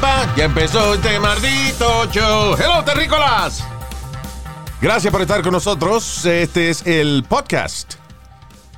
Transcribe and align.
Pam. 0.00 0.28
Ya 0.36 0.44
empezó 0.44 0.94
este 0.94 1.18
maldito 1.18 2.06
show. 2.10 2.54
Hello, 2.58 2.84
terrícolas. 2.84 3.64
Gracias 4.80 5.10
por 5.12 5.22
estar 5.22 5.42
con 5.42 5.52
nosotros. 5.52 6.24
Este 6.24 6.70
es 6.70 6.86
el 6.86 7.24
podcast 7.28 7.94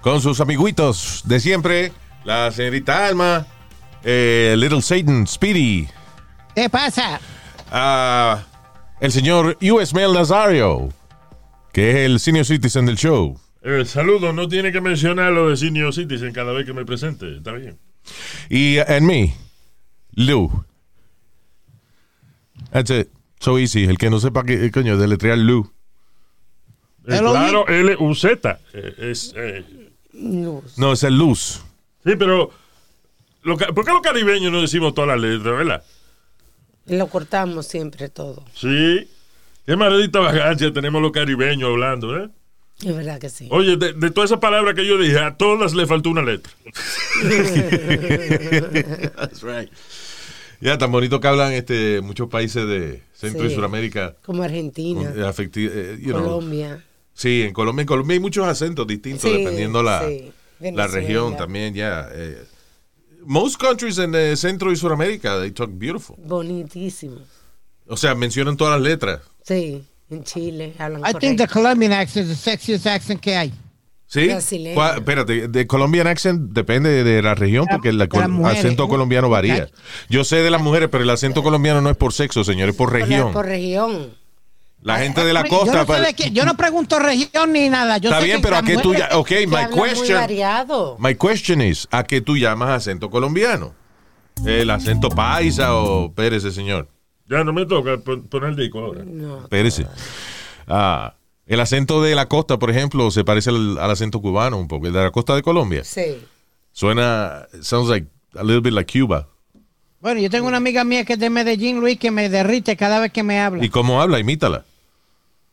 con 0.01 0.21
sus 0.21 0.41
amiguitos 0.41 1.23
de 1.27 1.41
siempre. 1.41 1.93
La 2.25 2.51
señorita 2.51 3.07
Alma, 3.07 3.47
eh, 4.03 4.55
Little 4.57 4.83
Satan, 4.83 5.27
Speedy, 5.27 5.89
¿Qué 6.55 6.69
pasa? 6.69 7.21
ah, 7.71 8.43
el 9.01 9.13
señor 9.13 9.57
U.S. 9.61 9.95
Mail 9.95 10.13
Nazario, 10.13 10.89
que 11.73 11.91
es 11.91 11.97
el 12.11 12.21
senior 12.21 12.45
citizen 12.45 12.87
del 12.87 12.97
show. 12.97 13.39
Eh, 13.63 13.85
saludo, 13.85 14.33
no 14.33 14.49
tiene 14.49 14.73
que 14.73 14.81
mencionar 14.81 15.33
lo 15.33 15.51
de 15.51 15.57
Senior 15.57 15.93
Citizen 15.95 16.33
cada 16.33 16.53
vez 16.53 16.65
que 16.65 16.73
me 16.73 16.85
presente. 16.87 17.37
Está 17.37 17.53
bien. 17.53 17.79
Y 18.49 18.79
en 18.79 19.05
mí, 19.07 19.35
Lou. 20.13 20.65
That's 22.73 22.91
it. 22.91 23.09
So 23.41 23.59
easy. 23.59 23.85
El 23.85 23.97
que 23.99 24.11
no 24.11 24.21
sepa 24.21 24.45
qué 24.45 24.71
coño 24.71 24.97
deletrear 24.99 25.39
Lou. 25.39 25.71
Eh, 27.07 27.17
Hello, 27.17 27.31
claro, 27.33 27.67
L-U-Z. 27.69 28.61
eh, 28.75 28.95
es, 28.99 29.33
eh, 29.37 29.65
No, 30.13 30.93
es 30.93 31.03
el 31.03 31.17
Luz. 31.17 31.63
sí, 32.05 32.15
pero. 32.17 32.51
lo 33.43 33.57
¿Por 33.57 33.85
qué 33.85 33.93
los 33.93 34.03
caribeños 34.03 34.53
no 34.53 34.61
decimos 34.61 34.95
todas 34.95 35.09
las 35.09 35.21
letras, 35.21 35.57
verdad? 35.57 35.83
Lo 36.87 37.07
cortamos 37.09 37.67
siempre 37.67 38.09
todo. 38.11 38.45
Sí. 38.55 39.09
Qué 39.65 39.77
maldita 39.77 40.19
vagancia 40.21 40.73
tenemos 40.73 41.01
los 41.01 41.13
caribeños 41.13 41.71
hablando, 41.71 42.17
¿eh? 42.19 42.29
Es 42.85 42.97
verdad 42.97 43.19
que 43.21 43.29
sí. 43.29 43.47
Oye, 43.51 43.77
de, 43.77 43.93
de 43.93 44.11
todas 44.11 44.31
esas 44.31 44.41
palabras 44.41 44.75
que 44.75 44.87
yo 44.87 44.99
dije, 44.99 45.19
a 45.19 45.37
todas 45.37 45.75
le 45.75 45.87
faltó 45.87 46.11
una 46.11 46.23
letra. 46.23 46.51
That's 49.17 49.43
right. 49.43 49.71
Ya, 50.61 50.77
tan 50.79 50.93
bonito 50.93 51.21
que 51.21 51.29
hablan 51.29 51.53
este, 51.53 52.01
muchos 52.03 52.29
países 52.29 52.67
de 52.67 53.03
Centro 53.15 53.47
y. 53.47 53.55
Sudamérica. 53.55 54.17
Como 54.23 54.43
Argentina, 54.43 55.11
con- 55.11 55.23
afecti- 55.23 55.71
eh, 55.73 55.99
you 56.01 56.11
know. 56.13 56.23
Colombia. 56.23 56.85
Sí, 57.15 57.43
en 57.43 57.53
Colombia, 57.53 57.83
en 57.83 57.87
Colombia 57.89 58.15
hay 58.15 58.21
muchos 58.21 58.47
acentos 58.47 58.87
distintos 58.87 59.23
Sí, 59.23 59.39
dependiendo 59.39 59.83
la, 59.83 60.07
sí. 60.07 60.33
la 60.61 60.87
región 60.87 61.37
también, 61.37 61.75
ya. 61.75 62.09
eh. 62.13 62.43
most 63.25 63.61
countries 63.61 63.99
en 63.99 64.15
eh, 64.15 64.37
Centro 64.37 64.71
y 64.73 64.77
Sudamérica, 64.77 65.39
they 65.41 65.51
talk 65.51 65.71
beautiful. 65.73 66.17
Bonitísimo. 66.19 67.17
O 67.87 67.97
sea, 67.97 68.15
mencionan 68.15 68.57
todas 68.57 68.79
las 68.81 68.83
letras. 68.89 69.21
Sí, 69.45 69.83
en 70.11 70.25
Chile 70.25 70.75
hablan 70.79 71.01
I 71.03 71.13
think 71.19 71.37
the 71.39 71.47
correcto. 71.47 71.55
Colombian 71.55 71.93
accent 71.93 72.29
is 72.31 72.37
the 72.37 72.51
sexiest 72.51 72.87
accent 72.87 73.21
que 73.21 73.35
hay. 73.37 73.53
¿Sí? 74.13 74.27
Brasileño. 74.27 74.75
¿Cuál- 74.75 74.99
Espérate, 74.99 75.47
de 75.47 75.67
Colombian 75.69 76.09
accent 76.09 76.51
depende 76.53 77.05
de 77.05 77.23
la 77.23 77.37
región 77.37 77.67
la- 77.69 77.77
porque 77.77 77.91
el 77.91 78.03
acento 78.45 78.89
colombiano 78.89 79.29
varía. 79.29 79.69
Yo 80.09 80.25
sé 80.25 80.37
de 80.43 80.51
las 80.51 80.61
mujeres, 80.61 80.89
pero 80.91 81.05
el 81.05 81.11
acento 81.11 81.45
colombiano 81.45 81.81
no 81.81 81.91
es 81.91 81.97
por 81.97 82.13
sexo, 82.13 82.43
señor, 82.43 82.71
es 82.71 82.75
por 82.75 82.93
región. 82.93 83.33
Por 83.33 83.47
región. 83.47 84.19
La 84.83 84.99
gente 84.99 85.25
de 85.25 85.33
la 85.33 85.45
Yo 85.45 85.49
costa. 85.51 85.73
no, 85.75 85.81
sé 85.83 85.87
pa- 85.87 86.01
de 86.01 86.15
qué- 86.15 86.31
yo 86.33 86.45
no 86.45 86.57
pregunto 86.57 86.99
región 86.99 87.53
ni 87.53 87.69
nada. 87.69 87.99
Yo 87.99 88.09
Está 88.09 88.21
sé 88.21 88.27
bien, 88.27 88.39
que 88.39 88.43
pero 88.43 88.57
¿a 88.57 88.63
qué 88.63 88.79
tú 88.79 88.95
ya? 88.95 89.11
Ok, 89.13 89.31
my 89.47 89.67
question. 89.73 90.19
My 90.99 91.15
question 91.15 91.61
is, 91.63 91.87
¿a 91.93 92.03
qué 92.03 92.21
tú 92.21 92.37
llamas 92.37 92.71
acento 92.71 93.11
colombiano? 93.11 93.75
¿El 94.45 94.71
acento 94.71 95.09
paisa 95.11 95.77
o 95.77 96.07
espérese, 96.07 96.51
señor? 96.51 96.89
Ya 97.29 97.45
no 97.45 97.53
me 97.53 97.65
toca 97.65 97.99
pon- 97.99 98.27
poner 98.27 98.51
el 98.51 98.57
disco 98.57 98.81
ahora. 98.81 99.05
No. 99.07 99.43
Espérese. 99.43 99.87
Ah, 100.67 101.15
el 101.51 101.61
acento 101.61 102.03
de 102.03 102.15
la 102.15 102.27
costa, 102.27 102.59
por 102.59 102.71
ejemplo, 102.71 103.11
se 103.11 103.25
parece 103.25 103.51
al, 103.51 103.79
al 103.79 103.91
acento 103.91 104.21
cubano 104.23 104.57
un 104.59 104.69
poco. 104.69 104.87
El 104.87 104.93
de 104.93 105.03
la 105.03 105.11
costa 105.11 105.35
de 105.35 105.43
Colombia. 105.43 105.85
Sí. 105.85 106.25
Suena, 106.73 107.47
sounds 107.61 107.89
like 107.91 108.07
a 108.37 108.43
little 108.43 108.61
bit 108.61 108.73
like 108.73 108.91
Cuba. 108.99 109.27
Bueno, 110.01 110.21
yo 110.21 110.31
tengo 110.31 110.49
una 110.49 110.57
amiga 110.57 110.83
mía 110.85 111.05
que 111.05 111.15
es 111.15 111.19
de 111.19 111.29
Medellín, 111.29 111.81
Luis, 111.81 111.99
que 111.99 112.11
me 112.11 112.29
derrite 112.31 112.77
cada 112.77 113.01
vez 113.01 113.13
que 113.13 113.23
me 113.23 113.39
habla. 113.41 113.63
¿Y 113.65 113.69
cómo 113.69 114.01
habla? 114.01 114.19
Imítala. 114.19 114.65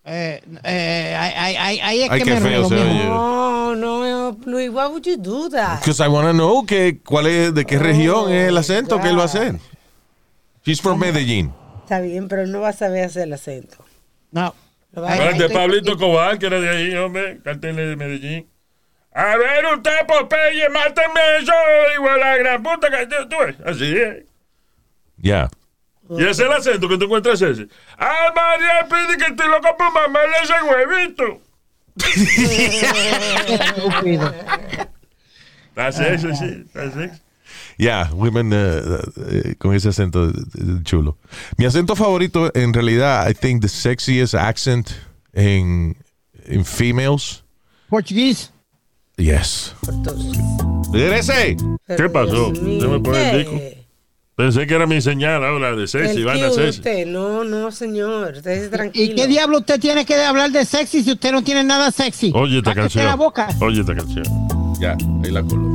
Eh, 0.05 0.41
eh, 0.63 1.15
ahí, 1.19 1.33
ahí- 1.35 1.55
ahí- 1.57 1.79
ahí 1.81 2.01
es 2.03 2.09
Ay, 2.11 2.19
que 2.19 2.25
qué 2.25 2.33
me 2.35 2.41
feo 2.41 2.49
ruego, 2.61 2.69
se 2.69 2.75
mijo. 2.75 2.85
oye. 2.89 3.03
No, 3.05 3.75
no, 3.75 4.37
Luis, 4.45 4.69
why 4.69 4.85
would 4.87 5.03
you 5.03 5.17
do 5.17 5.49
that? 5.49 5.79
Because 5.79 6.01
I 6.01 6.07
want 6.07 6.27
to 6.27 6.33
know 6.33 6.65
que, 6.65 7.01
cuál 7.03 7.27
es, 7.27 7.53
de 7.53 7.65
qué 7.65 7.77
región 7.77 8.31
es 8.31 8.47
el 8.47 8.57
acento 8.57 9.01
que 9.01 9.09
él 9.09 9.17
va 9.17 9.23
a 9.23 9.25
hacer. 9.25 9.59
She's 10.65 10.79
from 10.81 10.99
Medellín. 10.99 11.51
Está 11.83 11.99
bien, 11.99 12.27
pero 12.29 12.43
él 12.43 12.51
no 12.51 12.61
va 12.61 12.69
a 12.69 12.73
saber 12.73 13.03
hacer 13.03 13.23
el 13.23 13.33
acento. 13.33 13.77
No. 14.31 14.53
Lo 14.91 15.01
va 15.01 15.09
a- 15.09 15.13
Ay, 15.13 15.19
Ahora, 15.19 15.31
ay, 15.33 15.39
de 15.39 15.45
estoy- 15.45 15.57
Pablito 15.57 15.97
Cobal, 15.97 16.39
que 16.39 16.45
era 16.47 16.59
de 16.59 16.69
ahí, 16.69 16.95
hombre, 16.95 17.39
cartel 17.43 17.75
de 17.75 17.95
Medellín. 17.95 18.49
A 19.13 19.35
ver, 19.37 19.65
usted, 19.75 20.05
Popeye, 20.07 20.69
máteme 20.69 21.21
yo, 21.43 21.53
igual 21.95 22.21
a 22.21 22.25
la 22.31 22.37
gran 22.37 22.61
puta 22.63 22.87
que 22.89 23.07
tú, 23.07 23.37
ves. 23.39 23.55
Así 23.65 23.97
es. 23.97 24.23
Ya. 25.17 25.49
Y 26.09 26.21
ese 26.21 26.29
es 26.31 26.39
el 26.39 26.51
acento 26.53 26.87
que 26.87 26.97
tú 26.97 27.05
encuentras 27.05 27.41
ese. 27.41 27.67
Ah, 27.97 28.31
María, 28.35 28.87
pide 28.87 29.17
que 29.17 29.31
estoy 29.31 29.47
loco 29.49 29.75
por 29.75 29.91
mamarle 29.93 30.37
ese 30.43 30.53
huevito. 30.63 31.41
Estúpido. 33.47 34.33
Está 35.69 35.91
sexy, 35.91 36.35
sí, 36.35 36.63
está 36.65 36.91
sexy. 36.91 37.21
Ya, 37.77 38.09
women 38.13 38.51
uh, 38.53 38.57
uh, 38.57 39.55
con 39.59 39.75
ese 39.75 39.89
acento 39.89 40.23
uh, 40.23 40.81
chulo. 40.83 41.17
Mi 41.57 41.65
acento 41.65 41.95
favorito, 41.95 42.51
en 42.55 42.73
realidad, 42.73 43.29
I 43.29 43.33
think 43.33 43.61
the 43.61 43.69
sexiest 43.69 44.33
accent 44.33 44.89
en, 45.33 45.95
en 46.45 46.65
females. 46.65 47.43
Portugués. 47.89 48.51
Yes. 49.17 49.75
¡Regrese! 50.91 51.57
¿Qué 51.87 52.09
pasó? 52.09 52.51
Mío, 52.51 52.81
Déjame 52.81 52.99
poner 52.99 53.35
el 53.35 53.39
disco. 53.39 53.61
Pensé 54.35 54.67
que 54.67 54.75
era 54.75 54.85
mi 54.85 55.01
señal 55.01 55.43
ahora 55.43 55.75
de 55.75 55.87
sexy, 55.87 56.23
vaina 56.23 56.49
cute 56.49 56.61
sexy. 56.65 56.79
usted. 56.79 57.05
No, 57.07 57.43
no, 57.43 57.71
señor. 57.71 58.33
Usted 58.37 58.51
es 58.65 58.69
tranquilo. 58.69 59.11
¿Y 59.11 59.15
qué 59.15 59.25
diablo 59.27 59.57
usted 59.59 59.79
tiene 59.79 60.05
que 60.05 60.15
hablar 60.15 60.51
de 60.51 60.63
sexy 60.63 61.03
si 61.03 61.11
usted 61.11 61.31
no 61.31 61.43
tiene 61.43 61.63
nada 61.63 61.89
sexy? 61.91 62.31
Oye 62.35 62.59
esta 62.59 62.75
canción. 62.75 63.05
la 63.05 63.15
boca. 63.15 63.47
Oye 63.61 63.81
esta 63.81 63.95
canción. 63.95 64.25
Ya, 64.79 64.95
ahí 65.23 65.31
la 65.31 65.41
colo. 65.41 65.71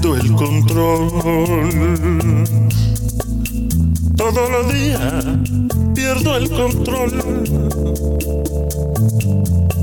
Pierdo 0.00 0.14
el 0.14 0.32
control. 0.36 1.10
Todos 4.16 4.50
los 4.50 4.72
días 4.72 5.24
pierdo 5.92 6.36
el 6.36 6.48
control. 6.50 7.12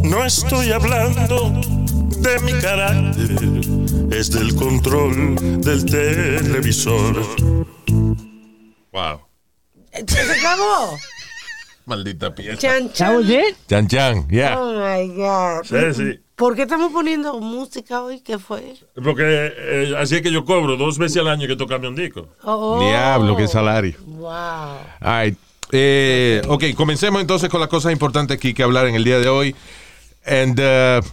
No 0.05 0.23
estoy 0.23 0.71
hablando 0.71 1.51
de 2.21 2.39
mi 2.45 2.53
carácter, 2.61 3.59
es 4.17 4.31
del 4.31 4.55
control 4.55 5.35
del 5.61 5.85
televisor. 5.85 7.21
Wow. 8.93 9.19
¿Se 10.07 10.19
acabó? 10.31 10.97
Maldita 11.87 12.33
pieza. 12.33 12.57
Chan, 12.57 12.87
That 12.87 12.93
chan. 12.93 13.15
was 13.17 13.29
it? 13.29 13.57
Chan 13.67 13.87
Chan, 13.89 14.27
ya. 14.29 14.57
Oh 14.57 14.71
my 14.79 15.07
God. 15.09 15.65
Sí, 15.65 15.93
sí. 15.93 16.19
¿Por 16.35 16.55
qué 16.55 16.63
estamos 16.63 16.91
poniendo 16.91 17.39
música 17.39 18.01
hoy? 18.03 18.19
¿Qué 18.19 18.37
fue? 18.37 18.75
Porque 19.01 19.23
eh, 19.57 19.93
así 19.97 20.15
es 20.15 20.21
que 20.21 20.31
yo 20.31 20.43
cobro 20.43 20.75
dos 20.75 20.97
veces 20.97 21.17
al 21.21 21.29
año 21.29 21.47
que 21.47 21.55
tocarme 21.55 21.87
un 21.87 21.95
disco. 21.95 22.27
Oh. 22.43 22.79
Diablo, 22.81 23.37
qué 23.37 23.47
salario. 23.47 23.95
Wow. 24.05 24.27
All 25.01 25.23
right. 25.25 25.37
Eh, 25.71 26.41
ok, 26.47 26.63
comencemos 26.75 27.21
entonces 27.21 27.49
con 27.49 27.59
las 27.61 27.69
cosas 27.69 27.91
importantes 27.93 28.35
aquí 28.37 28.53
que 28.53 28.63
hablar 28.63 28.87
en 28.87 28.95
el 28.95 29.03
día 29.05 29.19
de 29.19 29.29
hoy. 29.29 29.55
And, 30.25 30.59
uh, 30.59 31.05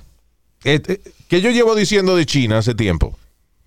et- 0.65 0.91
eh, 0.91 1.01
que 1.29 1.41
yo 1.41 1.51
llevo 1.51 1.75
diciendo 1.75 2.17
de 2.17 2.27
China 2.27 2.59
hace 2.59 2.75
tiempo. 2.75 3.17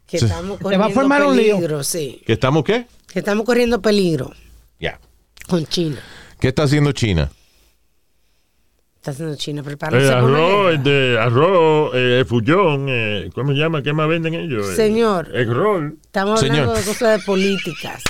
Que 0.07 0.17
estamos 0.17 0.59
corriendo 0.59 0.85
va 0.87 0.91
a 0.91 0.93
formar 0.93 1.25
un 1.25 1.35
lío. 1.37 1.55
peligro, 1.55 1.83
sí. 1.83 2.21
¿Que 2.25 2.33
estamos 2.33 2.63
qué? 2.65 2.85
Que 3.11 3.19
estamos 3.19 3.45
corriendo 3.45 3.81
peligro 3.81 4.33
Ya. 4.79 4.99
con 5.47 5.65
China. 5.65 6.01
¿Qué 6.39 6.49
está 6.49 6.63
haciendo 6.63 6.91
China? 6.91 7.31
Está 9.05 9.11
haciendo 9.11 9.35
China 9.35 9.61
Eh, 9.61 9.63
preparándose 9.63 10.11
con 10.19 10.33
arroz, 10.35 10.83
de 10.83 11.19
arroz, 11.21 11.91
eh, 11.93 12.25
fullón, 12.27 12.87
eh, 12.89 13.29
¿cómo 13.35 13.51
se 13.51 13.59
llama? 13.59 13.83
¿Qué 13.83 13.93
más 13.93 14.07
venden 14.09 14.33
ellos? 14.33 14.67
Eh, 14.67 14.75
Señor. 14.75 15.29
Estamos 15.31 16.41
hablando 16.41 16.73
Señor. 16.73 16.75
de 16.75 16.83
cosas 16.83 17.19
de 17.19 17.23
políticas. 17.23 18.01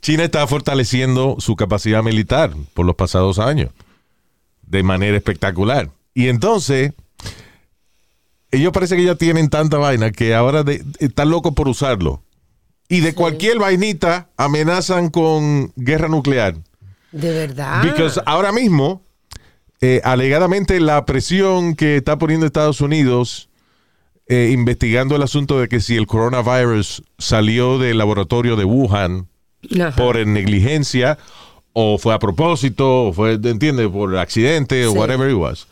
China 0.00 0.22
está 0.22 0.46
fortaleciendo 0.46 1.34
su 1.40 1.56
capacidad 1.56 2.04
militar 2.04 2.52
por 2.72 2.86
los 2.86 2.94
pasados 2.94 3.40
años 3.40 3.72
de 4.62 4.84
manera 4.84 5.16
espectacular. 5.16 5.90
Y 6.14 6.28
entonces, 6.28 6.92
ellos 8.52 8.70
parece 8.72 8.94
que 8.94 9.02
ya 9.02 9.16
tienen 9.16 9.50
tanta 9.50 9.76
vaina 9.78 10.12
que 10.12 10.36
ahora 10.36 10.62
de- 10.62 10.84
están 11.00 11.30
locos 11.30 11.52
por 11.54 11.66
usarlo. 11.66 12.22
Y 12.88 13.00
de 13.00 13.12
cualquier 13.12 13.58
vainita 13.58 14.28
amenazan 14.36 15.10
con 15.10 15.72
guerra 15.74 16.06
nuclear. 16.06 16.54
De 17.10 17.32
verdad. 17.32 17.82
Because 17.82 18.22
ahora 18.24 18.52
mismo, 18.52 19.02
eh, 19.80 20.00
alegadamente, 20.04 20.80
la 20.80 21.04
presión 21.04 21.74
que 21.74 21.96
está 21.96 22.18
poniendo 22.18 22.46
Estados 22.46 22.80
Unidos 22.80 23.48
eh, 24.30 24.50
investigando 24.52 25.16
el 25.16 25.22
asunto 25.22 25.58
de 25.58 25.68
que 25.68 25.80
si 25.80 25.96
el 25.96 26.06
coronavirus 26.06 27.02
salió 27.16 27.78
del 27.78 27.96
laboratorio 27.96 28.56
de 28.56 28.64
Wuhan 28.64 29.26
Ajá. 29.80 29.96
por 29.96 30.24
negligencia 30.26 31.16
o 31.72 31.96
fue 31.96 32.12
a 32.12 32.18
propósito 32.18 33.06
o 33.06 33.12
fue, 33.14 33.34
¿entiendes? 33.42 33.88
Por 33.88 34.18
accidente 34.18 34.84
o 34.84 34.92
whatever 34.92 35.30
it 35.30 35.36
was. 35.36 35.66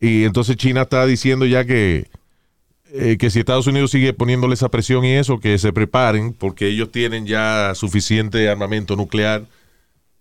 Y 0.00 0.24
entonces 0.24 0.56
China 0.56 0.82
está 0.82 1.04
diciendo 1.04 1.44
ya 1.44 1.66
que, 1.66 2.08
eh, 2.90 3.16
que 3.18 3.30
si 3.30 3.40
Estados 3.40 3.66
Unidos 3.66 3.90
sigue 3.90 4.14
poniéndole 4.14 4.54
esa 4.54 4.70
presión 4.70 5.04
y 5.04 5.12
eso, 5.12 5.38
que 5.38 5.58
se 5.58 5.72
preparen 5.72 6.32
porque 6.32 6.68
ellos 6.68 6.90
tienen 6.90 7.26
ya 7.26 7.74
suficiente 7.74 8.48
armamento 8.48 8.96
nuclear 8.96 9.44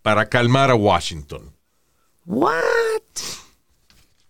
para 0.01 0.27
calmar 0.27 0.69
a 0.69 0.75
Washington. 0.75 1.52
What? 2.25 3.03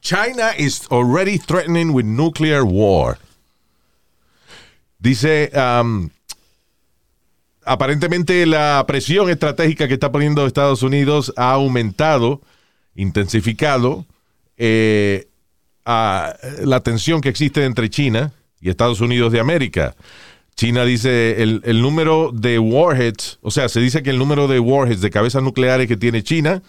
China 0.02 0.52
is 0.58 0.88
already 0.92 1.38
threatening 1.38 1.94
with 1.94 2.06
nuclear 2.06 2.66
war. 2.66 3.18
Dice, 5.00 5.52
um, 5.54 6.10
aparentemente 7.66 8.46
la 8.46 8.84
presión 8.88 9.30
estratégica 9.30 9.88
que 9.88 9.94
está 9.94 10.12
poniendo 10.12 10.46
Estados 10.46 10.84
Unidos 10.84 11.34
ha 11.38 11.52
aumentado, 11.52 12.42
intensificado 12.96 14.06
eh, 14.58 15.28
a 15.86 16.36
la 16.64 16.82
tensión 16.82 17.22
que 17.22 17.30
existe 17.30 17.66
entre 17.66 17.90
China 17.90 18.34
y 18.60 18.70
Estados 18.70 19.02
Unidos 19.02 19.32
de 19.32 19.40
América. 19.40 19.96
China 20.56 20.86
dice 20.86 21.42
el, 21.42 21.62
el 21.66 21.82
número 21.82 22.32
de 22.34 22.60
warheads, 22.60 23.40
o 23.42 23.52
sea, 23.52 23.70
se 23.70 23.80
dice 23.80 24.04
que 24.04 24.12
el 24.12 24.20
número 24.20 24.48
de 24.48 24.60
warheads, 24.60 25.02
de 25.02 25.10
cabezas 25.10 25.44
nucleares 25.44 25.88
que 25.88 25.98
tiene 25.98 26.24
China, 26.24 26.62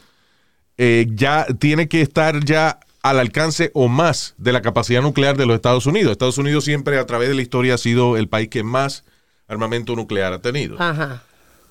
eh, 0.78 1.06
ya 1.10 1.46
tiene 1.58 1.88
que 1.88 2.00
estar 2.00 2.44
ya 2.44 2.80
al 3.02 3.18
alcance 3.20 3.70
o 3.74 3.88
más 3.88 4.34
de 4.38 4.52
la 4.52 4.62
capacidad 4.62 5.02
nuclear 5.02 5.36
de 5.36 5.46
los 5.46 5.56
Estados 5.56 5.86
Unidos. 5.86 6.12
Estados 6.12 6.38
Unidos 6.38 6.64
siempre 6.64 6.98
a 6.98 7.06
través 7.06 7.28
de 7.28 7.34
la 7.34 7.42
historia 7.42 7.74
ha 7.74 7.78
sido 7.78 8.16
el 8.16 8.28
país 8.28 8.48
que 8.48 8.62
más 8.62 9.04
armamento 9.46 9.94
nuclear 9.94 10.32
ha 10.32 10.40
tenido. 10.40 10.80
Ajá. 10.80 11.22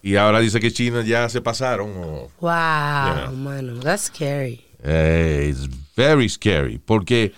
Y 0.03 0.15
ahora 0.17 0.39
dice 0.41 0.59
que 0.59 0.71
China 0.71 1.01
ya 1.03 1.27
se 1.29 1.41
pasaron. 1.41 1.89
o- 1.95 2.29
Wow, 2.39 3.35
mano. 3.37 3.79
That's 3.81 4.03
scary. 4.03 4.61
Eh, 4.83 5.47
it's 5.49 5.67
very 5.95 6.27
scary. 6.29 6.77
Porque 6.77 7.31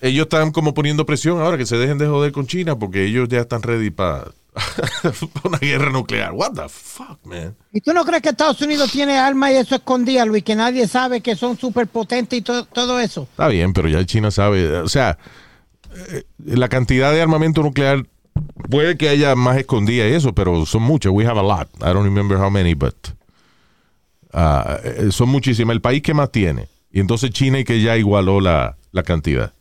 ellos 0.00 0.22
están 0.24 0.50
como 0.52 0.72
poniendo 0.72 1.04
presión 1.04 1.40
ahora 1.40 1.58
que 1.58 1.66
se 1.66 1.76
dejen 1.76 1.98
de 1.98 2.06
joder 2.06 2.32
con 2.32 2.46
China 2.46 2.78
porque 2.78 3.04
ellos 3.04 3.28
ya 3.28 3.40
están 3.40 3.62
ready 3.62 3.90
para 3.90 4.30
una 5.44 5.58
guerra 5.58 5.90
nuclear. 5.90 6.32
What 6.32 6.52
the 6.54 6.68
fuck, 6.68 7.18
man? 7.24 7.56
¿Y 7.72 7.80
tú 7.80 7.92
no 7.92 8.04
crees 8.04 8.22
que 8.22 8.30
Estados 8.30 8.60
Unidos 8.62 8.90
tiene 8.90 9.16
armas 9.18 9.52
y 9.52 9.56
eso 9.56 9.74
escondía, 9.76 10.24
Luis? 10.24 10.42
Que 10.44 10.54
nadie 10.56 10.86
sabe 10.88 11.20
que 11.20 11.36
son 11.36 11.56
súper 11.58 11.86
potentes 11.86 12.38
y 12.38 12.42
to- 12.42 12.64
todo 12.66 12.98
eso. 13.00 13.28
Está 13.30 13.48
bien, 13.48 13.72
pero 13.72 13.88
ya 13.88 14.04
China 14.04 14.30
sabe. 14.30 14.78
O 14.78 14.88
sea, 14.88 15.18
eh, 16.10 16.24
la 16.44 16.68
cantidad 16.68 17.12
de 17.12 17.22
armamento 17.22 17.62
nuclear 17.62 18.04
puede 18.68 18.96
que 18.96 19.08
haya 19.08 19.34
más 19.36 19.56
escondida 19.58 20.06
y 20.08 20.14
eso, 20.14 20.34
pero 20.34 20.66
son 20.66 20.82
muchas. 20.82 21.12
We 21.12 21.26
have 21.26 21.38
a 21.38 21.42
lot. 21.42 21.68
I 21.80 21.92
don't 21.92 22.04
remember 22.04 22.38
how 22.38 22.50
many, 22.50 22.74
but 22.74 22.94
eh, 24.32 25.08
son 25.10 25.28
muchísimas. 25.28 25.74
El 25.74 25.80
país 25.80 26.02
que 26.02 26.14
más 26.14 26.30
tiene. 26.30 26.68
Y 26.92 27.00
entonces 27.00 27.30
China 27.30 27.58
y 27.60 27.64
que 27.64 27.80
ya 27.80 27.96
igualó 27.96 28.40
la, 28.40 28.76
la 28.92 29.02
cantidad. 29.02 29.52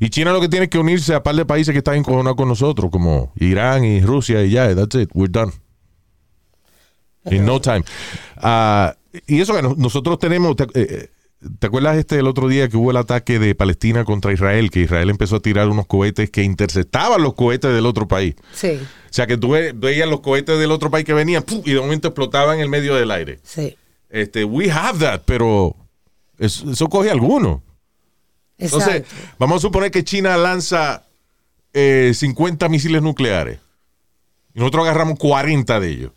Y 0.00 0.10
China 0.10 0.32
lo 0.32 0.40
que 0.40 0.48
tiene 0.48 0.64
es 0.64 0.70
que 0.70 0.78
unirse 0.78 1.14
a 1.14 1.22
par 1.22 1.34
de 1.36 1.44
países 1.44 1.72
que 1.72 1.78
están 1.78 1.96
encojonados 1.96 2.36
con 2.36 2.48
nosotros, 2.48 2.90
como 2.90 3.32
Irán 3.36 3.84
y 3.84 4.00
Rusia, 4.00 4.42
y 4.44 4.50
ya, 4.50 4.74
that's 4.74 4.94
it, 4.94 5.10
we're 5.14 5.30
done. 5.30 5.52
In 7.30 7.44
no 7.44 7.60
time. 7.60 7.82
Ah, 8.36 8.94
y 9.26 9.40
eso 9.40 9.54
que 9.54 9.62
no- 9.62 9.74
nosotros 9.76 10.18
tenemos, 10.18 10.54
te, 10.54 10.64
eh, 10.64 10.68
eh, 10.74 11.08
¿te 11.58 11.66
acuerdas 11.66 11.96
este 11.96 12.18
el 12.20 12.28
otro 12.28 12.46
día 12.46 12.68
que 12.68 12.76
hubo 12.76 12.92
el 12.92 12.96
ataque 12.96 13.40
de 13.40 13.54
Palestina 13.56 14.04
contra 14.04 14.32
Israel? 14.32 14.70
Que 14.70 14.80
Israel 14.82 15.10
empezó 15.10 15.36
a 15.36 15.40
tirar 15.40 15.68
unos 15.68 15.86
cohetes 15.86 16.30
que 16.30 16.44
interceptaban 16.44 17.20
los 17.22 17.34
cohetes 17.34 17.72
del 17.74 17.84
otro 17.86 18.06
país. 18.06 18.36
Sí, 18.52 18.78
O 18.80 19.12
sea, 19.16 19.26
que 19.26 19.36
tú 19.36 19.50
ve- 19.50 19.72
veías 19.74 20.08
los 20.08 20.20
cohetes 20.20 20.58
del 20.60 20.70
otro 20.70 20.88
país 20.90 21.04
que 21.04 21.14
venían 21.14 21.42
¡pum! 21.42 21.62
y 21.64 21.72
de 21.72 21.80
momento 21.80 22.08
explotaban 22.08 22.56
en 22.56 22.62
el 22.62 22.68
medio 22.68 22.94
del 22.94 23.10
aire. 23.10 23.40
sí. 23.42 23.76
Este, 24.08 24.44
we 24.44 24.70
have 24.70 25.00
that, 25.00 25.22
pero 25.26 25.74
eso, 26.38 26.70
eso 26.70 26.86
coge 26.88 27.10
alguno. 27.10 27.60
Entonces, 28.58 29.04
vamos 29.38 29.58
a 29.58 29.60
suponer 29.60 29.90
que 29.90 30.04
China 30.04 30.36
lanza 30.36 31.04
eh, 31.72 32.12
50 32.14 32.68
misiles 32.68 33.02
nucleares. 33.02 33.60
Y 34.54 34.60
nosotros 34.60 34.84
agarramos 34.84 35.18
40 35.18 35.80
de 35.80 35.88
ellos. 35.88 36.12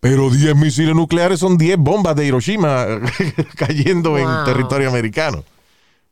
Pero 0.00 0.30
10 0.30 0.54
misiles 0.56 0.94
nucleares 0.94 1.40
son 1.40 1.56
10 1.56 1.78
bombas 1.78 2.14
de 2.14 2.26
Hiroshima 2.26 2.86
cayendo 3.56 4.18
en 4.18 4.26
territorio 4.44 4.88
americano. 4.88 5.44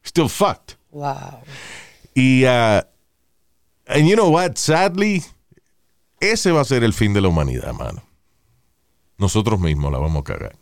Still 0.05 0.29
fucked. 0.29 0.77
Wow. 0.91 1.41
Y, 2.15 2.45
uh, 2.47 2.81
and 3.87 4.09
you 4.09 4.15
know 4.15 4.31
what, 4.31 4.57
sadly, 4.57 5.23
ese 6.19 6.51
va 6.51 6.63
a 6.63 6.65
ser 6.65 6.83
el 6.83 6.95
fin 6.95 7.13
de 7.13 7.21
la 7.21 7.29
humanidad, 7.29 7.73
mano. 7.75 8.03
Nosotros 9.19 9.61
mismos 9.61 9.93
la 9.93 9.99
vamos 9.99 10.21
a 10.21 10.25
cagar. 10.25 10.57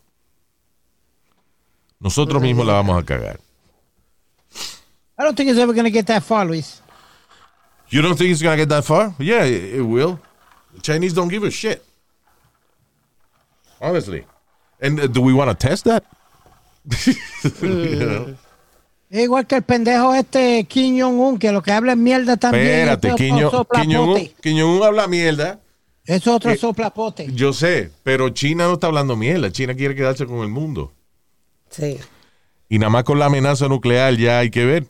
Nosotros 2.01 2.43
mismos 2.43 2.67
la 2.67 2.75
vamos 2.75 3.01
a 3.01 3.05
cagar. 3.05 3.41
I 5.19 5.23
don't 5.25 5.37
think 5.37 5.49
it's 5.51 5.59
ever 5.59 5.73
going 5.73 5.85
to 5.85 5.91
get 5.91 6.07
that 6.07 6.23
far, 6.23 6.45
Luis. 6.45 6.81
You 7.91 8.03
don't 8.03 8.17
think 8.17 8.31
it's 8.31 8.43
gonna 8.43 8.57
get 8.57 8.69
that 8.71 8.85
far? 8.85 9.15
Yeah, 9.19 9.45
it, 9.45 9.75
it 9.77 9.83
will. 9.83 10.19
The 10.75 10.81
Chinese 10.81 11.13
don't 11.15 11.29
give 11.29 11.45
a 11.45 11.51
shit. 11.51 11.85
Honestly. 13.81 14.25
And 14.81 14.99
uh, 14.99 15.07
do 15.07 15.21
we 15.21 15.33
want 15.33 15.51
to 15.51 15.55
test 15.69 15.85
that? 15.85 16.05
You 17.63 17.97
know? 17.97 18.37
Es 19.11 19.23
igual 19.23 19.47
que 19.47 19.57
el 19.57 19.63
pendejo 19.63 20.13
este 20.15 20.65
Kim 20.65 20.99
Jong-un, 20.99 21.39
que 21.39 21.53
lo 21.53 21.63
que 21.63 21.71
habla 21.71 21.93
es 21.93 21.99
mierda 21.99 22.37
también. 22.37 22.89
Espérate, 22.89 23.15
Kim 23.15 23.37
otro 23.37 23.51
Jong- 23.65 23.81
Kim 23.83 23.93
Jong-un 23.93 24.17
soplapote. 24.19 24.35
Kim 24.43 24.59
Jong-un 24.59 24.83
habla 24.83 25.07
mierda. 25.07 25.61
Eso 26.05 26.17
es 26.17 26.27
otro 26.37 26.51
Eh, 26.51 26.57
soplapote. 26.57 27.29
Yo 27.33 27.53
sé, 27.53 27.91
pero 28.03 28.31
China 28.31 28.65
no 28.67 28.73
está 28.75 28.89
hablando 28.89 29.15
mierda. 29.15 29.53
China 29.53 29.75
quiere 29.75 29.95
quedarse 29.95 30.27
con 30.27 30.39
el 30.39 30.49
mundo. 30.49 30.93
Sí. 31.71 31.99
Y 32.69 32.79
nada 32.79 32.91
más 32.91 33.05
con 33.05 33.19
la 33.21 33.27
amenaza 33.27 33.69
nuclear 33.69 34.17
ya 34.17 34.41
hay 34.41 34.51
que 34.51 34.65
ver. 34.65 34.87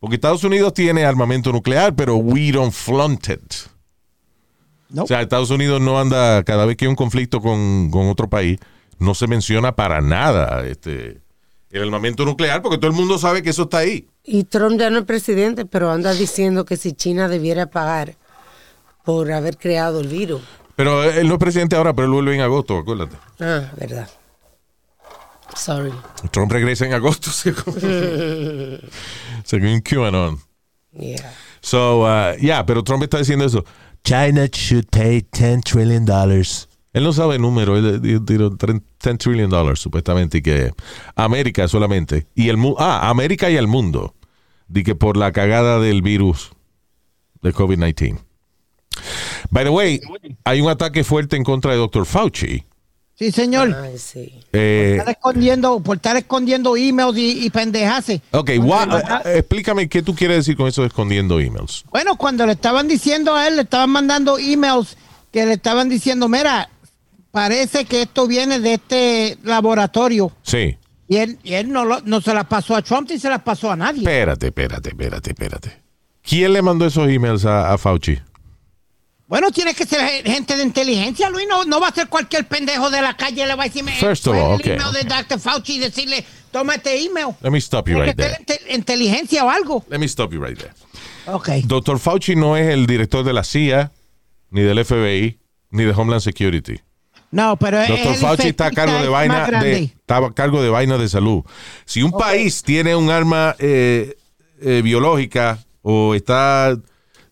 Porque 0.00 0.16
Estados 0.16 0.44
Unidos 0.44 0.74
tiene 0.74 1.04
armamento 1.04 1.52
nuclear, 1.52 1.94
pero 1.94 2.16
we 2.16 2.52
don't 2.52 2.72
flaunt 2.72 3.28
it. 3.28 3.54
O 4.96 5.06
sea, 5.06 5.20
Estados 5.20 5.50
Unidos 5.50 5.80
no 5.80 6.00
anda, 6.00 6.42
cada 6.44 6.64
vez 6.64 6.76
que 6.76 6.86
hay 6.86 6.88
un 6.88 6.96
conflicto 6.96 7.40
con, 7.40 7.90
con 7.90 8.08
otro 8.08 8.28
país, 8.28 8.58
no 8.98 9.14
se 9.14 9.26
menciona 9.26 9.76
para 9.76 10.00
nada 10.00 10.66
este, 10.66 11.20
el 11.70 11.82
armamento 11.82 12.24
nuclear, 12.24 12.62
porque 12.62 12.78
todo 12.78 12.90
el 12.90 12.96
mundo 12.96 13.18
sabe 13.18 13.42
que 13.42 13.50
eso 13.50 13.64
está 13.64 13.78
ahí. 13.78 14.06
Y 14.24 14.44
Trump 14.44 14.78
ya 14.78 14.88
no 14.90 15.00
es 15.00 15.04
presidente, 15.04 15.66
pero 15.66 15.90
anda 15.90 16.12
diciendo 16.14 16.64
que 16.64 16.76
si 16.76 16.92
China 16.92 17.28
debiera 17.28 17.66
pagar 17.66 18.16
por 19.04 19.30
haber 19.32 19.58
creado 19.58 20.00
el 20.00 20.08
virus. 20.08 20.42
Pero 20.76 21.02
él 21.02 21.26
no 21.26 21.34
es 21.34 21.40
presidente 21.40 21.76
ahora, 21.76 21.92
pero 21.92 22.06
él 22.06 22.12
vuelve 22.12 22.34
en 22.34 22.40
agosto, 22.40 22.78
acuérdate. 22.78 23.16
Ah, 23.40 23.72
verdad. 23.76 24.08
Sorry. 25.58 25.92
Trump 26.30 26.52
regresa 26.52 26.86
en 26.86 26.92
agosto, 26.94 27.30
según, 27.32 27.74
según 29.44 29.80
QAnon. 29.80 30.38
Yeah. 30.98 31.32
So, 31.60 32.02
uh, 32.04 32.36
yeah, 32.40 32.64
pero 32.64 32.82
Trump 32.82 33.02
está 33.02 33.18
diciendo 33.18 33.44
eso. 33.44 33.64
China 34.04 34.46
should 34.52 34.86
pay 34.90 35.20
10 35.32 35.62
trillion 35.64 36.04
dollars. 36.04 36.68
Él 36.92 37.02
no 37.04 37.12
sabe 37.12 37.36
el 37.36 37.42
número, 37.42 37.76
él 37.76 38.00
di- 38.00 38.18
tiró 38.24 38.50
10 38.50 39.18
trillion 39.18 39.50
dollars 39.50 39.80
supuestamente 39.80 40.38
y 40.38 40.42
que 40.42 40.72
América 41.16 41.68
solamente 41.68 42.26
y 42.34 42.48
el 42.48 42.56
mu- 42.56 42.76
ah, 42.78 43.08
América 43.10 43.50
y 43.50 43.56
el 43.56 43.66
mundo. 43.66 44.14
Di 44.68 44.82
que 44.84 44.94
por 44.94 45.16
la 45.16 45.32
cagada 45.32 45.80
del 45.80 46.02
virus 46.02 46.50
de 47.42 47.52
COVID-19. 47.52 48.20
By 49.50 49.64
the 49.64 49.70
way, 49.70 50.00
hay 50.44 50.60
un 50.60 50.68
ataque 50.70 51.04
fuerte 51.04 51.36
en 51.36 51.44
contra 51.44 51.72
de 51.72 51.78
Dr. 51.78 52.04
Fauci. 52.06 52.64
Sí, 53.18 53.32
señor. 53.32 53.74
Ay, 53.82 53.98
sí. 53.98 54.32
Eh, 54.52 54.96
Estar 54.98 55.10
escondiendo, 55.12 55.80
por 55.80 55.96
estar 55.96 56.16
escondiendo 56.16 56.76
emails 56.76 57.16
y, 57.18 57.44
y 57.46 57.50
pendejase. 57.50 58.22
ok, 58.30 58.50
what- 58.60 59.22
eh, 59.26 59.38
explícame 59.38 59.88
qué 59.88 60.02
tú 60.02 60.14
quieres 60.14 60.36
decir 60.38 60.56
con 60.56 60.68
eso 60.68 60.82
de 60.82 60.86
escondiendo 60.88 61.40
emails. 61.40 61.84
Bueno, 61.90 62.16
cuando 62.16 62.46
le 62.46 62.52
estaban 62.52 62.86
diciendo 62.86 63.34
a 63.34 63.48
él, 63.48 63.56
le 63.56 63.62
estaban 63.62 63.90
mandando 63.90 64.38
emails 64.38 64.96
que 65.32 65.44
le 65.46 65.54
estaban 65.54 65.88
diciendo, 65.88 66.28
mira, 66.28 66.70
parece 67.32 67.84
que 67.86 68.02
esto 68.02 68.28
viene 68.28 68.60
de 68.60 68.74
este 68.74 69.38
laboratorio. 69.42 70.30
Sí. 70.42 70.76
Y 71.08 71.16
él, 71.16 71.38
y 71.42 71.54
él 71.54 71.72
no, 71.72 71.84
lo- 71.84 72.00
no 72.02 72.20
se 72.20 72.32
las 72.34 72.44
pasó 72.46 72.76
a 72.76 72.82
Trump 72.82 73.10
ni 73.10 73.18
se 73.18 73.28
las 73.28 73.42
pasó 73.42 73.72
a 73.72 73.76
nadie. 73.76 74.02
Espérate, 74.02 74.46
espérate, 74.46 74.90
espérate, 74.90 75.30
espérate. 75.30 75.82
¿Quién 76.22 76.52
le 76.52 76.62
mandó 76.62 76.86
esos 76.86 77.08
emails 77.08 77.44
a, 77.46 77.72
a 77.72 77.78
Fauci? 77.78 78.18
Bueno, 79.28 79.50
tiene 79.50 79.74
que 79.74 79.84
ser 79.84 80.00
gente 80.24 80.56
de 80.56 80.62
inteligencia, 80.62 81.28
Luis. 81.28 81.46
No, 81.46 81.64
no 81.64 81.80
va 81.80 81.88
a 81.88 81.92
ser 81.94 82.08
cualquier 82.08 82.48
pendejo 82.48 82.88
de 82.90 83.02
la 83.02 83.14
calle 83.14 83.46
le 83.46 83.54
va 83.54 83.64
a 83.64 83.66
decirme 83.66 83.92
First 83.92 84.26
of 84.26 84.34
"Coge 84.34 84.44
all, 84.46 84.52
el 84.54 84.60
okay. 84.60 84.72
email 84.72 84.92
de 84.92 85.04
Dr. 85.04 85.38
Fauci 85.38 85.74
y 85.74 85.78
decirle, 85.78 86.24
toma 86.50 86.76
este 86.76 86.98
email. 87.04 87.34
Let 87.42 87.50
me 87.50 87.58
stop 87.58 87.86
you 87.88 87.94
Tiene 87.94 88.06
right 88.06 88.16
que 88.16 88.22
there. 88.22 88.44
ser 88.46 88.74
inteligencia 88.74 89.44
o 89.44 89.50
algo. 89.50 89.84
Let 89.90 89.98
me 89.98 90.06
stop 90.08 90.32
you 90.32 90.42
right 90.42 90.56
there. 90.58 90.72
Ok. 91.26 91.48
Dr. 91.64 91.98
Fauci 91.98 92.36
no 92.36 92.56
es 92.56 92.68
el 92.68 92.86
director 92.86 93.22
de 93.22 93.34
la 93.34 93.44
CIA, 93.44 93.92
ni 94.50 94.62
del 94.62 94.82
FBI, 94.82 95.38
ni 95.72 95.84
de 95.84 95.92
Homeland 95.92 96.22
Security. 96.22 96.80
No, 97.30 97.58
pero 97.58 97.82
es 97.82 97.90
el 97.90 98.14
Fauci 98.14 98.48
está 98.48 98.68
a 98.68 98.70
cargo 98.70 98.98
de 99.02 99.08
vaina 99.08 99.46
de, 99.60 99.82
está 99.82 100.16
a 100.16 100.32
cargo 100.32 100.62
de 100.62 100.70
vaina 100.70 100.96
de 100.96 101.06
salud. 101.06 101.44
Si 101.84 102.02
un 102.02 102.12
país 102.12 102.62
tiene 102.62 102.96
un 102.96 103.10
arma 103.10 103.54
eh, 103.58 104.16
eh, 104.62 104.80
biológica 104.82 105.58
o 105.82 106.14
está 106.14 106.78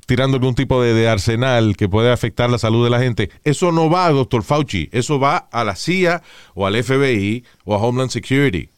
tirando 0.07 0.37
algún 0.37 0.55
tipo 0.55 0.81
de, 0.83 0.95
de 0.95 1.09
arsenal 1.09 1.77
que 1.77 1.89
puede 1.89 2.11
afectar 2.13 2.49
la 2.49 2.59
salud 2.59 2.85
de 2.85 2.91
la 2.91 3.01
gente, 3.01 3.31
eso 3.45 3.73
no 3.73 3.91
va 3.91 4.07
a 4.07 4.11
Dr. 4.13 4.43
Fauci, 4.43 4.89
eso 4.93 5.19
va 5.19 5.37
a 5.37 5.65
la 5.65 5.77
CIA 5.77 6.23
o 6.55 6.67
al 6.67 6.83
FBI 6.83 7.45
o 7.65 7.75
a 7.75 7.79
Homeland 7.79 8.11
Security. 8.11 8.69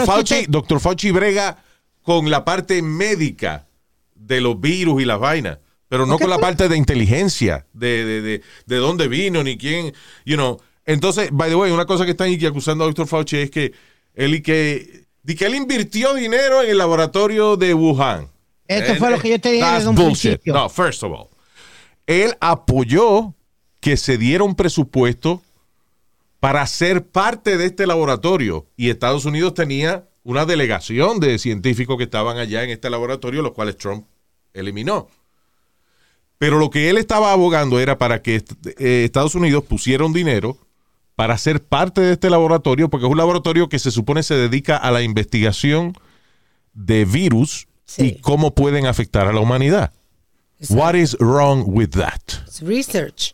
Si 0.00 0.06
Fauci, 0.06 0.34
te- 0.42 0.46
Dr. 0.48 0.80
Fauci 0.80 1.10
brega 1.10 1.62
con 2.02 2.30
la 2.30 2.44
parte 2.44 2.82
médica 2.82 3.66
de 4.14 4.40
los 4.40 4.60
virus 4.60 5.02
y 5.02 5.04
las 5.04 5.18
vainas, 5.18 5.58
pero 5.88 6.06
no 6.06 6.12
¿Por 6.14 6.18
qué 6.18 6.24
con 6.24 6.30
la 6.30 6.38
parte 6.38 6.68
de 6.68 6.76
inteligencia, 6.76 7.66
de, 7.72 8.04
de, 8.04 8.22
de, 8.22 8.42
de 8.66 8.76
dónde 8.76 9.08
vino, 9.08 9.42
ni 9.42 9.56
quién, 9.56 9.92
you 10.24 10.36
know. 10.36 10.60
Entonces, 10.84 11.30
by 11.32 11.48
the 11.50 11.56
way, 11.56 11.70
una 11.72 11.84
cosa 11.84 12.04
que 12.04 12.12
están 12.12 12.32
acusando 12.46 12.84
a 12.84 12.86
Dr. 12.88 13.06
Fauci 13.06 13.36
es 13.38 13.50
que 13.50 13.72
él 14.14 14.34
y 14.36 14.40
que, 14.42 15.04
que 15.36 15.46
él 15.46 15.54
invirtió 15.56 16.14
dinero 16.14 16.62
en 16.62 16.70
el 16.70 16.78
laboratorio 16.78 17.56
de 17.56 17.74
Wuhan. 17.74 18.28
Esto 18.68 18.94
fue 18.96 19.10
lo 19.10 19.18
que 19.18 19.30
yo 19.30 19.40
te 19.40 19.52
dije 19.52 19.70
desde 19.70 19.88
un 19.88 19.94
bullshit. 19.94 20.22
principio. 20.22 20.54
No, 20.54 20.68
first 20.68 21.02
of 21.02 21.12
all, 21.12 21.28
él 22.06 22.34
apoyó 22.40 23.34
que 23.80 23.96
se 23.96 24.18
diera 24.18 24.44
un 24.44 24.54
presupuesto 24.54 25.42
para 26.40 26.66
ser 26.66 27.06
parte 27.06 27.56
de 27.56 27.66
este 27.66 27.86
laboratorio 27.86 28.66
y 28.76 28.90
Estados 28.90 29.24
Unidos 29.24 29.54
tenía 29.54 30.08
una 30.22 30.44
delegación 30.44 31.20
de 31.20 31.38
científicos 31.38 31.96
que 31.96 32.04
estaban 32.04 32.38
allá 32.38 32.64
en 32.64 32.70
este 32.70 32.90
laboratorio, 32.90 33.42
los 33.42 33.52
cuales 33.52 33.76
Trump 33.76 34.06
eliminó. 34.54 35.08
Pero 36.38 36.58
lo 36.58 36.70
que 36.70 36.90
él 36.90 36.98
estaba 36.98 37.32
abogando 37.32 37.78
era 37.78 37.96
para 37.96 38.22
que 38.22 38.42
eh, 38.78 39.04
Estados 39.04 39.34
Unidos 39.34 39.64
pusiera 39.64 40.04
un 40.04 40.12
dinero 40.12 40.58
para 41.14 41.38
ser 41.38 41.62
parte 41.62 42.00
de 42.00 42.12
este 42.12 42.28
laboratorio, 42.28 42.90
porque 42.90 43.06
es 43.06 43.12
un 43.12 43.18
laboratorio 43.18 43.68
que 43.68 43.78
se 43.78 43.90
supone 43.90 44.22
se 44.22 44.34
dedica 44.34 44.76
a 44.76 44.90
la 44.90 45.02
investigación 45.02 45.94
de 46.74 47.04
virus 47.06 47.68
Sí. 47.86 48.02
y 48.06 48.20
cómo 48.20 48.52
pueden 48.54 48.86
afectar 48.86 49.26
a 49.28 49.32
la 49.32 49.40
humanidad. 49.40 49.92
What 50.70 50.94
is 50.94 51.16
wrong 51.20 51.64
with 51.66 51.90
that? 51.90 52.20
Es 52.48 52.60
research, 52.62 53.32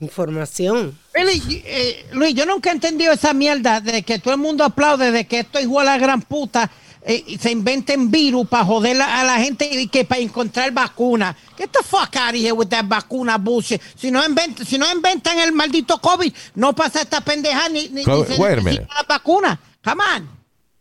información. 0.00 0.96
Really, 1.14 1.62
eh, 1.66 2.06
Luis, 2.12 2.34
yo 2.34 2.46
nunca 2.46 2.70
he 2.70 2.74
entendido 2.74 3.12
esa 3.12 3.32
mierda 3.32 3.80
de 3.80 4.02
que 4.02 4.18
todo 4.18 4.34
el 4.34 4.40
mundo 4.40 4.64
aplaude 4.64 5.10
de 5.10 5.26
que 5.26 5.40
esto 5.40 5.58
es 5.58 5.64
igual 5.64 5.88
a 5.88 5.92
la 5.92 5.98
gran 5.98 6.22
puta 6.22 6.70
eh, 7.02 7.24
y 7.26 7.38
se 7.38 7.50
inventen 7.50 8.10
virus 8.10 8.46
para 8.46 8.64
joder 8.64 9.00
a 9.00 9.24
la 9.24 9.38
gente 9.38 9.68
y 9.72 9.88
que 9.88 10.04
para 10.04 10.20
encontrar 10.20 10.70
vacuna. 10.72 11.34
Get 11.56 11.70
the 11.72 11.82
fuck 11.82 12.14
out 12.16 12.34
of 12.34 12.40
here 12.40 12.52
with 12.52 12.68
that 12.68 12.84
vacuna 12.86 13.38
bullshit. 13.38 13.80
Si 13.96 14.10
no, 14.10 14.22
invent- 14.22 14.64
si 14.64 14.76
no 14.78 14.90
inventan 14.92 15.38
el 15.38 15.52
maldito 15.52 15.98
COVID, 16.00 16.32
no 16.56 16.74
pasa 16.74 17.00
esta 17.02 17.20
pendeja 17.22 17.68
ni, 17.70 17.88
ni, 17.88 18.04
Co- 18.04 18.24
ni 18.28 18.34
se 18.34 18.40
wait 18.40 18.52
a 18.52 18.56
necesita 18.56 18.70
minute. 18.70 18.88
la 18.94 19.02
vacuna. 19.08 19.60
Come 19.82 20.02
on. 20.16 20.28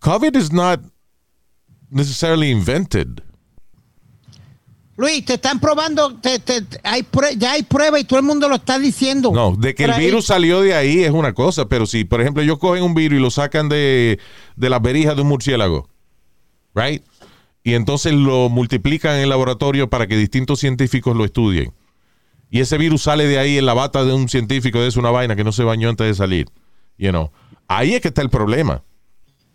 COVID 0.02 0.36
is 0.36 0.52
not 0.52 0.80
necessarily 1.90 2.50
invented. 2.50 3.08
Luis, 4.98 5.24
te 5.24 5.36
están 5.36 5.62
probando, 5.62 6.16
te- 6.16 6.40
te- 6.40 6.62
hay 6.84 7.06
ya 7.38 7.54
hay 7.54 7.64
pruebas 7.64 8.02
y 8.02 8.04
todo 8.04 8.20
el 8.20 8.26
mundo 8.26 8.50
lo 8.50 8.56
está 8.56 8.78
diciendo. 8.78 9.32
No, 9.34 9.56
de 9.56 9.74
que 9.74 9.86
el 9.86 9.94
virus 9.94 10.26
salió 10.26 10.60
de 10.62 10.76
ahí 10.76 11.04
es 11.04 11.12
una 11.12 11.32
cosa, 11.34 11.70
pero 11.70 11.86
si, 11.86 12.04
por 12.04 12.20
ejemplo, 12.20 12.44
ellos 12.44 12.60
cogen 12.60 12.84
un 12.84 12.94
virus 12.94 13.18
y 13.18 13.22
lo 13.22 13.32
sacan 13.32 13.70
de, 13.70 14.20
de 14.58 14.70
las 14.70 14.82
berijas 14.82 15.16
de 15.16 15.22
un 15.22 15.30
murciélago, 15.30 15.88
right? 16.76 17.02
Y 17.64 17.76
entonces 17.76 18.12
lo 18.12 18.50
multiplican 18.50 19.16
en 19.16 19.22
el 19.24 19.30
laboratorio 19.30 19.90
para 19.90 20.06
que 20.06 20.18
distintos 20.18 20.60
científicos 20.60 21.16
lo 21.16 21.24
estudien. 21.24 21.72
Y 22.50 22.60
ese 22.60 22.78
virus 22.78 23.04
sale 23.04 23.26
de 23.26 23.40
ahí 23.40 23.58
en 23.58 23.66
la 23.66 23.74
bata 23.74 24.04
de 24.04 24.12
un 24.12 24.28
científico, 24.28 24.80
es 24.80 24.98
una 24.98 25.12
vaina 25.12 25.36
que 25.38 25.46
no 25.46 25.54
se 25.54 25.64
bañó 25.64 25.88
antes 25.88 26.08
de 26.08 26.14
salir. 26.14 26.48
You 26.98 27.12
know. 27.12 27.32
Ahí 27.70 27.94
es 27.94 28.02
que 28.02 28.10
está 28.10 28.22
el 28.22 28.30
problema. 28.30 28.84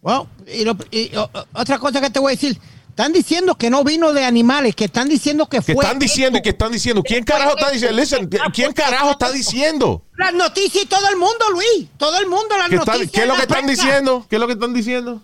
Well, 0.04 0.28
y 0.46 0.64
lo- 0.64 0.76
y, 0.90 1.16
o- 1.16 1.30
otra 1.54 1.78
cosa 1.78 1.98
que 2.00 2.10
te 2.10 2.18
voy 2.20 2.32
a 2.32 2.36
decir, 2.36 2.60
están 2.90 3.10
diciendo 3.12 3.54
que 3.56 3.70
no 3.70 3.82
vino 3.82 4.12
de 4.12 4.22
animales, 4.24 4.76
que 4.76 4.84
están 4.84 5.08
diciendo 5.08 5.48
que 5.48 5.56
Que 5.62 5.74
fue. 5.74 5.82
están 5.82 5.98
diciendo 5.98 6.38
y 6.38 6.42
que 6.42 6.50
están 6.50 6.70
diciendo. 6.70 7.02
¿Quién 7.02 7.24
carajo 7.24 7.56
está 7.56 7.70
diciendo? 7.70 7.98
Listen, 7.98 8.28
¿quién 8.52 8.72
carajo 8.74 9.12
está 9.12 9.32
diciendo? 9.32 10.04
Las 10.18 10.34
noticias 10.34 10.84
y 10.84 10.86
todo 10.86 11.08
el 11.08 11.16
mundo, 11.16 11.46
Luis. 11.52 11.88
Todo 11.96 12.18
el 12.18 12.26
mundo, 12.28 12.56
las 12.58 12.68
¿Qué, 12.68 12.76
están- 12.76 12.94
noticias. 12.98 13.10
qué 13.12 13.20
es 13.22 13.26
lo 13.26 13.34
que 13.34 13.40
están 13.42 13.66
diciendo? 13.66 14.26
¿Qué 14.28 14.36
es 14.36 14.40
lo 14.40 14.46
que 14.46 14.52
están 14.52 14.74
diciendo? 14.74 15.22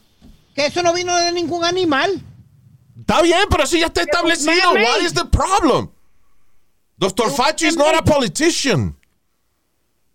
Que 0.55 0.67
eso 0.67 0.83
no 0.83 0.95
vino 0.95 1.15
de 1.15 1.31
ningún 1.31 1.63
animal. 1.65 2.25
Está 2.99 3.21
bien, 3.23 3.41
pero 3.51 3.65
eso 3.65 3.77
ya 3.77 3.87
está 3.87 4.01
establecido. 4.03 4.51
man-made. 4.73 4.85
What 4.87 5.01
is 5.03 5.13
the 5.13 5.25
problem? 5.27 5.91
Dr. 6.97 7.31
Fauci 7.31 7.67
is 7.69 7.77
not 7.77 7.95
a 7.95 8.03
politician. 8.03 8.97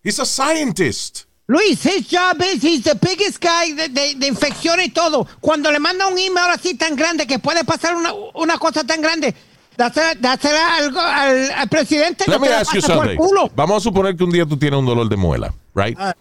He's 0.04 0.20
a 0.20 0.26
scientist. 0.26 1.26
Luis, 1.48 1.84
his 1.84 2.08
job 2.08 2.42
is, 2.42 2.64
he's 2.64 2.84
the 2.84 2.96
biggest 2.96 3.40
guy 3.40 3.72
de, 3.74 3.88
de, 3.90 4.16
de 4.16 4.28
infección 4.28 4.80
y 4.80 4.90
todo. 4.90 5.28
Cuando 5.40 5.72
le 5.72 5.80
manda 5.80 6.08
un 6.08 6.18
email 6.18 6.50
así 6.52 6.76
tan 6.76 6.96
grande 6.96 7.28
que 7.28 7.38
puede 7.38 7.64
pasar 7.64 7.96
una, 7.96 8.14
una 8.34 8.58
cosa 8.58 8.84
tan 8.84 9.00
grande, 9.00 9.36
dásela, 9.78 10.76
algo 10.78 11.00
al, 11.00 11.52
al 11.52 11.70
presidente. 11.70 12.26
Let 12.28 12.40
me 12.40 12.48
ask 12.48 12.74
you 12.74 12.82
something. 12.82 13.16
culo. 13.16 13.52
Vamos 13.56 13.78
a 13.78 13.80
suponer 13.82 14.16
que 14.16 14.24
un 14.24 14.32
día 14.32 14.46
tú 14.46 14.58
tienes 14.58 14.80
un 14.80 14.86
dolor 14.88 15.08
de 15.08 15.18
muela, 15.18 15.54
right? 15.76 15.96
Ah. 16.00 16.16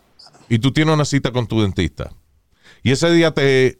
Y 0.49 0.59
tú 0.59 0.73
tienes 0.73 0.93
una 0.93 1.07
cita 1.07 1.33
con 1.33 1.47
tu 1.47 1.63
dentista. 1.63 2.11
Y 2.83 2.93
ese 2.93 3.11
día 3.11 3.31
te 3.33 3.79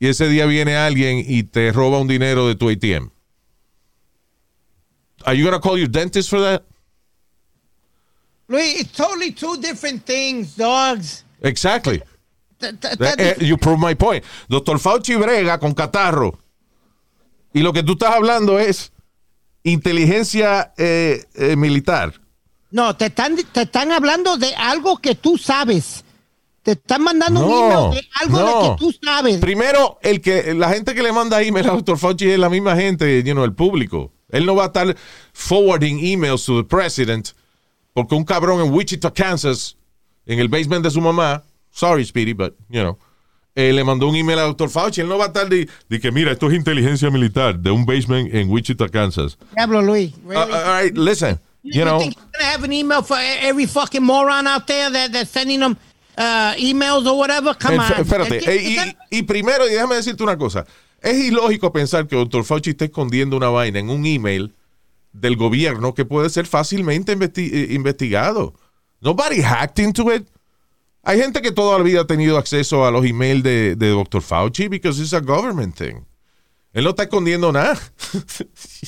y 0.00 0.08
ese 0.08 0.28
día 0.28 0.46
viene 0.46 0.76
alguien 0.76 1.24
y 1.24 1.44
te 1.44 1.70
roba 1.70 2.00
un 2.00 2.08
dinero 2.08 2.48
de 2.48 2.56
tu 2.56 2.68
ATM. 2.68 3.10
Are 5.24 5.38
you 5.38 5.44
gonna 5.44 5.60
call 5.60 5.78
your 5.78 5.88
dentist 5.88 6.28
for 6.28 6.40
that? 6.40 6.64
Luis, 8.48 8.80
it's 8.80 8.92
totally 8.92 9.32
two 9.32 9.56
different 9.60 10.04
things, 10.04 10.56
dogs. 10.56 11.24
Exactly. 11.40 12.02
Eh, 12.60 13.14
eh, 13.18 13.34
you 13.40 13.56
prove 13.56 13.78
my 13.78 13.94
point. 13.94 14.24
Doctor 14.48 14.78
Fauci 14.78 15.16
brega 15.16 15.58
con 15.58 15.74
catarro. 15.74 16.38
Y 17.52 17.60
lo 17.60 17.72
que 17.72 17.82
tú 17.82 17.92
estás 17.92 18.14
hablando 18.14 18.58
es 18.58 18.92
inteligencia 19.62 20.72
eh, 20.76 21.24
eh, 21.34 21.56
militar. 21.56 22.14
No, 22.70 22.96
te 22.96 23.06
están, 23.06 23.36
te 23.36 23.62
están 23.62 23.92
hablando 23.92 24.36
de 24.36 24.54
algo 24.56 24.98
que 24.98 25.14
tú 25.14 25.38
sabes. 25.38 26.04
Te 26.62 26.72
están 26.72 27.02
mandando 27.02 27.46
un 27.46 27.52
email 27.52 27.90
de 27.90 28.08
algo 28.20 28.38
no. 28.38 28.62
de 28.62 28.68
que 28.70 28.76
tú 28.78 28.94
sabes. 29.04 29.36
Primero, 29.38 29.98
el 30.02 30.20
que 30.20 30.54
la 30.54 30.70
gente 30.70 30.94
que 30.94 31.02
le 31.02 31.12
manda 31.12 31.42
email 31.42 31.68
a 31.68 31.72
Dr. 31.72 31.98
Fauci 31.98 32.30
es 32.30 32.38
la 32.38 32.48
misma 32.48 32.74
gente, 32.74 33.22
you 33.22 33.32
know, 33.32 33.44
el 33.44 33.52
público. 33.52 34.12
Él 34.30 34.46
no 34.46 34.56
va 34.56 34.64
a 34.64 34.66
estar 34.66 34.96
forwarding 35.32 36.04
emails 36.04 36.44
to 36.46 36.62
the 36.62 36.68
president 36.68 37.34
porque 37.94 38.14
un 38.14 38.24
cabrón 38.24 38.60
en 38.60 38.72
Wichita, 38.72 39.10
Kansas, 39.12 39.76
en 40.26 40.38
el 40.40 40.48
basement 40.48 40.84
de 40.84 40.90
su 40.90 41.00
mamá, 41.00 41.42
sorry 41.70 42.04
Speedy, 42.04 42.34
but, 42.34 42.54
you 42.68 42.80
know, 42.82 42.98
eh, 43.54 43.72
le 43.72 43.84
mandó 43.84 44.08
un 44.08 44.16
email 44.16 44.38
a 44.40 44.42
Dr. 44.42 44.68
Fauci. 44.68 45.00
Él 45.00 45.08
no 45.08 45.16
va 45.16 45.26
a 45.26 45.28
estar 45.28 45.48
de, 45.48 45.68
de 45.88 46.00
que, 46.00 46.10
mira, 46.10 46.32
esto 46.32 46.48
es 46.50 46.54
inteligencia 46.54 47.08
militar 47.10 47.56
de 47.58 47.70
un 47.70 47.86
basement 47.86 48.28
en 48.34 48.50
Wichita, 48.50 48.88
Kansas. 48.88 49.38
Diablo, 49.54 49.80
Luis. 49.80 50.12
Uh, 50.24 50.28
Really? 50.28 50.52
all 50.52 50.82
right, 50.82 50.96
listen, 50.98 51.38
you 51.62 51.78
you 51.78 51.84
know, 51.84 52.00
think 52.00 52.14
he's 52.14 52.24
gonna 52.32 52.50
have 52.52 52.64
an 52.64 52.72
email 52.72 53.02
for 53.02 53.16
every 53.16 53.66
fucking 53.66 54.02
moron 54.02 54.46
out 54.48 54.66
there 54.66 54.90
that, 54.90 55.12
that's 55.12 55.30
sending 55.30 55.60
them 55.60 55.76
uh, 56.18 56.52
emails 56.58 57.06
or 57.06 57.16
whatever? 57.16 57.54
Come 57.54 57.76
Esp- 57.78 57.96
on. 57.96 58.04
Espérate, 58.04 58.42
eh, 58.44 58.96
y, 59.10 59.18
y 59.18 59.22
primero, 59.22 59.68
y 59.68 59.72
déjame 59.74 59.94
decirte 59.94 60.22
una 60.24 60.36
cosa. 60.36 60.66
Es 61.00 61.16
ilógico 61.22 61.70
pensar 61.72 62.08
que 62.08 62.16
Dr. 62.16 62.44
Fauci 62.44 62.70
está 62.70 62.86
escondiendo 62.86 63.36
una 63.36 63.50
vaina 63.50 63.78
en 63.78 63.88
un 63.90 64.04
email 64.04 64.52
del 65.14 65.36
gobierno 65.36 65.94
que 65.94 66.04
puede 66.04 66.28
ser 66.28 66.46
fácilmente 66.46 67.16
investi- 67.16 67.50
eh, 67.52 67.72
investigado. 67.72 68.52
Nobody 69.00 69.40
hacked 69.40 69.82
into 69.82 70.12
it. 70.12 70.26
Hay 71.02 71.18
gente 71.20 71.40
que 71.40 71.52
toda 71.52 71.78
la 71.78 71.84
vida 71.84 72.00
ha 72.02 72.06
tenido 72.06 72.36
acceso 72.36 72.84
a 72.84 72.90
los 72.90 73.04
emails 73.06 73.42
de, 73.42 73.76
de 73.76 73.88
Dr. 73.90 74.20
Fauci 74.20 74.68
because 74.68 75.00
it's 75.00 75.12
a 75.14 75.20
government 75.20 75.74
thing. 75.76 76.04
Él 76.72 76.84
no 76.84 76.90
está 76.90 77.04
escondiendo 77.04 77.52
nada. 77.52 77.78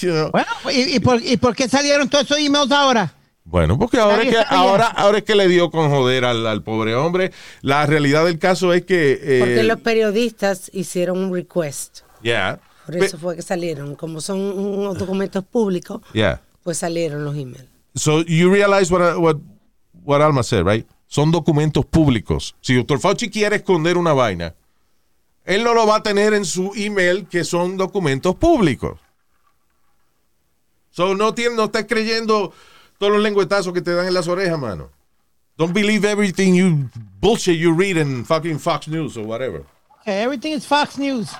You 0.01 0.11
know? 0.11 0.31
Bueno, 0.33 0.49
¿y, 0.73 0.97
y 0.97 1.01
por, 1.01 1.23
¿y 1.23 1.37
por 1.37 1.55
qué 1.55 1.69
salieron 1.69 2.09
todos 2.09 2.25
esos 2.25 2.39
emails 2.39 2.71
ahora? 2.73 3.13
Bueno, 3.45 3.79
porque 3.79 3.99
ahora 3.99 4.23
es, 4.25 4.31
que, 4.31 4.39
ahora, 4.49 4.87
ahora 4.89 5.19
es 5.19 5.25
que 5.25 5.37
le 5.37 5.47
dio 5.47 5.71
con 5.71 5.89
joder 5.89 6.25
al, 6.25 6.45
al 6.49 6.65
pobre 6.65 6.97
hombre. 6.97 7.31
La 7.61 7.87
realidad 7.87 8.25
del 8.25 8.41
caso 8.41 8.73
es 8.73 8.85
que... 8.85 9.21
eh, 9.23 9.39
Porque 9.39 9.63
los 9.63 9.81
periodistas 9.81 10.69
hicieron 10.75 11.19
un 11.19 11.33
request. 11.33 12.01
yeah. 12.23 12.59
Por 12.87 12.97
eso 12.97 13.19
fue 13.19 13.35
que 13.37 13.43
salieron. 13.43 13.97
Como 13.97 14.21
son 14.21 14.39
unos 14.41 14.97
documentos 14.97 15.45
públicos, 15.45 16.01
Yeah. 16.15 16.41
pues 16.63 16.79
salieron 16.79 17.25
los 17.25 17.35
emails. 17.37 17.67
So 17.97 18.23
you 18.23 18.51
realize 18.53 18.93
what, 18.93 19.19
what, 19.19 19.37
what 20.05 20.21
Alma 20.23 20.43
said, 20.43 20.65
right? 20.65 20.87
Son 21.09 21.31
documentos 21.33 21.85
públicos. 21.85 22.55
Si 22.61 22.75
Dr. 22.75 22.99
Fauci 23.01 23.29
quiere 23.31 23.57
esconder 23.57 23.97
una 23.97 24.13
vaina, 24.13 24.55
él 25.45 25.63
no 25.65 25.75
lo 25.75 25.87
va 25.87 25.97
a 25.97 26.03
tener 26.03 26.35
en 26.35 26.45
su 26.45 26.73
email 26.77 27.27
que 27.29 27.45
son 27.45 27.77
documentos 27.77 28.35
públicos. 28.37 28.99
So 30.91 31.15
no, 31.15 31.35
tiene, 31.35 31.57
no 31.57 31.65
estés 31.65 31.87
creyendo 31.87 32.53
todos 32.99 33.13
los 33.13 33.23
lengüetazos 33.23 33.73
que 33.73 33.83
te 33.83 33.95
dan 33.95 34.07
en 34.07 34.15
las 34.15 34.29
orejas, 34.29 34.59
mano. 34.59 34.91
Don't 35.59 35.73
believe 35.75 36.05
everything 36.05 36.55
you 36.55 36.91
bullshit 37.21 37.59
you 37.59 37.73
read 37.75 37.97
in 37.97 38.25
fucking 38.25 38.59
Fox 38.59 38.89
News 38.89 39.17
or 39.17 39.25
whatever. 39.25 39.65
Okay, 40.03 40.23
everything 40.23 40.53
is 40.53 40.67
Fox 40.67 40.99
News. 40.99 41.31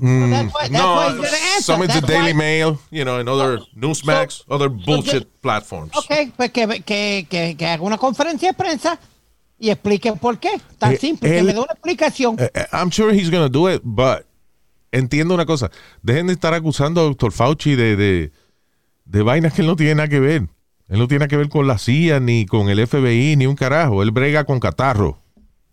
Mm, 0.00 0.30
that's 0.30 0.54
why- 0.54 0.68
that's 0.68 0.72
no, 0.72 1.22
some 1.62 1.86
That's 1.86 2.06
Daily 2.06 2.32
why- 2.32 2.34
Mail, 2.34 2.78
you 2.90 3.04
know, 3.04 3.18
and 3.18 3.28
other 3.28 3.60
Newsmax, 3.74 4.44
other 4.48 4.68
bullshit 4.68 5.26
platforms. 5.40 5.92
Ok, 5.96 6.32
pues 6.36 6.50
que, 6.50 6.66
que, 6.84 7.26
que, 7.28 7.56
que 7.56 7.66
haga 7.66 7.82
una 7.82 7.98
conferencia 7.98 8.48
de 8.50 8.54
prensa 8.54 8.98
y 9.58 9.70
explique 9.70 10.12
por 10.14 10.38
qué. 10.38 10.50
Tan 10.78 10.94
Eh, 10.94 10.96
simple, 10.98 11.28
que 11.28 11.38
él- 11.38 11.44
me 11.46 11.52
dé 11.52 11.58
una 11.60 11.72
explicación. 11.72 12.36
Eh, 12.38 12.50
eh, 12.54 12.66
I'm 12.72 12.90
sure 12.90 13.14
he's 13.14 13.30
going 13.30 13.42
to 13.44 13.50
do 13.50 13.70
it, 13.70 13.82
but 13.84 14.24
entiendo 14.92 15.34
una 15.34 15.44
cosa. 15.46 15.70
Dejen 16.02 16.26
de 16.28 16.32
estar 16.32 16.54
acusando 16.54 17.00
a 17.00 17.04
Dr. 17.04 17.30
Fauci 17.32 17.74
de, 17.76 17.94
de, 17.96 18.32
de 19.04 19.22
vainas 19.22 19.52
que 19.52 19.60
él 19.62 19.66
no 19.68 19.76
tiene 19.76 19.96
nada 19.96 20.08
que 20.08 20.20
ver. 20.20 20.48
Él 20.88 20.98
no 20.98 21.06
tiene 21.06 21.20
nada 21.20 21.28
que 21.28 21.36
ver 21.36 21.48
con 21.48 21.66
la 21.68 21.78
CIA, 21.78 22.18
ni 22.20 22.46
con 22.46 22.68
el 22.68 22.84
FBI, 22.86 23.36
ni 23.36 23.46
un 23.46 23.54
carajo. 23.54 24.02
Él 24.02 24.10
brega 24.10 24.44
con 24.44 24.58
catarro. 24.58 25.18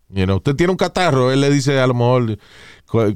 You 0.09 0.25
know, 0.25 0.37
usted 0.37 0.55
tiene 0.55 0.71
un 0.71 0.77
catarro, 0.77 1.31
él 1.31 1.41
le 1.41 1.49
dice 1.49 1.79
a 1.79 1.87
lo 1.87 1.93
mejor 1.93 2.37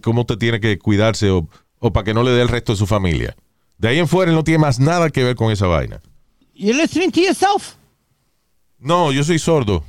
cómo 0.02 0.22
usted 0.22 0.38
tiene 0.38 0.60
que 0.60 0.78
cuidarse 0.78 1.30
o, 1.30 1.48
o 1.80 1.94
para 1.94 2.04
que 2.04 2.14
no 2.14 2.22
le 2.24 2.32
dé 2.32 2.42
el 2.42 2.50
resto 2.50 2.74
de 2.74 2.78
su 2.78 2.86
familia. 2.88 3.36
De 3.78 3.88
ahí 3.88 4.00
en 4.00 4.08
fuera 4.08 4.30
él 4.32 4.36
no 4.36 4.44
tiene 4.44 4.60
más 4.60 4.80
nada 4.80 5.10
que 5.10 5.24
ver 5.24 5.36
con 5.36 5.52
esa 5.52 5.68
vaina. 5.68 6.02
You 6.54 6.74
listening 6.74 7.12
to 7.12 7.22
yourself? 7.22 7.76
No, 8.78 9.12
yo 9.12 9.24
soy 9.24 9.40
sordo. 9.40 9.84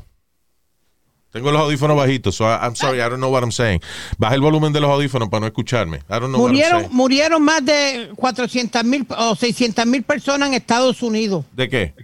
Tengo 1.33 1.51
los 1.51 1.63
audífonos 1.63 1.97
bajitos, 1.97 2.35
so 2.37 2.45
I- 2.45 2.59
I'm 2.63 2.77
sorry, 2.77 2.99
I 2.99 3.09
don't 3.09 3.17
know 3.17 3.31
what 3.33 3.43
I'm 3.43 3.51
saying. 3.53 3.81
Baja 4.19 4.35
el 4.35 4.41
volumen 4.43 4.73
de 4.73 4.81
los 4.81 4.91
audífonos 4.91 5.29
para 5.31 5.41
no 5.41 5.47
escucharme. 5.47 5.97
I 6.09 6.21
don't 6.21 6.29
know 6.29 6.41
what 6.43 6.51
I'm 6.51 6.57
Murieron, 6.57 6.81
saying. 6.83 6.95
murieron 6.95 7.43
más 7.43 7.65
de 7.65 8.13
400 8.17 8.85
mil 8.85 9.07
o 9.17 9.35
600 9.35 9.87
mil 9.87 10.03
personas 10.03 10.49
en 10.49 10.55
Estados 10.55 11.03
Unidos 11.03 11.45
¿De 11.53 11.69
qué? 11.69 11.95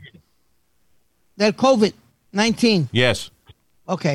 del 1.37 1.55
COVID-19. 1.55 2.89
Yes. 2.91 3.31
Ok. 3.85 4.07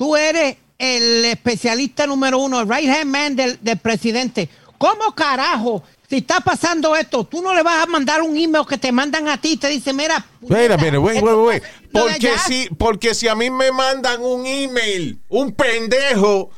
Tú 0.00 0.16
eres 0.16 0.56
el 0.78 1.26
especialista 1.26 2.06
número 2.06 2.38
uno, 2.38 2.58
el 2.62 2.66
right 2.74 2.88
hand 2.88 3.04
man 3.10 3.36
del, 3.36 3.58
del 3.60 3.76
presidente. 3.76 4.48
¿Cómo 4.78 5.14
carajo? 5.14 5.82
Si 6.08 6.16
está 6.16 6.40
pasando 6.40 6.96
esto, 6.96 7.24
tú 7.24 7.42
no 7.42 7.52
le 7.54 7.62
vas 7.62 7.82
a 7.82 7.86
mandar 7.86 8.22
un 8.22 8.34
email 8.34 8.64
que 8.66 8.78
te 8.78 8.90
mandan 8.92 9.28
a 9.28 9.38
ti 9.38 9.52
y 9.52 9.56
te 9.58 9.68
dice, 9.68 9.92
mira. 9.92 10.24
Wait 10.40 10.70
a 10.70 10.78
minute, 10.78 10.96
wait, 10.96 11.22
wait, 11.22 11.36
wait. 11.36 11.62
Lo 11.92 12.06
de 12.06 12.12
Porque 12.12 12.32
si, 12.46 12.68
porque 12.78 13.14
si 13.14 13.28
a 13.28 13.34
mí 13.34 13.50
me 13.50 13.70
mandan 13.72 14.22
un 14.22 14.46
email, 14.46 15.20
un 15.28 15.52
pendejo 15.52 16.48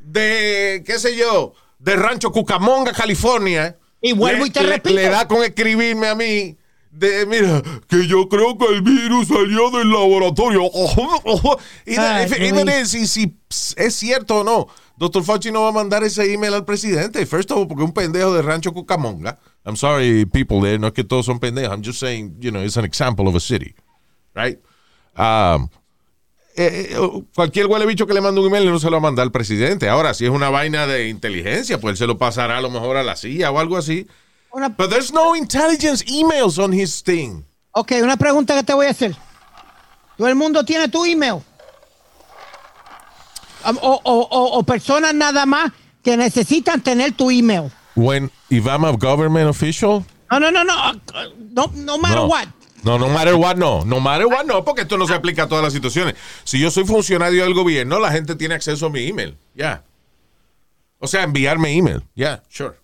de, 0.00 0.82
qué 0.86 0.98
sé 0.98 1.14
yo, 1.14 1.52
de 1.78 1.96
Rancho 1.96 2.32
Cucamonga, 2.32 2.92
California. 2.94 3.76
Y 4.00 4.12
vuelvo 4.12 4.44
le- 4.44 4.48
y 4.48 4.50
te 4.52 4.62
le- 4.62 4.68
repito. 4.70 4.94
Le 4.94 5.10
da 5.10 5.28
con 5.28 5.44
escribirme 5.44 6.06
a 6.08 6.14
mí. 6.14 6.56
De, 6.96 7.26
mira, 7.26 7.62
que 7.88 8.06
yo 8.06 8.26
creo 8.28 8.56
que 8.56 8.66
el 8.66 8.80
virus 8.80 9.28
salió 9.28 9.70
del 9.70 9.90
laboratorio. 9.90 10.62
even 11.86 12.86
si, 12.86 13.06
si 13.06 13.36
es 13.76 13.94
cierto 13.94 14.40
o 14.40 14.44
no, 14.44 14.66
Dr. 14.96 15.22
Fauci 15.22 15.50
no 15.50 15.62
va 15.62 15.68
a 15.68 15.72
mandar 15.72 16.02
ese 16.04 16.32
email 16.32 16.54
al 16.54 16.64
presidente. 16.64 17.26
First 17.26 17.50
of 17.50 17.58
all, 17.58 17.68
porque 17.68 17.84
un 17.84 17.92
pendejo 17.92 18.32
de 18.32 18.40
Rancho 18.40 18.72
Cucamonga. 18.72 19.38
I'm 19.66 19.76
sorry, 19.76 20.24
people 20.24 20.60
there, 20.62 20.78
no 20.78 20.86
es 20.86 20.94
que 20.94 21.04
todos 21.04 21.26
son 21.26 21.38
pendejos. 21.38 21.70
I'm 21.70 21.82
just 21.84 22.00
saying, 22.00 22.36
you 22.40 22.50
know, 22.50 22.62
it's 22.62 22.78
an 22.78 22.84
example 22.86 23.28
of 23.28 23.34
a 23.34 23.40
city. 23.40 23.74
Right? 24.34 24.58
Um, 25.16 25.68
eh, 26.56 26.92
eh, 26.92 27.22
cualquier 27.34 27.66
huele 27.66 27.84
bicho 27.84 28.06
que 28.06 28.14
le 28.14 28.22
mande 28.22 28.40
un 28.40 28.46
email 28.46 28.70
no 28.70 28.78
se 28.78 28.86
lo 28.86 28.92
va 28.92 28.98
a 28.98 29.00
mandar 29.02 29.24
al 29.24 29.32
presidente. 29.32 29.90
Ahora, 29.90 30.14
si 30.14 30.24
es 30.24 30.30
una 30.30 30.48
vaina 30.48 30.86
de 30.86 31.08
inteligencia, 31.08 31.78
pues 31.78 31.92
él 31.92 31.96
se 31.98 32.06
lo 32.06 32.16
pasará 32.16 32.56
a 32.56 32.60
lo 32.62 32.70
mejor 32.70 32.96
a 32.96 33.02
la 33.02 33.16
CIA 33.16 33.50
o 33.50 33.58
algo 33.58 33.76
así. 33.76 34.06
Una- 34.56 34.70
But 34.70 34.88
there's 34.90 35.12
no 35.12 35.34
intelligence 35.36 36.02
emails 36.06 36.58
on 36.58 36.72
his 36.72 37.02
thing. 37.02 37.44
ok, 37.72 37.92
una 38.02 38.16
pregunta 38.16 38.54
que 38.54 38.62
te 38.62 38.72
voy 38.72 38.86
a 38.86 38.90
hacer. 38.90 39.14
¿Todo 40.16 40.28
el 40.28 40.34
mundo 40.34 40.64
tiene 40.64 40.88
tu 40.88 41.04
email? 41.04 41.42
O, 43.64 44.00
o- 44.04 44.28
o- 44.30 44.58
o 44.58 44.62
personas 44.62 45.12
nada 45.14 45.44
más 45.44 45.72
que 46.02 46.16
necesitan 46.16 46.80
tener 46.80 47.12
tu 47.12 47.30
email. 47.30 47.70
When, 47.96 48.30
if 48.48 48.64
I'm 48.66 48.84
a 48.84 48.92
government 48.92 49.48
official, 49.48 50.04
No, 50.30 50.38
no, 50.40 50.50
no, 50.50 50.64
no. 50.64 50.74
uh, 50.74 50.92
No, 51.52 51.66
no 51.74 51.98
matter 51.98 52.16
no. 52.16 52.26
what. 52.26 52.48
No, 52.82 52.98
no 52.98 53.08
matter 53.08 53.34
what, 53.34 53.56
no. 53.56 53.84
No 53.84 54.00
matter 54.00 54.26
what, 54.26 54.44
no, 54.46 54.64
porque 54.64 54.82
esto 54.82 54.96
no 54.96 55.06
se 55.06 55.14
aplica 55.14 55.42
a 55.44 55.48
todas 55.48 55.64
las 55.64 55.72
situaciones. 55.72 56.14
Si 56.44 56.58
yo 56.60 56.70
soy 56.70 56.84
funcionario 56.84 57.42
del 57.44 57.52
gobierno, 57.54 57.98
la 57.98 58.10
gente 58.12 58.36
tiene 58.36 58.54
acceso 58.54 58.86
a 58.86 58.90
mi 58.90 59.06
email. 59.08 59.36
Ya. 59.54 59.82
O 60.98 61.06
sea, 61.08 61.24
enviarme 61.24 61.72
email. 61.76 62.02
Ya, 62.14 62.42
sure. 62.48 62.76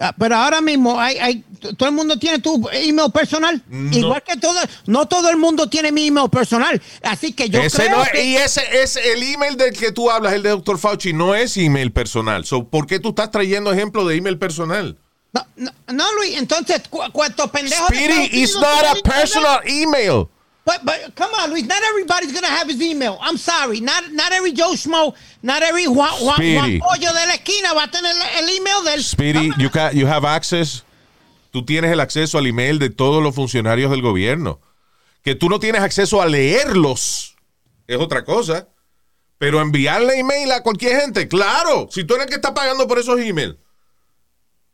Ah, 0.00 0.14
Pero 0.18 0.36
ahora 0.36 0.60
mismo 0.60 1.00
hay, 1.00 1.44
todo 1.76 1.88
el 1.88 1.94
mundo 1.94 2.18
tiene 2.18 2.38
tu 2.38 2.68
email 2.72 3.10
personal. 3.12 3.62
Igual 3.90 4.22
que 4.22 4.36
todo, 4.36 4.58
no 4.86 5.06
todo 5.06 5.28
el 5.30 5.36
mundo 5.36 5.68
tiene 5.68 5.90
mi 5.92 6.06
email 6.06 6.30
personal. 6.30 6.80
Así 7.02 7.32
que 7.32 7.48
yo 7.48 7.60
Ese 7.60 7.84
creo 7.84 7.98
no- 7.98 8.04
que- 8.12 8.22
y 8.24 8.36
ese 8.36 8.62
es 8.82 8.96
el 8.96 9.22
email 9.22 9.56
del 9.56 9.72
que 9.76 9.90
tú 9.92 10.10
hablas, 10.10 10.32
el 10.34 10.42
de 10.42 10.50
Dr. 10.50 10.78
Fauci, 10.78 11.12
no 11.12 11.34
es 11.34 11.56
email 11.56 11.90
personal. 11.92 12.44
So, 12.44 12.68
¿Por 12.68 12.86
qué 12.86 13.00
tú 13.00 13.10
estás 13.10 13.30
trayendo 13.30 13.72
ejemplo 13.72 14.06
de 14.06 14.16
email 14.16 14.38
personal? 14.38 14.96
no, 15.32 15.46
no, 15.56 15.70
no, 15.92 16.04
Luis, 16.14 16.36
entonces, 16.38 16.82
cu 16.88 17.00
¿cuántos 17.12 17.50
pendejos? 17.50 17.88
de 17.88 17.96
Speedy 17.96 18.28
Unidos 18.44 18.54
not 18.62 18.84
a 18.84 18.94
personal 19.02 19.60
email. 19.66 20.26
But, 20.68 20.84
but 20.84 21.14
come 21.14 21.32
on, 21.32 21.50
Luis, 21.50 21.64
not 21.64 21.82
everybody's 21.82 22.30
gonna 22.30 22.46
have 22.58 22.68
his 22.68 22.82
email. 22.82 23.16
I'm 23.22 23.38
sorry, 23.38 23.80
not, 23.80 24.12
not 24.12 24.32
every 24.32 24.52
Joe 24.52 24.74
Schmo, 24.74 25.14
not 25.42 25.62
every 25.62 25.86
Juan, 25.86 26.12
Juan. 26.20 26.36
Juan 26.36 26.78
Pollo 26.78 27.10
de 27.14 27.26
la 27.26 27.34
esquina 27.36 27.72
va 27.72 27.84
a 27.84 27.90
tener 27.90 28.14
el 28.36 28.48
email 28.50 28.84
del... 28.84 29.02
Speedy, 29.02 29.50
you, 29.58 29.70
ca- 29.70 29.92
you 29.92 30.06
have 30.06 30.26
access. 30.26 30.84
Tú 31.52 31.64
tienes 31.64 31.90
el 31.90 32.00
acceso 32.00 32.36
al 32.36 32.46
email 32.46 32.78
de 32.78 32.90
todos 32.90 33.22
los 33.22 33.34
funcionarios 33.34 33.90
del 33.90 34.02
gobierno. 34.02 34.60
Que 35.22 35.34
tú 35.34 35.48
no 35.48 35.58
tienes 35.58 35.80
acceso 35.80 36.20
a 36.20 36.26
leerlos 36.26 37.34
es 37.86 37.96
otra 37.96 38.26
cosa. 38.26 38.68
Pero 39.38 39.62
enviarle 39.62 40.18
email 40.18 40.52
a 40.52 40.62
cualquier 40.62 41.00
gente, 41.00 41.28
claro. 41.28 41.88
Si 41.90 42.04
tú 42.04 42.14
eres 42.16 42.26
el 42.26 42.30
que 42.30 42.36
está 42.36 42.52
pagando 42.52 42.86
por 42.86 42.98
esos 42.98 43.18
emails. 43.20 43.56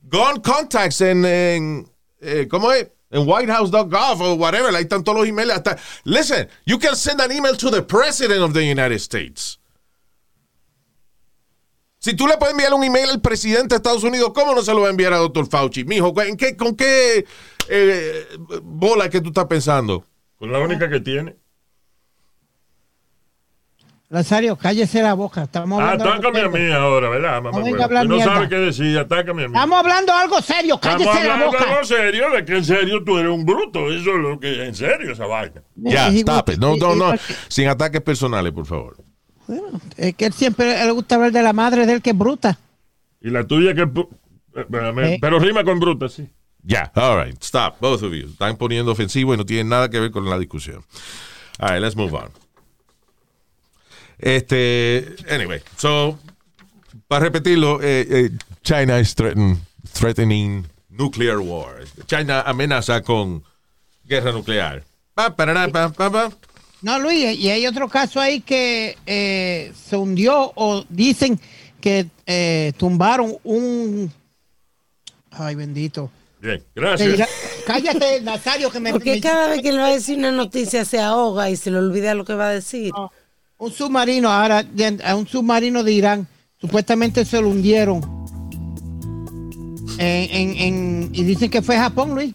Gone 0.01 0.43
contacts 0.43 1.01
en, 1.03 1.25
en 1.25 1.93
eh, 2.21 2.49
¿cómo 2.51 2.73
es? 2.73 2.89
En 3.15 3.29
whitehouse.gov 3.29 4.21
o 4.23 4.35
whatever. 4.35 4.75
Ahí 4.75 4.83
están 4.83 5.05
todos 5.05 5.19
los 5.19 5.29
emails. 5.29 5.53
Hasta, 5.53 5.79
listen, 6.05 6.49
you 6.67 6.79
can 6.79 6.97
send 6.97 7.21
an 7.21 7.31
email 7.31 7.57
to 7.57 7.71
the 7.71 7.81
president 7.81 8.43
of 8.43 8.53
the 8.53 8.65
United 8.65 8.99
States. 8.99 9.61
Si 12.01 12.15
tú 12.15 12.27
le 12.27 12.37
puedes 12.37 12.53
enviar 12.53 12.75
un 12.75 12.83
email 12.83 13.09
al 13.09 13.21
presidente 13.21 13.69
de 13.69 13.77
Estados 13.77 14.03
Unidos, 14.03 14.33
¿cómo 14.35 14.53
no 14.53 14.63
se 14.63 14.75
lo 14.75 14.81
va 14.81 14.89
a 14.89 14.91
enviar 14.91 15.13
a 15.13 15.19
Dr. 15.19 15.47
Fauci? 15.47 15.85
Mijo, 15.85 16.13
¿en 16.23 16.37
qué, 16.37 16.57
¿con 16.57 16.75
qué 16.75 17.25
eh, 17.69 18.27
bola 18.63 19.09
que 19.09 19.21
tú 19.21 19.29
estás 19.29 19.47
pensando? 19.47 20.05
Con 20.37 20.51
la 20.51 20.59
única 20.59 20.91
que 20.91 21.01
tiene. 21.01 21.37
Rosario, 24.15 24.55
cállese 24.57 25.03
la 25.03 25.15
boca. 25.15 25.43
Estamos 25.43 25.81
Ah, 25.81 25.91
hablando 25.91 26.29
atácame 26.29 26.41
a 26.43 26.49
mí 26.49 26.73
ahora, 26.73 27.09
¿verdad, 27.09 27.43
mamá? 27.43 27.59
No 27.59 27.65
venga 27.65 28.05
no 28.05 28.21
sabes 28.21 28.49
qué 28.49 28.55
decir, 28.57 28.97
atácame 28.97 29.45
a 29.45 29.49
mí. 29.49 29.55
Estamos 29.55 29.77
hablando 29.81 30.13
algo 30.13 30.41
serio, 30.41 30.77
Estamos 30.77 31.03
cállese 31.05 31.27
la 31.27 31.35
hablando 31.35 31.47
boca. 31.59 31.71
algo 31.73 31.85
serio, 31.85 32.31
de 32.31 32.45
que 32.45 32.57
en 32.57 32.65
serio 32.65 33.03
tú 33.05 33.19
eres 33.19 33.33
un 33.33 33.45
bruto. 33.45 33.91
Eso 33.91 34.11
es 34.11 34.17
lo 34.21 34.39
que 34.39 34.67
en 34.67 34.75
serio 34.75 35.11
esa 35.13 35.27
vaina. 35.27 35.63
Ya, 35.75 36.09
stop 36.11 36.49
it. 36.51 36.59
No, 36.59 36.77
no, 36.77 36.95
no. 36.95 37.13
Sin 37.49 37.67
ataques 37.67 38.01
personales, 38.03 38.53
por 38.53 38.67
favor. 38.67 38.97
Bueno, 39.49 39.81
es 39.97 40.15
que 40.15 40.27
él 40.27 40.33
siempre 40.33 40.85
le 40.85 40.91
gusta 40.93 41.17
hablar 41.17 41.33
de 41.33 41.43
la 41.43 41.53
madre 41.53 41.85
de 41.85 41.95
él 41.95 42.01
que 42.01 42.11
es 42.11 42.17
bruta. 42.17 42.57
Y 43.21 43.31
la 43.31 43.45
tuya 43.45 43.75
que 43.75 43.83
es... 43.83 43.89
eh. 44.57 45.19
Pero 45.21 45.39
rima 45.41 45.65
con 45.65 45.81
bruta, 45.81 46.09
sí. 46.09 46.29
Ya, 46.63 46.93
all 46.95 47.25
right. 47.25 47.43
Stop, 47.43 47.81
both 47.81 48.03
of 48.05 48.13
you. 48.13 48.29
Están 48.29 48.57
poniendo 48.57 48.93
ofensivo 48.93 49.35
y 49.35 49.37
no 49.37 49.45
tienen 49.45 49.69
nada 49.69 49.91
que 49.91 49.99
ver 49.99 50.13
con 50.13 50.31
la 50.31 50.39
discusión. 50.39 50.85
All 51.59 51.71
right, 51.71 51.83
let's 51.83 51.97
move 51.97 52.15
on. 52.15 52.31
Este, 54.29 55.15
anyway, 55.29 55.61
so, 55.77 56.19
para 57.09 57.27
repetirlo, 57.27 57.79
eh, 57.83 58.07
eh, 58.09 58.31
China 58.63 58.99
is 58.99 59.15
threaten- 59.15 59.61
threatening 59.93 60.65
nuclear 60.89 61.41
war. 61.41 61.85
China 62.07 62.41
amenaza 62.47 63.03
con 63.03 63.45
guerra 64.09 64.33
nuclear. 64.33 64.83
Pa, 65.15 65.37
parará, 65.37 65.69
pa, 65.71 65.91
pa, 65.93 66.11
pa. 66.11 66.33
No, 66.81 66.99
Luis, 66.99 67.39
y 67.39 67.51
hay 67.51 67.67
otro 67.67 67.87
caso 67.91 68.19
ahí 68.19 68.41
que 68.41 68.97
eh, 69.05 69.73
se 69.75 69.95
hundió 69.97 70.53
o 70.55 70.85
dicen 70.89 71.39
que 71.83 72.07
eh, 72.27 72.73
tumbaron 72.79 73.37
un... 73.45 74.11
Ay, 75.33 75.55
bendito. 75.55 76.11
Bien, 76.41 76.63
gracias. 76.75 77.13
dirá- 77.13 77.29
Cállate, 77.67 78.21
Nazario, 78.23 78.71
que 78.71 78.81
me... 78.81 78.91
Porque 78.91 79.17
me- 79.17 79.21
cada 79.21 79.49
vez 79.49 79.61
que 79.61 79.69
él 79.69 79.79
va 79.79 79.89
a 79.89 79.93
decir 79.93 80.17
una 80.17 80.31
noticia 80.33 80.87
se 80.87 80.99
ahoga 81.01 81.51
y 81.51 81.57
se 81.57 81.71
le 81.71 81.77
olvida 81.79 82.15
lo 82.15 82.25
que 82.25 82.35
va 82.35 82.49
a 82.49 82.53
decir. 82.53 82.91
Un 83.59 83.71
submarino, 83.71 84.29
ahora, 84.31 84.65
a 85.05 85.15
un 85.17 85.27
submarino 85.27 85.83
de 85.85 85.93
Irán, 85.93 86.27
supuestamente 86.61 87.25
se 87.25 87.41
lo 87.41 87.49
hundieron. 87.49 88.01
En, 89.99 90.31
en- 90.31 90.57
en- 90.57 91.11
y 91.13 91.23
dicen 91.25 91.51
que 91.51 91.63
fue 91.63 91.77
Japón, 91.77 92.15
Luis. 92.15 92.35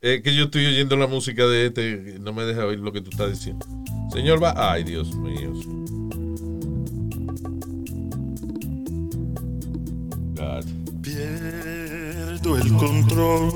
Es 0.00 0.20
que 0.22 0.34
yo 0.34 0.44
estoy 0.46 0.66
oyendo 0.66 0.96
la 0.96 1.06
música 1.06 1.46
de 1.46 1.66
este, 1.66 2.18
no 2.20 2.32
me 2.32 2.42
deja 2.42 2.66
oír 2.66 2.80
lo 2.80 2.92
que 2.92 3.00
tú 3.00 3.10
estás 3.10 3.30
diciendo. 3.30 3.64
Señor 4.12 4.42
va, 4.42 4.72
ay 4.72 4.82
Dios 4.82 5.14
mío. 5.14 5.52
Pierdo 12.42 12.58
el 12.58 12.72
control 12.72 13.52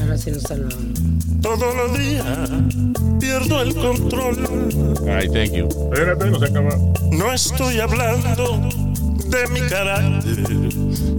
Ahora 0.00 0.16
sí 0.16 0.30
nos 0.30 0.42
salvamos. 0.42 1.42
Todos 1.42 1.74
los 1.74 1.98
días 1.98 2.50
pierdo 3.18 3.62
el 3.62 3.74
control. 3.74 4.36
Ay, 5.08 5.28
thank 5.28 5.52
you. 5.52 5.66
Espérate, 5.92 6.30
no 6.30 6.38
se 6.38 6.44
acaba. 6.44 6.76
No 7.10 7.32
estoy 7.32 7.80
hablando 7.80 8.68
de 9.28 9.48
mi 9.48 9.60
carácter, 9.62 10.38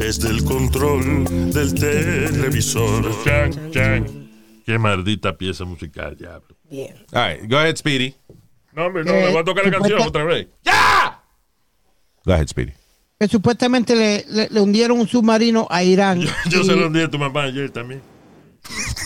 es 0.02 0.22
del 0.22 0.46
control 0.46 1.52
del 1.52 1.74
televisor. 1.76 3.24
Chan, 3.26 3.72
chan. 3.72 4.30
Qué 4.66 4.80
maldita 4.80 5.38
pieza 5.38 5.66
musical, 5.66 6.16
diablo. 6.16 6.56
Bien. 6.70 6.96
All 7.12 7.34
right, 7.34 7.50
go 7.50 7.58
ahead, 7.58 7.76
Speedy. 7.76 8.16
No, 8.72 8.86
hombre, 8.86 9.04
no, 9.04 9.12
me 9.12 9.30
voy 9.30 9.38
a 9.40 9.44
tocar 9.44 9.66
la 9.66 9.72
canción 9.72 10.02
otra 10.02 10.24
vez. 10.24 10.48
Go 12.24 12.32
ahead, 12.32 12.48
Speedy. 12.48 12.72
Que 13.20 13.28
supuestamente 13.28 13.96
le, 13.96 14.26
le- 14.30 14.48
le 14.50 14.62
hundieron 14.62 15.00
un 15.00 15.08
submarino 15.08 15.68
a 15.72 15.84
Irán. 15.84 16.22
Yo 16.50 16.64
se 16.64 16.74
Y- 16.74 16.80
lo 16.80 16.90
di 16.90 17.02
a 17.02 17.10
tu 17.10 17.18
mamá 17.18 17.44
ayer 17.44 17.70
también. 17.72 18.02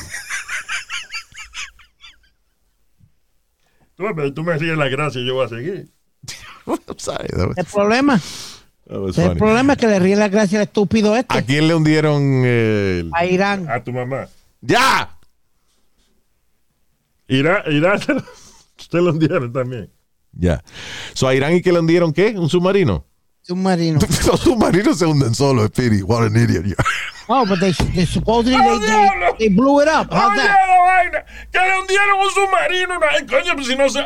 Tú, 3.96 4.04
pero 4.16 4.34
tú 4.34 4.44
me 4.44 4.58
ríes 4.58 4.78
la 4.78 4.90
gracia 4.90 5.22
y 5.22 5.28
yo 5.28 5.36
voy 5.36 5.46
a 5.46 5.50
seguir. 5.50 5.88
Sorry, 6.98 7.28
was, 7.36 7.58
El 7.58 7.66
problema, 7.66 8.20
that 8.88 8.98
was 9.00 9.18
el 9.18 9.26
funny. 9.28 9.40
problema 9.40 9.74
es 9.74 9.80
que 9.80 9.88
le 9.88 10.00
ríe 10.00 10.16
la 10.16 10.28
gracia 10.30 10.60
al 10.60 10.64
estúpido 10.64 11.16
este. 11.16 11.38
¿A 11.38 11.42
quién 11.44 11.68
le 11.68 11.76
hundieron 11.76 12.22
el... 12.46 13.10
A 13.14 13.26
Irán. 13.26 13.68
A 13.70 13.84
tu 13.84 13.92
mamá. 13.92 14.28
¡Ya! 14.62 15.18
Irá, 17.28 17.64
Irá, 17.70 17.98
te 18.90 19.02
lo, 19.02 19.12
hundieron 19.12 19.54
también. 19.54 19.90
Ya. 20.34 20.64
So, 21.14 21.28
¿A 21.28 21.36
Irán 21.36 21.54
y 21.56 21.62
qué 21.62 21.72
le 21.72 21.80
hundieron 21.80 22.12
qué? 22.14 22.30
¿Un 22.38 22.50
submarino? 22.50 23.06
Submarino. 23.44 24.00
Los 24.28 24.40
submarinos 24.42 25.00
se 25.00 25.06
hunden 25.06 25.34
solos, 25.34 25.68
Speedy. 25.68 26.04
What 26.04 26.24
an 26.24 26.36
idiot 26.36 26.66
you 26.66 26.76
are. 26.78 26.86
Oh, 27.28 27.46
but 27.46 27.60
they, 27.60 27.72
they 27.96 28.06
supposedly 28.06 28.56
¡Oh, 28.60 28.80
they, 28.80 28.88
they, 28.88 29.38
they 29.40 29.50
blew 29.50 29.82
it 29.82 29.88
up. 29.88 30.12
How's 30.12 30.36
that? 30.36 30.56
vaina, 30.86 31.26
que 31.52 31.60
le 31.60 31.80
hundieron 31.80 32.20
un 32.20 32.32
submarino. 32.32 33.00
No, 33.00 33.06
ay, 33.10 33.26
coño, 33.26 33.56
pues 33.56 33.68
si 33.68 33.76
no 33.76 33.90
se, 33.90 34.04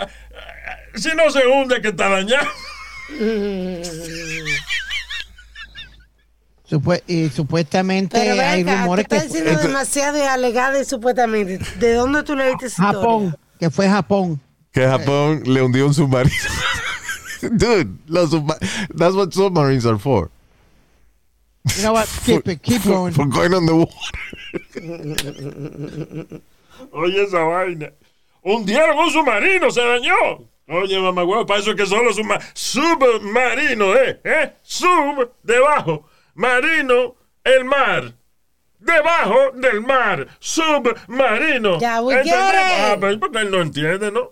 si 0.95 1.15
no 1.15 1.29
se 1.31 1.45
hunde, 1.45 1.81
que 1.81 1.89
está 1.89 2.09
dañado. 2.09 2.47
Supue- 6.69 7.03
y 7.05 7.29
supuestamente 7.29 8.17
Pero 8.17 8.41
hay 8.41 8.61
acá, 8.63 8.81
rumores 8.81 9.07
que 9.07 9.17
estás 9.17 9.31
diciendo 9.31 9.61
demasiado 9.61 10.17
y 10.17 10.21
alegada 10.21 10.79
y 10.79 10.85
supuestamente. 10.85 11.59
¿De 11.79 11.93
dónde 11.93 12.23
tú 12.23 12.35
leíste 12.35 12.65
esa 12.67 12.85
Japón, 12.85 13.37
que 13.59 13.69
fue 13.69 13.87
Japón. 13.87 14.41
Que 14.71 14.87
Japón 14.87 15.43
le 15.45 15.61
hundió 15.61 15.85
un 15.85 15.93
submarino. 15.93 16.35
Dude, 17.49 17.97
los 18.07 18.31
that's 18.93 19.15
what 19.15 19.33
submarines 19.33 19.85
are 19.85 19.97
for. 19.97 20.29
You 21.77 21.83
know 21.83 21.93
what? 21.93 22.07
Keep 22.25 22.47
it, 22.47 22.61
keep 22.61 22.83
going. 22.83 23.11
For 23.13 23.25
going 23.25 23.53
on 23.53 23.65
the 23.65 23.75
water. 23.75 23.91
Oye, 26.93 27.23
esa 27.23 27.39
vaina. 27.39 27.91
Hundieron 28.43 28.97
un 28.97 29.11
submarino, 29.11 29.71
se 29.71 29.81
dañó. 29.81 30.43
Oye, 30.67 30.99
mamá, 30.99 31.23
huevo, 31.23 31.45
para 31.45 31.59
eso 31.59 31.71
es 31.71 31.75
que 31.77 31.85
solo 31.85 32.11
suma- 32.13 32.39
submarino, 32.53 33.95
¿eh? 33.95 34.19
¿eh? 34.23 34.51
Sub, 34.61 35.31
debajo. 35.43 36.07
Marino, 36.35 37.15
el 37.43 37.65
mar. 37.65 38.13
Debajo 38.79 39.51
del 39.55 39.81
mar. 39.81 40.27
Submarino. 40.39 41.79
Ya, 41.79 42.01
we 42.01 42.13
get 42.15 42.25
¿Entendemos? 42.27 42.53
it. 42.53 42.93
Ah, 42.93 42.97
pero 42.99 43.19
porque 43.19 43.37
él 43.39 43.49
no 43.51 43.61
entiende, 43.61 44.11
¿no? 44.11 44.31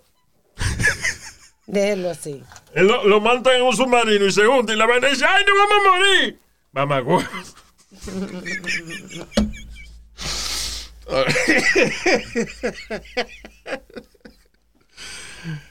Déjelo 1.66 2.10
así. 2.10 2.44
Él 2.74 2.88
lo, 2.88 3.06
lo 3.08 3.22
montan 3.22 3.56
en 3.56 3.62
un 3.64 3.76
submarino 3.76 4.26
y 4.26 4.32
se 4.32 4.48
hunde 4.48 4.74
y 4.74 4.76
la 4.76 4.86
vaina 4.86 5.08
dice, 5.10 5.26
¡ay, 5.26 5.44
no 5.48 5.56
vamos 5.56 5.74
a 5.74 5.92
morir! 5.92 6.40
Mamá, 6.72 7.02
huevo. 7.02 7.24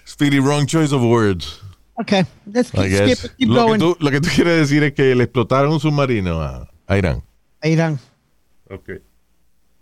Speedy, 0.04 0.38
wrong 0.38 0.66
choice 0.66 0.92
of 0.92 1.02
words. 1.02 1.60
Okay, 2.00 2.24
let's 2.46 2.70
keep, 2.70 3.16
skip 3.16 3.36
keep 3.38 3.48
lo, 3.48 3.54
que 3.54 3.60
going. 3.62 3.80
tú, 3.80 3.96
lo 4.00 4.10
que 4.10 4.20
tú 4.20 4.28
quieres 4.34 4.58
decir 4.58 4.82
es 4.82 4.92
que 4.94 5.14
le 5.14 5.24
explotaron 5.24 5.72
un 5.72 5.80
submarino 5.80 6.42
a, 6.42 6.68
a 6.86 6.98
Irán. 6.98 7.22
A 7.60 7.68
Irán. 7.68 7.98
Ok. 8.70 8.90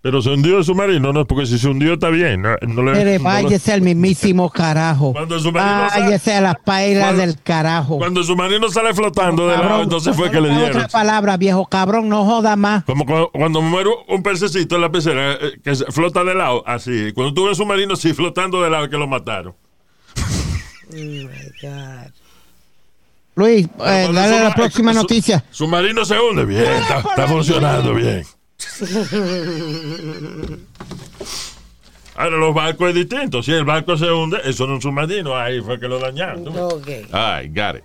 Pero 0.02 0.22
se 0.22 0.30
hundió 0.30 0.56
el 0.56 0.64
submarino, 0.64 1.12
¿no? 1.12 1.26
Porque 1.26 1.44
si 1.44 1.58
se 1.58 1.68
hundió 1.68 1.92
está 1.92 2.08
bien. 2.08 2.40
No, 2.40 2.56
no 2.66 2.82
le- 2.84 2.92
Pero 2.92 3.18
no 3.18 3.24
váyese 3.24 3.70
al 3.74 3.82
mismísimo 3.82 4.48
carajo. 4.48 5.12
Cuando 5.12 5.34
el 5.34 5.42
submarino 5.42 5.90
sale- 5.90 6.04
Váyase 6.04 6.34
a 6.34 6.40
la 6.40 6.54
paila 6.54 7.00
Cuando- 7.02 7.20
del 7.20 7.42
carajo. 7.42 7.98
Cuando 7.98 8.20
el 8.20 8.26
submarino 8.26 8.70
sale 8.70 8.94
flotando 8.94 9.46
de 9.46 9.58
lado, 9.58 9.82
entonces 9.82 10.16
fue 10.16 10.30
que 10.30 10.40
le 10.40 10.48
otra 10.50 10.70
dieron. 10.70 10.86
palabra, 10.90 11.36
viejo 11.36 11.66
cabrón, 11.66 12.08
no 12.08 12.24
joda 12.24 12.56
más. 12.56 12.84
Como 12.84 13.04
cu- 13.04 13.28
cuando 13.30 13.60
muere 13.60 13.90
un 14.08 14.22
pececito 14.22 14.76
en 14.76 14.80
la 14.80 14.90
pecera 14.90 15.34
eh, 15.34 15.60
que 15.62 15.74
se- 15.76 15.84
flota 15.92 16.24
de 16.24 16.34
lado, 16.34 16.62
así. 16.66 17.12
Cuando 17.12 17.34
tuve 17.34 17.50
el 17.50 17.56
submarino, 17.56 17.94
sí, 17.94 18.14
flotando 18.14 18.62
de 18.62 18.70
lado, 18.70 18.88
que 18.88 18.96
lo 18.96 19.06
mataron. 19.06 19.54
Oh 20.16 20.96
my 20.96 21.26
God. 21.62 22.10
Luis, 23.36 23.66
eh, 23.66 23.70
Cuando 23.76 24.12
dale 24.14 24.40
la 24.44 24.54
próxima 24.54 24.92
su- 24.94 25.00
noticia. 25.00 25.44
Submarino 25.50 26.04
se 26.06 26.18
hunde. 26.18 26.46
Bien, 26.46 26.62
está, 26.64 27.00
está 27.00 27.28
funcionando 27.28 27.94
bien. 27.94 28.24
Ahora, 32.16 32.36
los 32.36 32.54
barcos 32.54 32.90
es 32.90 32.94
distinto. 32.94 33.42
Si 33.42 33.52
el 33.52 33.64
barco 33.64 33.96
se 33.96 34.10
hunde, 34.10 34.38
eso 34.44 34.66
no 34.66 34.74
es 34.74 34.84
un 34.84 34.92
submarino. 34.92 35.36
Ahí 35.36 35.60
fue 35.60 35.80
que 35.80 35.88
lo 35.88 35.98
dañaron. 35.98 36.44
¿no? 36.44 36.68
Ok. 36.68 36.88
All 37.12 37.42
right, 37.42 37.54
got 37.54 37.76
it. 37.76 37.84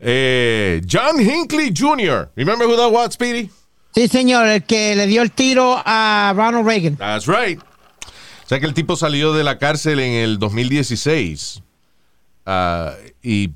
Eh, 0.00 0.80
John 0.88 1.20
Hinckley 1.20 1.72
Jr. 1.76 2.30
Remember 2.36 2.66
who 2.66 2.76
that 2.76 2.90
was, 2.90 3.14
Speedy? 3.14 3.50
Sí, 3.94 4.08
señor, 4.08 4.46
el 4.46 4.64
que 4.64 4.94
le 4.94 5.06
dio 5.06 5.22
el 5.22 5.32
tiro 5.32 5.80
a 5.84 6.32
Ronald 6.36 6.66
Reagan. 6.66 6.96
That's 6.96 7.26
right. 7.26 7.60
O 7.60 8.48
sea 8.48 8.60
que 8.60 8.66
el 8.66 8.74
tipo 8.74 8.96
salió 8.96 9.32
de 9.32 9.44
la 9.44 9.58
cárcel 9.58 10.00
en 10.00 10.12
el 10.12 10.38
2016. 10.38 11.62
Ah, 12.46 12.94
y 13.22 13.50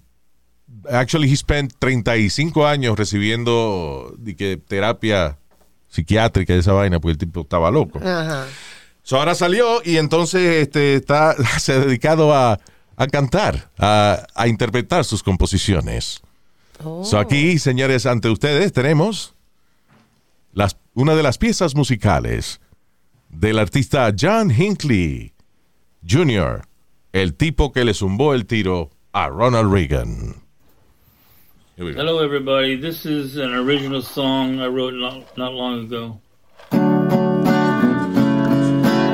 actually 0.90 1.30
he 1.32 1.36
spent 1.36 1.72
35 1.78 2.66
años 2.66 2.98
recibiendo 2.98 4.14
di 4.18 4.34
que, 4.34 4.56
terapia 4.56 5.38
psiquiátrica 5.92 6.54
y 6.54 6.58
esa 6.58 6.72
vaina 6.72 6.98
porque 6.98 7.12
el 7.12 7.18
tipo 7.18 7.42
estaba 7.42 7.70
loco. 7.70 7.98
Ajá. 7.98 8.46
So, 9.02 9.18
ahora 9.18 9.34
salió 9.34 9.82
y 9.84 9.98
entonces 9.98 10.62
este, 10.62 10.94
está, 10.94 11.36
se 11.58 11.72
ha 11.74 11.78
dedicado 11.80 12.34
a, 12.34 12.58
a 12.96 13.06
cantar, 13.08 13.70
a, 13.78 14.26
a 14.34 14.48
interpretar 14.48 15.04
sus 15.04 15.22
composiciones. 15.22 16.22
Oh. 16.82 17.04
So, 17.04 17.18
aquí, 17.18 17.58
señores, 17.58 18.06
ante 18.06 18.30
ustedes 18.30 18.72
tenemos 18.72 19.34
las, 20.52 20.78
una 20.94 21.14
de 21.14 21.22
las 21.22 21.36
piezas 21.36 21.74
musicales 21.74 22.60
del 23.28 23.58
artista 23.58 24.12
John 24.18 24.50
Hinckley 24.50 25.34
Jr., 26.08 26.66
el 27.12 27.34
tipo 27.34 27.72
que 27.72 27.84
le 27.84 27.92
zumbó 27.92 28.32
el 28.32 28.46
tiro 28.46 28.90
a 29.12 29.28
Ronald 29.28 29.70
Reagan. 29.70 30.41
Here 31.82 31.88
we 31.88 31.94
go. 31.94 32.00
Hello, 32.04 32.18
everybody. 32.22 32.76
This 32.76 33.04
is 33.04 33.36
an 33.38 33.52
original 33.54 34.02
song 34.02 34.60
I 34.60 34.68
wrote 34.68 34.94
not, 34.94 35.36
not 35.36 35.52
long 35.52 35.86
ago. 35.86 36.20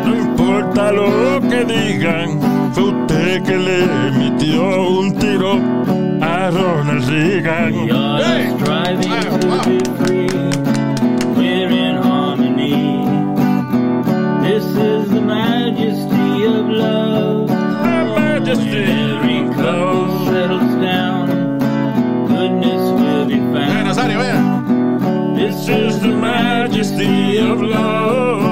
No 0.04 0.12
importa 0.14 0.92
lo 0.92 1.40
que 1.48 1.64
digan, 1.64 2.38
fue 2.74 2.82
usted 2.92 3.42
que 3.46 3.56
le 3.56 3.84
emitió 4.08 4.98
un 5.00 5.18
tiro 5.18 5.52
a 6.20 6.50
Ronald 6.50 7.08
Reagan. 7.08 7.72
We 7.86 7.90
are 7.90 8.22
Hey! 8.22 8.54
striving 8.58 9.10
Wow, 9.12 9.38
to 9.38 9.68
be 9.70 9.78
free. 10.04 10.28
We're 11.38 11.70
in 11.72 11.96
harmony. 12.02 13.06
This 14.46 14.64
is 14.66 15.08
the 15.08 15.22
majesty 15.22 16.44
of 16.44 16.68
love. 16.68 17.50
Every 17.50 18.44
couple 18.44 19.07
This 25.48 25.66
is 25.66 26.00
the 26.02 26.08
majesty 26.08 27.38
of 27.38 27.62
love. 27.62 28.42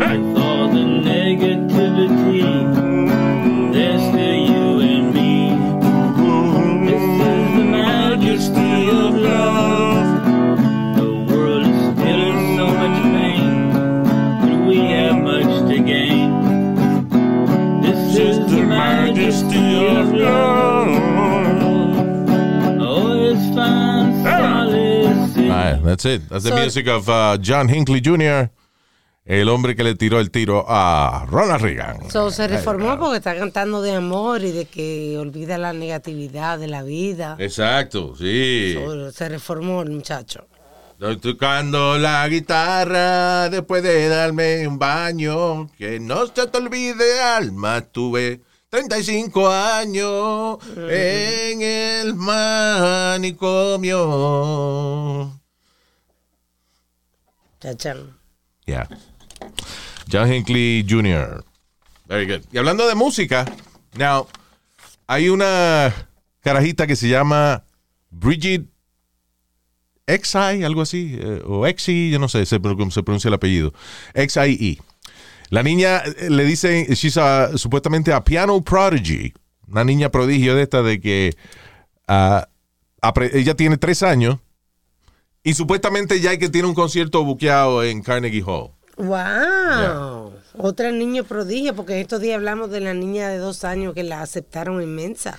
Hey! 0.00 0.18
With 0.18 0.38
all 0.38 0.68
the 0.68 0.84
negativity, 1.02 2.42
there's 3.72 4.02
still 4.10 4.38
you 4.50 4.66
and 4.86 5.06
me. 5.12 5.32
This 6.86 7.02
is 7.02 7.46
the 7.58 7.64
majesty 7.64 8.74
of 8.88 9.10
love. 9.16 10.06
The 10.96 11.08
world 11.28 11.66
is 11.66 11.80
still 11.90 12.20
in 12.30 12.38
so 12.56 12.66
much 12.80 12.98
pain, 13.16 13.54
but 14.42 14.58
we 14.68 14.78
have 14.94 15.16
much 15.16 15.52
to 15.70 15.76
gain. 15.92 16.30
This 17.82 18.02
is 18.16 18.36
the 18.48 18.62
majesty 18.64 19.65
that's 25.86 26.04
it. 26.04 26.28
That's 26.28 26.44
the 26.44 26.50
So- 26.50 26.56
music 26.56 26.86
of 26.88 27.08
uh, 27.08 27.38
John 27.40 27.68
Hinckley 27.68 28.00
Jr., 28.04 28.50
el 29.24 29.48
hombre 29.48 29.74
que 29.74 29.82
le 29.82 29.94
tiró 29.96 30.20
el 30.20 30.30
tiro 30.30 30.64
a 30.68 31.26
Ronald 31.28 31.60
Reagan. 31.62 32.10
So, 32.10 32.30
se 32.30 32.46
reformó 32.46 32.96
porque 32.98 33.16
está 33.16 33.34
cantando 33.36 33.82
de 33.82 33.92
amor 33.92 34.44
y 34.44 34.52
de 34.52 34.66
que 34.66 35.16
olvida 35.18 35.58
la 35.58 35.72
negatividad 35.72 36.58
de 36.60 36.68
la 36.68 36.82
vida. 36.84 37.36
Exacto, 37.40 38.14
sí. 38.16 38.74
So, 38.74 39.10
se 39.10 39.28
reformó 39.28 39.82
el 39.82 39.90
muchacho. 39.90 40.46
Estoy 40.92 41.16
tocando 41.16 41.98
la 41.98 42.26
guitarra 42.28 43.48
después 43.50 43.82
de 43.82 44.08
darme 44.08 44.66
un 44.68 44.78
baño. 44.78 45.68
Que 45.76 45.98
no 46.00 46.26
se 46.26 46.46
te 46.46 46.56
olvide, 46.58 47.20
alma, 47.20 47.80
tuve 47.82 48.40
35 48.70 49.48
años 49.50 50.58
en 50.76 51.62
el 51.62 52.14
manicomio. 54.06 55.35
Yeah. 58.66 58.88
John 60.08 60.30
Hinckley 60.32 60.84
Jr. 60.88 61.44
Very 62.06 62.26
good. 62.26 62.44
Y 62.52 62.58
hablando 62.58 62.86
de 62.88 62.94
música, 62.94 63.44
now, 63.96 64.26
hay 65.06 65.28
una 65.28 65.92
carajita 66.40 66.86
que 66.86 66.96
se 66.96 67.08
llama 67.08 67.64
Bridget 68.10 68.66
Xi, 70.06 70.62
algo 70.64 70.82
así, 70.82 71.16
eh, 71.20 71.42
o 71.44 71.64
Xi, 71.66 72.10
yo 72.10 72.18
no 72.20 72.28
sé 72.28 72.44
cómo 72.60 72.90
se 72.92 73.02
pronuncia 73.02 73.28
el 73.28 73.34
apellido. 73.34 73.72
XIE. 74.14 74.78
La 75.50 75.62
niña 75.62 75.98
eh, 75.98 76.30
le 76.30 76.44
dicen, 76.44 76.86
she's 76.94 77.18
supuestamente 77.56 78.12
a 78.12 78.22
piano 78.22 78.60
prodigy, 78.62 79.32
una 79.68 79.82
niña 79.84 80.08
prodigio 80.10 80.54
de 80.54 80.62
esta 80.62 80.82
de 80.82 81.00
que 81.00 81.36
apre- 82.06 83.30
ella 83.34 83.54
tiene 83.56 83.76
tres 83.78 84.02
años 84.04 84.38
y 85.46 85.54
supuestamente 85.54 86.20
ya 86.20 86.30
hay 86.30 86.38
que 86.38 86.48
tiene 86.48 86.66
un 86.66 86.74
concierto 86.74 87.24
buqueado 87.24 87.84
en 87.84 88.02
Carnegie 88.02 88.42
Hall. 88.44 88.70
¡Wow! 88.98 90.32
Otra 90.58 90.90
niño 90.90 91.22
prodigio, 91.24 91.74
porque 91.74 92.00
estos 92.00 92.20
días 92.20 92.36
hablamos 92.36 92.70
de 92.70 92.80
la 92.80 92.94
niña 92.94 93.28
de 93.28 93.38
dos 93.38 93.62
años 93.64 93.94
que 93.94 94.02
la 94.02 94.22
aceptaron 94.22 94.80
en 94.82 94.94
Mensa. 94.94 95.38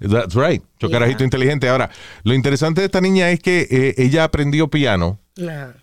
That's 0.00 0.34
right. 0.34 0.62
Yo 0.80 0.88
Yeah. 0.88 0.98
carajito 0.98 1.24
inteligente. 1.24 1.68
Ahora, 1.68 1.90
lo 2.24 2.34
interesante 2.34 2.80
de 2.80 2.86
esta 2.86 3.00
niña 3.00 3.30
es 3.30 3.40
que 3.40 3.66
eh, 3.70 3.94
ella 3.98 4.24
aprendió 4.24 4.68
piano 4.68 5.20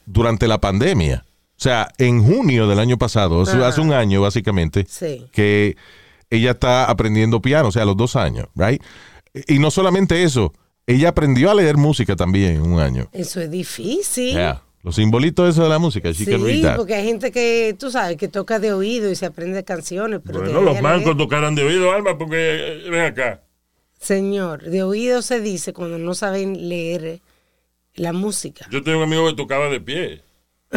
durante 0.05 0.47
la 0.47 0.59
pandemia. 0.59 1.23
O 1.55 1.61
sea, 1.63 1.87
en 1.97 2.21
junio 2.23 2.67
del 2.67 2.79
año 2.79 2.97
pasado, 2.97 3.43
Ah. 3.47 3.67
hace 3.67 3.79
un 3.81 3.93
año 3.93 4.21
básicamente, 4.21 4.85
Sí. 4.89 5.25
que 5.31 5.77
ella 6.29 6.51
está 6.51 6.85
aprendiendo 6.85 7.41
piano, 7.41 7.69
o 7.69 7.71
sea, 7.71 7.83
a 7.83 7.85
los 7.85 7.95
dos 7.95 8.15
años, 8.15 8.47
right? 8.55 8.81
Y 9.47 9.59
no 9.59 9.71
solamente 9.71 10.23
eso, 10.23 10.53
ella 10.87 11.09
aprendió 11.09 11.51
a 11.51 11.55
leer 11.55 11.77
música 11.77 12.15
también 12.15 12.55
en 12.57 12.61
un 12.61 12.79
año. 12.79 13.09
Eso 13.13 13.39
es 13.41 13.49
difícil. 13.49 14.31
Yeah. 14.33 14.61
Los 14.83 14.95
simbolitos 14.95 15.49
esos 15.49 15.63
de 15.63 15.69
la 15.69 15.79
música, 15.79 16.11
she 16.11 16.25
can 16.25 16.43
read 16.43 16.55
Sí, 16.55 16.61
that. 16.63 16.75
porque 16.75 16.95
hay 16.95 17.05
gente 17.05 17.31
que, 17.31 17.73
tú 17.79 17.89
sabes, 17.89 18.17
que 18.17 18.27
toca 18.27 18.59
de 18.59 18.73
oído 18.73 19.09
y 19.09 19.15
se 19.15 19.25
aprende 19.25 19.63
canciones. 19.63 20.19
Pero 20.25 20.41
Bueno, 20.41 20.61
los 20.61 20.81
mancos 20.81 21.15
tocarán 21.15 21.55
de 21.55 21.63
oído, 21.63 21.91
Alma, 21.93 22.17
porque 22.17 22.35
eh, 22.85 22.89
ven 22.89 23.05
acá. 23.05 23.41
Señor, 23.97 24.63
de 24.63 24.83
oído 24.83 25.21
se 25.21 25.39
dice 25.39 25.71
cuando 25.71 25.97
no 25.97 26.13
saben 26.13 26.67
leer 26.67 27.21
la 27.95 28.11
música. 28.11 28.67
Yo 28.69 28.83
tengo 28.83 28.97
un 28.97 29.03
amigo 29.05 29.25
que 29.29 29.35
tocaba 29.35 29.69
de 29.69 29.79
pie. 29.79 30.21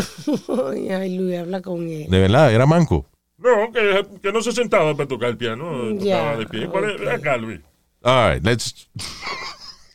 Ay, 0.93 1.19
Luis, 1.19 1.39
habla 1.39 1.61
con 1.61 1.89
él. 1.89 2.07
De 2.09 2.21
verdad, 2.21 2.55
era 2.55 2.65
manco. 2.65 3.07
No, 3.39 3.73
que, 3.73 4.07
que 4.23 4.33
no 4.33 4.41
se 4.41 4.53
sentaba 4.53 4.95
para 4.97 5.09
tocar 5.09 5.31
el 5.31 5.37
piano, 5.37 5.97
tocaba 5.99 6.37
de 6.37 6.47
pie. 6.47 6.67
¿Cuál 6.69 6.91
es? 6.91 7.01
Ven 7.01 7.09
acá, 7.09 7.37
Luis. 7.37 7.61
All 8.03 8.35
right, 8.35 8.45
let's 8.45 8.89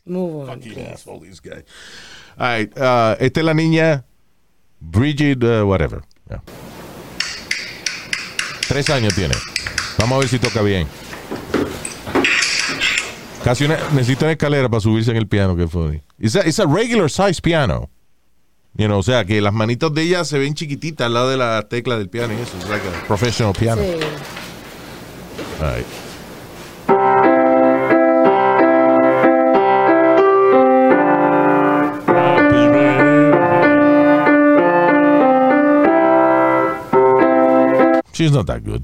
Move 0.04 0.48
on. 0.48 0.62
asshole, 0.92 1.20
this 1.20 1.40
guy. 1.40 1.62
All 2.38 2.46
right, 2.46 2.76
uh, 2.76 3.16
esta 3.20 3.40
es 3.40 3.46
la 3.46 3.54
niña 3.54 4.04
Bridget, 4.80 5.42
uh, 5.44 5.64
whatever. 5.64 6.02
Yeah. 6.28 6.42
Tres 8.66 8.90
años 8.90 9.14
tiene. 9.14 9.34
Vamos 9.98 10.16
a 10.16 10.18
ver 10.20 10.28
si 10.28 10.38
toca 10.38 10.62
bien. 10.62 10.88
Casi 13.44 13.64
una, 13.64 13.76
necesita 13.92 14.24
una 14.24 14.32
escalera 14.32 14.68
para 14.68 14.80
subirse 14.80 15.10
en 15.10 15.16
el 15.16 15.26
piano, 15.26 15.56
que 15.56 15.66
funny. 15.66 16.00
It's 16.18 16.36
a, 16.36 16.46
it's 16.46 16.58
a 16.58 16.66
regular 16.66 17.10
size 17.10 17.40
piano. 17.40 17.90
You 18.74 18.86
know, 18.86 18.98
o 18.98 19.02
sea, 19.02 19.24
que 19.24 19.40
las 19.40 19.52
manitas 19.52 19.92
de 19.92 20.02
ella 20.02 20.24
se 20.24 20.38
ven 20.38 20.54
chiquititas 20.54 21.06
al 21.06 21.14
lado 21.14 21.28
de 21.28 21.36
la 21.36 21.68
tecla 21.68 21.98
del 21.98 22.08
piano 22.08 22.32
y 22.32 22.36
eso. 22.36 22.56
Es 22.58 22.68
like 22.68 22.86
a 22.88 23.06
professional 23.06 23.52
piano. 23.52 23.82
Sí. 23.82 23.88
All 25.60 25.76
right. 25.76 25.86
She's 38.22 38.32
not 38.32 38.46
that 38.46 38.60
good. 38.64 38.82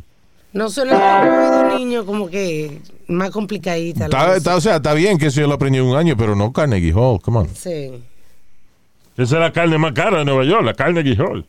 No 0.52 0.68
suena 0.70 0.98
como 0.98 1.38
oído 1.38 1.78
niño, 1.78 2.04
como 2.06 2.28
que 2.28 2.80
más 3.06 3.30
complicadita. 3.30 4.08
la 4.08 4.18
Está, 4.18 4.36
está- 4.36 4.56
o 4.56 4.60
sea, 4.60 4.76
está 4.76 4.94
bien 4.94 5.18
que 5.18 5.26
eso 5.26 5.40
yo 5.40 5.46
lo 5.46 5.54
aprendí 5.54 5.78
en 5.78 5.84
un 5.84 5.96
año, 5.96 6.16
pero 6.16 6.34
no 6.34 6.52
Carnegie 6.52 6.92
Hall. 6.92 7.20
Come 7.20 7.38
on. 7.40 7.48
Sí. 7.54 8.02
Esa 9.16 9.34
es 9.36 9.40
la 9.40 9.52
carne 9.52 9.78
más 9.78 9.92
cara 9.92 10.18
de 10.20 10.24
Nueva 10.24 10.44
York, 10.44 10.64
la 10.64 10.74
carne 10.74 11.02
Guijol. 11.02 11.44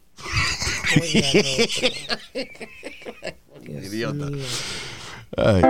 Idiota. 3.68 4.28
Ay. 5.38 5.62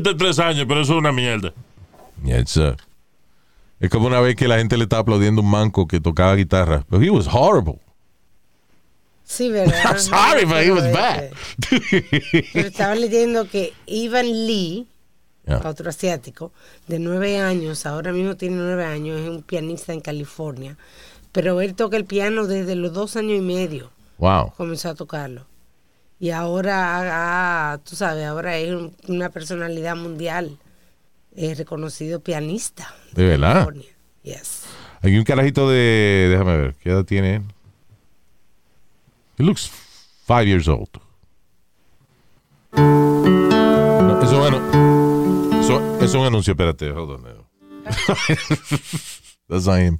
De 0.00 0.14
tres 0.14 0.38
años, 0.38 0.64
pero 0.68 0.80
eso 0.82 0.92
es 0.94 0.98
una 0.98 1.12
mierda. 1.12 1.52
Uh, 2.24 2.76
es 3.80 3.90
como 3.90 4.06
una 4.06 4.20
vez 4.20 4.36
que 4.36 4.46
la 4.46 4.58
gente 4.58 4.76
le 4.76 4.84
estaba 4.84 5.02
aplaudiendo 5.02 5.40
a 5.40 5.44
un 5.44 5.50
manco 5.50 5.88
que 5.88 6.00
tocaba 6.00 6.34
guitarra. 6.36 6.84
But 6.88 7.02
he 7.02 7.10
was 7.10 7.26
horrible. 7.26 7.78
Sí, 9.24 9.50
¿verdad? 9.50 9.74
I'm 9.84 9.98
sorry, 9.98 10.44
but 10.44 10.62
he 10.62 10.70
was 10.70 10.82
Pero 10.84 10.94
bad. 10.94 11.30
Pero 12.52 12.68
estaba 12.68 12.94
leyendo 12.94 13.48
que 13.48 13.72
Ivan 13.86 14.26
Lee, 14.46 14.86
Yeah. 15.44 15.60
otro 15.68 15.90
asiático, 15.90 16.52
de 16.86 17.00
nueve 17.00 17.40
años, 17.40 17.84
ahora 17.84 18.12
mismo 18.12 18.36
tiene 18.36 18.54
nueve 18.54 18.84
años, 18.84 19.20
es 19.20 19.28
un 19.28 19.42
pianista 19.42 19.92
en 19.92 20.00
California. 20.00 20.76
Pero 21.32 21.60
él 21.60 21.74
toca 21.74 21.96
el 21.96 22.04
piano 22.04 22.46
desde 22.46 22.76
los 22.76 22.92
dos 22.92 23.16
años 23.16 23.38
y 23.38 23.40
medio, 23.40 23.90
Wow. 24.18 24.52
comenzó 24.56 24.90
a 24.90 24.94
tocarlo. 24.94 25.44
Y 26.22 26.30
ahora, 26.30 27.72
ah, 27.72 27.78
tú 27.82 27.96
sabes, 27.96 28.24
ahora 28.24 28.56
es 28.56 28.70
un- 28.72 28.94
una 29.08 29.28
personalidad 29.30 29.96
mundial, 29.96 30.56
es 31.34 31.58
reconocido 31.58 32.20
pianista. 32.20 32.94
¿De 33.12 33.26
verdad? 33.26 33.54
California. 33.64 33.88
Yes. 34.22 34.62
Hay 35.00 35.18
un 35.18 35.24
carajito 35.24 35.68
de. 35.68 36.28
Déjame 36.30 36.56
ver. 36.58 36.74
¿Qué 36.76 36.90
edad 36.90 37.04
tiene 37.04 37.34
él? 37.34 37.42
He 39.36 39.42
looks 39.42 39.68
five 40.24 40.46
years 40.46 40.68
old. 40.68 40.90
No, 42.76 44.22
eso, 44.22 44.38
bueno, 44.38 45.60
eso, 45.60 46.00
es 46.00 46.14
un 46.14 46.24
anuncio. 46.24 46.52
Espérate, 46.52 46.88
hold 46.92 47.10
on. 47.16 47.22
now. 47.24 47.46
That's 49.48 49.66
not 49.66 49.80
him. 49.80 49.98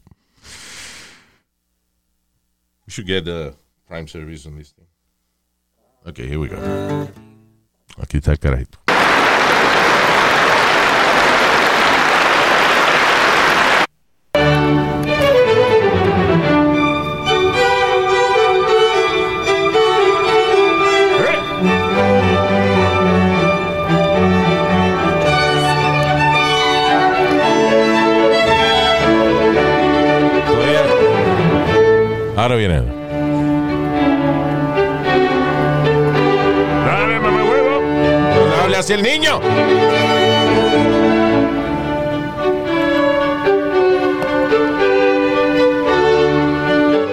We 2.87 2.93
should 2.93 3.09
get 3.09 3.27
uh, 3.27 3.55
Prime 3.89 4.07
Service 4.07 4.47
on 4.47 4.57
this 4.57 4.71
thing. 4.71 4.87
Okay, 6.05 6.27
here 6.27 6.38
we 6.38 6.49
go. 6.49 6.57
Aquí 7.99 8.17
está 8.19 8.33
el 8.33 8.38
carajito. 8.38 8.82
El 38.92 39.02
niño. 39.02 39.40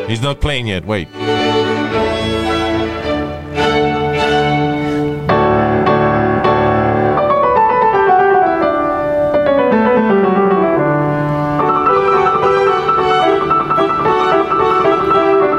He's 0.10 0.22
not 0.22 0.42
playing 0.42 0.68
yet. 0.68 0.84
Wait. 0.86 1.08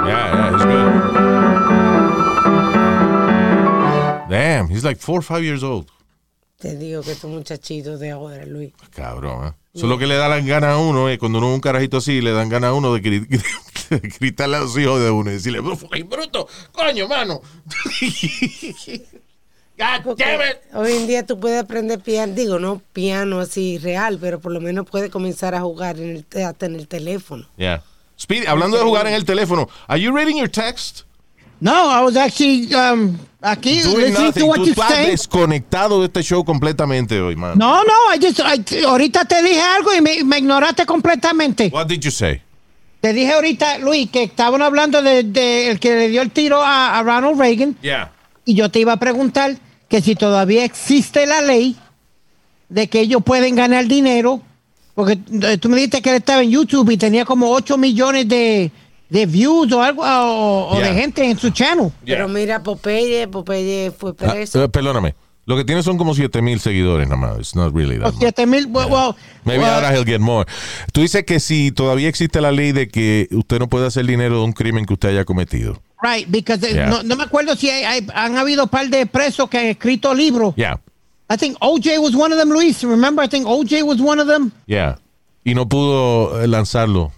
Yeah, 0.05 0.27
yeah, 0.35 0.51
he's 0.53 0.65
good. 0.67 0.93
Damn, 4.29 4.69
he's 4.69 4.85
like 4.85 4.99
four 4.99 5.21
or 5.21 5.23
five 5.23 5.43
years 5.43 5.65
old. 5.65 5.91
Que 7.11 7.15
estos 7.15 7.31
muchachitos 7.31 7.99
de 7.99 8.11
ahora, 8.13 8.47
Luis. 8.47 8.73
Cabrón, 8.95 9.49
¿eh? 9.49 9.53
Eso 9.75 9.87
es 9.87 9.91
lo 9.91 9.99
que 9.99 10.07
le 10.07 10.15
da 10.15 10.29
las 10.29 10.45
ganas 10.47 10.75
a 10.75 10.79
uno, 10.79 11.09
eh, 11.09 11.19
cuando 11.19 11.39
uno 11.39 11.49
es 11.49 11.55
un 11.55 11.61
carajito 11.61 11.97
así, 11.97 12.21
le 12.21 12.31
dan 12.33 12.49
ganas 12.49 12.71
a 12.71 12.73
uno 12.75 12.93
de, 12.95 13.03
gri- 13.03 13.27
de 13.91 13.99
gritarle 14.21 14.57
a 14.59 14.61
los 14.61 14.79
hijos 14.79 15.01
de 15.03 15.11
uno 15.11 15.29
y 15.31 15.35
decirle, 15.35 15.61
"Fucking 15.61 16.09
bruto, 16.09 16.47
coño, 16.71 17.09
mano. 17.09 17.41
God 19.79 20.03
Porque 20.05 20.25
damn 20.25 20.41
it. 20.43 20.57
hoy 20.75 20.93
en 20.93 21.07
día 21.07 21.25
tú 21.27 21.41
puedes 21.41 21.61
aprender 21.63 21.99
piano, 22.01 22.35
digo, 22.35 22.59
no 22.59 22.83
piano 22.93 23.41
así 23.41 23.79
real, 23.79 24.19
pero 24.21 24.39
por 24.39 24.53
lo 24.53 24.61
menos 24.61 24.87
puedes 24.89 25.11
comenzar 25.11 25.55
a 25.55 25.63
jugar 25.63 25.99
en 25.99 26.11
el, 26.17 26.25
te- 26.25 26.45
hasta 26.45 26.67
en 26.67 26.75
el 26.77 26.87
teléfono. 26.87 27.47
Yeah. 27.57 27.83
Speedy, 28.21 28.47
hablando 28.47 28.77
de 28.77 28.85
jugar 28.85 29.07
en 29.07 29.15
el 29.15 29.25
teléfono, 29.25 29.69
are 29.89 30.01
you 30.01 30.15
reading 30.15 30.37
your 30.37 30.51
text? 30.51 31.03
No, 31.61 31.91
I 31.91 32.05
was 32.05 32.17
actually 32.17 32.73
um, 32.75 33.19
aquí 33.41 33.81
nothing. 33.83 34.33
to 34.43 34.47
what 34.47 34.57
Tú 34.57 34.65
you 34.67 34.71
estás 34.73 35.07
desconectado 35.07 36.01
de 36.01 36.07
este 36.07 36.23
show 36.23 36.45
completamente 36.45 37.21
hoy, 37.21 37.37
man. 37.37 37.57
No, 37.59 37.83
no, 37.85 37.93
I 38.15 38.19
just, 38.25 38.41
I- 38.41 38.85
ahorita 38.85 39.25
te 39.25 39.43
dije 39.43 39.61
algo 39.61 39.95
y 39.95 40.01
me, 40.01 40.25
me 40.25 40.39
ignoraste 40.39 40.85
completamente. 40.87 41.71
What 41.73 41.87
did 41.87 42.01
you 42.01 42.11
say? 42.11 42.43
Te 43.01 43.13
dije 43.15 43.33
ahorita, 43.33 43.79
Luis, 43.79 44.11
que 44.11 44.25
estaban 44.25 44.61
hablando 44.61 45.01
de, 45.03 45.23
de 45.23 45.71
el 45.71 45.81
que 45.81 45.95
le 45.97 46.09
dio 46.09 46.21
el 46.23 46.31
tiro 46.31 46.63
a, 46.63 46.99
a 46.99 47.03
Ronald 47.03 47.39
Reagan 47.41 47.77
Yeah. 47.83 48.13
y 48.45 48.55
yo 48.55 48.71
te 48.71 48.81
iba 48.81 48.93
a 48.93 48.99
preguntar 48.99 49.57
que 49.89 50.03
si 50.03 50.15
todavía 50.15 50.65
existe 50.65 51.27
la 51.27 51.41
ley 51.41 51.77
de 52.69 52.89
que 52.89 53.01
ellos 53.01 53.23
pueden 53.25 53.57
ganar 53.57 53.87
dinero, 53.87 54.43
porque 54.95 55.19
eh, 55.43 55.57
tú 55.59 55.69
me 55.71 55.77
dijiste 55.77 56.03
que 56.03 56.11
él 56.11 56.17
estaba 56.17 56.43
en 56.43 56.51
YouTube 56.51 56.91
y 56.91 56.97
tenía 56.99 57.25
como 57.25 57.51
8 57.51 57.79
millones 57.79 58.29
de, 58.29 58.71
de 59.11 59.27
views 59.27 59.71
o 59.73 59.83
algo, 59.83 60.03
o, 60.03 60.71
o 60.71 60.79
Yeah. 60.79 60.89
de 60.93 61.01
gente 61.01 61.25
en 61.31 61.39
su 61.39 61.51
channel. 61.51 61.91
Pero 62.07 62.29
mira, 62.29 62.63
Popeye, 62.63 63.29
Popeye 63.29 63.91
fue 63.91 64.11
Ah, 64.21 64.33
preso. 64.33 64.63
eh, 64.65 64.69
perdóname. 64.69 65.15
Lo 65.47 65.57
que 65.57 65.65
tiene 65.65 65.83
son 65.83 65.99
como 65.99 66.15
7 66.15 66.43
mil 66.43 66.61
seguidores 66.61 67.09
nada 67.09 67.21
más. 67.21 67.39
It's 67.39 67.57
not 67.57 67.75
really 67.75 67.99
that 67.99 68.11
O 68.11 68.13
much. 68.13 68.21
7 68.21 68.47
mil, 68.47 68.67
well, 68.67 68.87
well, 68.89 69.17
Maybe 69.45 69.65
well, 69.65 69.75
ahora 69.75 69.93
he'll 69.93 70.05
get 70.07 70.21
more. 70.21 70.47
Tú 70.93 71.01
dices 71.01 71.25
que 71.25 71.41
si 71.41 71.73
todavía 71.73 72.09
existe 72.09 72.41
la 72.41 72.53
ley 72.53 72.71
de 72.73 72.89
que 72.89 73.27
usted 73.33 73.59
no 73.59 73.67
puede 73.69 73.87
hacer 73.89 74.07
dinero 74.07 74.37
de 74.39 74.45
un 74.45 74.53
crimen 74.53 74.85
que 74.87 74.93
usted 74.95 75.09
haya 75.09 75.25
cometido. 75.25 75.83
Right, 76.01 76.29
because 76.29 76.65
eh, 76.65 76.75
Yeah. 76.75 76.89
no, 76.89 77.03
no 77.03 77.17
me 77.17 77.25
acuerdo 77.25 77.57
si 77.57 77.69
hay- 77.69 77.83
hay- 77.85 78.07
han 78.15 78.37
habido 78.39 78.65
un 78.65 78.69
par 78.69 78.89
de 78.91 79.07
presos 79.07 79.51
que 79.51 79.59
han 79.59 79.67
escrito 79.67 80.15
libros. 80.15 80.55
Yeah, 80.57 80.79
I 81.29 81.37
think 81.37 81.57
OJ 81.61 81.99
was 81.99 82.15
one 82.15 82.33
of 82.33 82.39
them, 82.39 82.51
Luis. 82.51 82.83
Remember, 82.85 83.25
I 83.25 83.29
think 83.29 83.47
OJ 83.47 83.83
was 83.83 83.99
one 84.01 84.21
of 84.23 84.29
them. 84.29 84.53
yeah. 84.67 84.99
Y 85.43 85.55
no 85.55 85.69
pudo 85.69 86.43
eh, 86.43 86.47
lanzarlo 86.47 87.13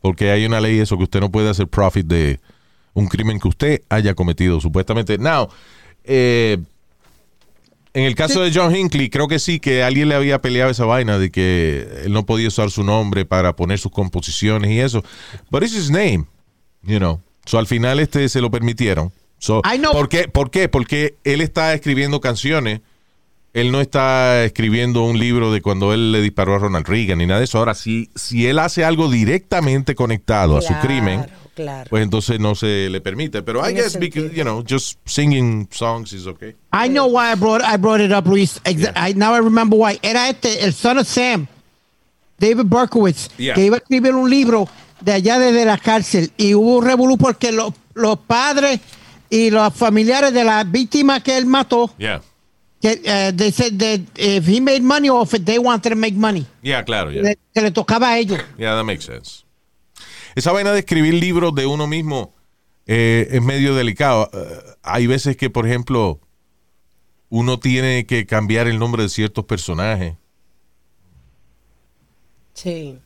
porque 0.00 0.30
hay 0.30 0.46
una 0.46 0.60
ley 0.60 0.78
eso 0.78 0.96
que 0.96 1.04
usted 1.04 1.20
no 1.20 1.30
puede 1.30 1.50
hacer 1.50 1.68
profit 1.68 2.06
de 2.06 2.40
un 2.94 3.06
crimen 3.06 3.38
que 3.38 3.48
usted 3.48 3.82
haya 3.88 4.14
cometido 4.14 4.60
supuestamente. 4.60 5.18
Now, 5.18 5.48
eh, 6.04 6.58
en 7.94 8.04
el 8.04 8.14
caso 8.14 8.42
de 8.42 8.52
John 8.54 8.74
Hinckley, 8.74 9.10
creo 9.10 9.28
que 9.28 9.38
sí, 9.38 9.60
que 9.60 9.82
alguien 9.82 10.08
le 10.08 10.14
había 10.14 10.40
peleado 10.40 10.70
esa 10.70 10.84
vaina 10.84 11.18
de 11.18 11.30
que 11.30 11.88
él 12.04 12.12
no 12.12 12.26
podía 12.26 12.48
usar 12.48 12.70
su 12.70 12.84
nombre 12.84 13.24
para 13.24 13.56
poner 13.56 13.78
sus 13.78 13.92
composiciones 13.92 14.70
y 14.70 14.80
eso. 14.80 15.02
But 15.50 15.62
it's 15.62 15.74
his 15.74 15.90
name, 15.90 16.26
you 16.82 16.98
know. 16.98 17.20
So 17.44 17.58
al 17.58 17.66
final 17.66 17.98
este 17.98 18.28
se 18.28 18.40
lo 18.40 18.50
permitieron. 18.50 19.12
So, 19.38 19.62
I 19.64 19.78
know. 19.78 19.92
¿por, 19.92 20.08
qué? 20.08 20.28
¿Por 20.28 20.50
qué? 20.50 20.68
Porque 20.68 21.16
él 21.24 21.40
está 21.40 21.72
escribiendo 21.72 22.20
canciones. 22.20 22.80
Él 23.54 23.72
no 23.72 23.80
está 23.80 24.44
escribiendo 24.44 25.02
un 25.04 25.18
libro 25.18 25.50
de 25.52 25.62
cuando 25.62 25.92
él 25.94 26.12
le 26.12 26.20
disparó 26.20 26.54
a 26.54 26.58
Ronald 26.58 26.86
Reagan 26.86 27.18
ni 27.18 27.26
nada 27.26 27.40
de 27.40 27.44
eso. 27.46 27.58
Ahora, 27.58 27.74
si, 27.74 28.10
si 28.14 28.46
él 28.46 28.58
hace 28.58 28.84
algo 28.84 29.10
directamente 29.10 29.94
conectado 29.94 30.56
a 30.58 30.62
su 30.62 30.74
crimen, 30.80 31.26
Claro. 31.54 31.88
pues 31.90 32.04
entonces 32.04 32.38
no 32.38 32.54
se 32.54 32.88
le 32.88 33.00
permite. 33.00 33.42
Pero 33.42 33.68
I 33.68 33.72
guess 33.74 33.98
because, 33.98 34.32
you 34.32 34.42
know, 34.44 34.62
just 34.68 34.98
singing 35.06 35.66
songs 35.72 36.12
is 36.12 36.26
okay. 36.28 36.54
I 36.72 36.88
know 36.88 37.06
why 37.08 37.32
I 37.32 37.34
brought 37.34 37.62
I 37.64 37.76
brought 37.78 38.00
it 38.00 38.12
up, 38.12 38.26
Luis. 38.28 38.60
I 38.64 39.12
now 39.14 39.34
I 39.34 39.40
remember 39.40 39.76
why. 39.76 39.98
Era 40.02 40.28
este, 40.28 40.62
el 40.64 40.72
son 40.72 40.98
of 40.98 41.08
Sam, 41.08 41.48
David 42.38 42.66
Berkowitz, 42.66 43.30
Yeah. 43.38 43.54
que 43.54 43.64
iba 43.64 43.76
a 43.76 43.78
escribir 43.78 44.14
un 44.14 44.30
libro 44.30 44.68
de 45.00 45.12
allá 45.14 45.38
desde 45.40 45.64
la 45.64 45.78
cárcel 45.78 46.30
y 46.36 46.54
hubo 46.54 46.76
un 46.78 46.84
revolú 46.84 47.18
porque 47.18 47.50
lo- 47.50 47.74
los 47.94 48.18
padres 48.20 48.78
y 49.30 49.50
los 49.50 49.74
familiares 49.74 50.32
de 50.32 50.44
la 50.44 50.62
víctima 50.62 51.20
que 51.20 51.36
él 51.36 51.46
mató, 51.46 51.92
Yeah. 51.98 52.22
Que 52.80 53.00
eh, 53.04 53.32
they 53.34 53.50
said 53.50 53.78
that 53.78 54.00
if 54.16 54.46
he 54.46 54.60
made 54.60 54.82
money 54.82 55.08
off 55.08 55.34
it, 55.34 55.44
they 55.44 55.58
wanted 55.58 55.90
to 55.90 55.96
make 55.96 56.14
money. 56.14 56.46
Yeah, 56.62 56.84
claro, 56.84 57.10
yeah. 57.10 57.22
Le- 57.22 57.38
que 57.52 57.62
le 57.62 57.70
tocaba 57.70 58.10
a 58.10 58.18
ellos. 58.18 58.38
Yeah, 58.56 58.76
that 58.76 58.84
makes 58.84 59.04
sense. 59.04 59.44
Esa 60.34 60.52
vaina 60.52 60.72
de 60.72 60.80
escribir 60.80 61.14
libros 61.14 61.54
de 61.54 61.66
uno 61.66 61.86
mismo 61.86 62.32
eh, 62.86 63.28
es 63.30 63.42
medio 63.42 63.74
delicado. 63.74 64.30
Eh, 64.32 64.76
hay 64.82 65.06
veces 65.06 65.36
que, 65.36 65.50
por 65.50 65.66
ejemplo, 65.66 66.20
uno 67.28 67.58
tiene 67.58 68.06
que 68.06 68.26
cambiar 68.26 68.68
el 68.68 68.78
nombre 68.78 69.02
de 69.02 69.08
ciertos 69.08 69.44
personajes. 69.44 70.14
Sí. 72.54 72.98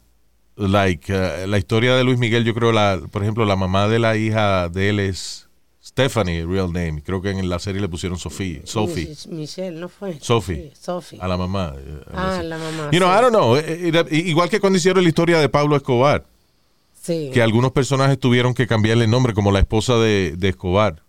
Like, 0.56 1.12
eh, 1.14 1.46
la 1.46 1.58
historia 1.58 1.96
de 1.96 2.04
Luis 2.04 2.18
Miguel, 2.18 2.44
yo 2.44 2.54
creo, 2.54 2.72
la, 2.72 3.00
por 3.10 3.22
ejemplo, 3.22 3.44
la 3.46 3.56
mamá 3.56 3.88
de 3.88 3.98
la 3.98 4.16
hija 4.16 4.68
de 4.68 4.90
él 4.90 5.00
es 5.00 5.48
Stephanie, 5.84 6.44
real 6.46 6.72
name. 6.72 7.02
Creo 7.02 7.20
que 7.20 7.30
en 7.30 7.48
la 7.48 7.58
serie 7.58 7.80
le 7.80 7.88
pusieron 7.88 8.16
Sophie. 8.18 8.62
Sophie. 8.64 9.08
Mich- 9.08 9.26
Michelle, 9.28 9.78
¿no 9.80 9.88
fue? 9.88 10.16
Sophie. 10.20 10.70
Sí, 10.74 10.80
Sophie. 10.80 11.18
A 11.20 11.26
la 11.26 11.36
mamá. 11.36 11.74
eh, 11.76 12.00
Ah, 12.14 12.36
así. 12.38 12.46
la 12.46 12.56
mamá, 12.56 12.90
You 12.92 13.00
know. 13.00 13.08
I 13.10 13.20
don't 13.20 13.30
know. 13.34 13.56
Eh, 13.56 13.90
eh, 13.92 14.16
Igual 14.26 14.48
que 14.48 14.60
cuando 14.60 14.76
hicieron 14.78 15.02
la 15.02 15.08
historia 15.08 15.38
de 15.40 15.48
Pablo 15.48 15.76
Escobar. 15.76 16.24
Sí. 17.00 17.30
que 17.34 17.42
algunos 17.42 17.72
personajes 17.72 18.16
tuvieron 18.16 18.54
que 18.54 18.68
cambiarle 18.68 19.06
el 19.06 19.10
nombre, 19.10 19.34
como 19.34 19.50
la 19.50 19.58
esposa 19.58 19.96
de, 19.96 20.34
de 20.38 20.50
Escobar, 20.50 21.02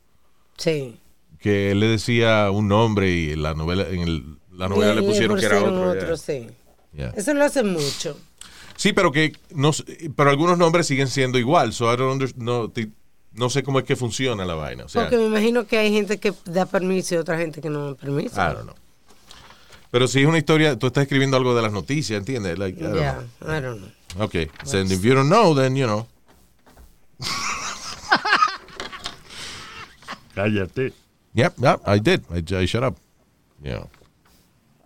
Sí. 0.58 0.98
que 1.40 1.70
él 1.70 1.82
le 1.82 1.86
decía 1.88 2.50
un 2.50 2.68
nombre 2.68 3.12
y 3.12 3.32
en 3.34 3.44
la 3.44 3.54
novela, 3.54 3.86
en 3.88 4.00
el- 4.02 4.24
la 4.52 4.70
novela 4.70 4.96
le 4.96 5.04
pusieron 5.04 5.38
que 5.40 5.46
era 5.46 5.62
otro. 5.62 5.94
yeah. 5.94 6.18
sí. 6.18 6.48
Yeah. 6.98 7.14
Eso 7.16 7.36
lo 7.36 7.46
hacen 7.46 7.72
mucho. 7.74 8.18
Sí, 8.76 8.92
pero 8.92 9.12
que 9.12 9.34
no, 9.54 9.70
pero 10.16 10.32
algunos 10.32 10.58
nombres 10.58 10.88
siguen 10.88 11.08
siendo 11.10 11.38
igual. 11.38 11.74
So 11.74 11.94
I 11.94 11.96
don't 11.96 12.14
under- 12.14 12.34
no, 12.38 12.70
no 13.34 13.50
sé 13.50 13.64
cómo 13.64 13.80
es 13.80 13.86
que 13.86 13.96
funciona 13.96 14.46
la 14.46 14.56
vaina. 14.56 14.86
O 14.86 14.90
sea, 14.90 15.04
Porque 15.04 15.18
me 15.18 15.26
imagino 15.26 15.66
que 15.66 15.78
hay 15.78 15.92
gente 15.92 16.20
que 16.20 16.34
da 16.46 16.66
permiso 16.66 17.16
y 17.16 17.18
otra 17.18 17.38
gente 17.38 17.62
que 17.62 17.70
no 17.70 17.92
da 17.92 17.96
permiso. 17.96 18.36
I 18.36 18.54
don't 18.54 18.64
know. 18.64 18.76
Pero 19.92 20.08
si 20.08 20.22
es 20.22 20.28
una 20.28 20.38
historia, 20.40 20.78
tú 20.78 20.88
estás 20.88 21.04
escribiendo 21.04 21.38
algo 21.38 21.54
de 21.56 21.62
las 21.62 21.72
noticias, 21.72 22.18
¿entiendes? 22.18 22.58
Like, 22.58 22.80
I 22.80 22.84
don't 22.84 22.96
Yeah, 22.96 23.24
I 23.42 23.62
don't 23.62 23.80
know. 23.80 23.90
know. 24.16 24.26
Okay. 24.26 24.50
So 24.64 24.80
if 24.80 25.04
you 25.04 25.14
don't 25.14 25.30
know, 25.30 25.54
then 25.56 25.76
you 25.76 25.86
know. 25.86 26.08
Cállate. 30.36 30.94
Yep, 31.36 31.54
yep, 31.60 31.82
I 31.86 32.00
did. 32.00 32.22
I, 32.32 32.44
I 32.56 32.66
shut 32.66 32.84
up. 32.84 32.96
Yeah. 33.62 33.84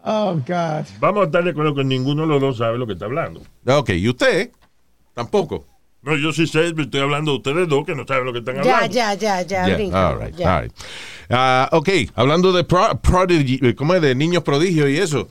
Oh, 0.03 0.35
God. 0.45 0.85
Vamos 0.99 1.23
a 1.23 1.25
estar 1.25 1.43
de 1.43 1.49
acuerdo 1.51 1.75
que 1.75 1.83
ninguno 1.83 2.21
de 2.23 2.27
los 2.29 2.41
dos 2.41 2.57
sabe 2.57 2.77
lo 2.77 2.85
que 2.87 2.93
está 2.93 3.05
hablando. 3.05 3.41
Ok, 3.65 3.89
¿y 3.89 4.07
usted? 4.09 4.51
Tampoco. 5.13 5.65
No, 6.07 6.15
yo 6.15 6.31
sí 6.31 6.47
sé, 6.47 6.71
pero 6.71 6.83
estoy 6.83 7.01
hablando 7.01 7.31
de 7.31 7.37
ustedes 7.37 7.67
dos 7.67 7.85
que 7.85 7.93
no 7.93 8.05
saben 8.07 8.25
lo 8.25 8.31
que 8.33 8.39
están 8.39 8.55
Ya, 8.55 8.75
hablando. 8.75 8.87
ya, 8.95 9.13
ya, 9.13 9.41
ya, 9.41 9.65
Yeah, 9.67 9.75
brinca, 9.75 10.09
all 10.09 10.19
right, 10.21 10.35
ya. 10.35 10.55
all 10.57 10.63
right. 10.63 10.73
Ah, 11.29 11.69
ok, 11.73 11.89
hablando 12.15 12.53
de 12.53 12.63
pro- 12.63 12.97
prodigy, 13.01 13.59
eh, 13.61 13.75
¿cómo 13.75 13.93
es? 13.93 14.01
De 14.01 14.15
niños 14.15 14.41
prodigios 14.43 14.89
y 14.89 14.97
eso. 14.97 15.27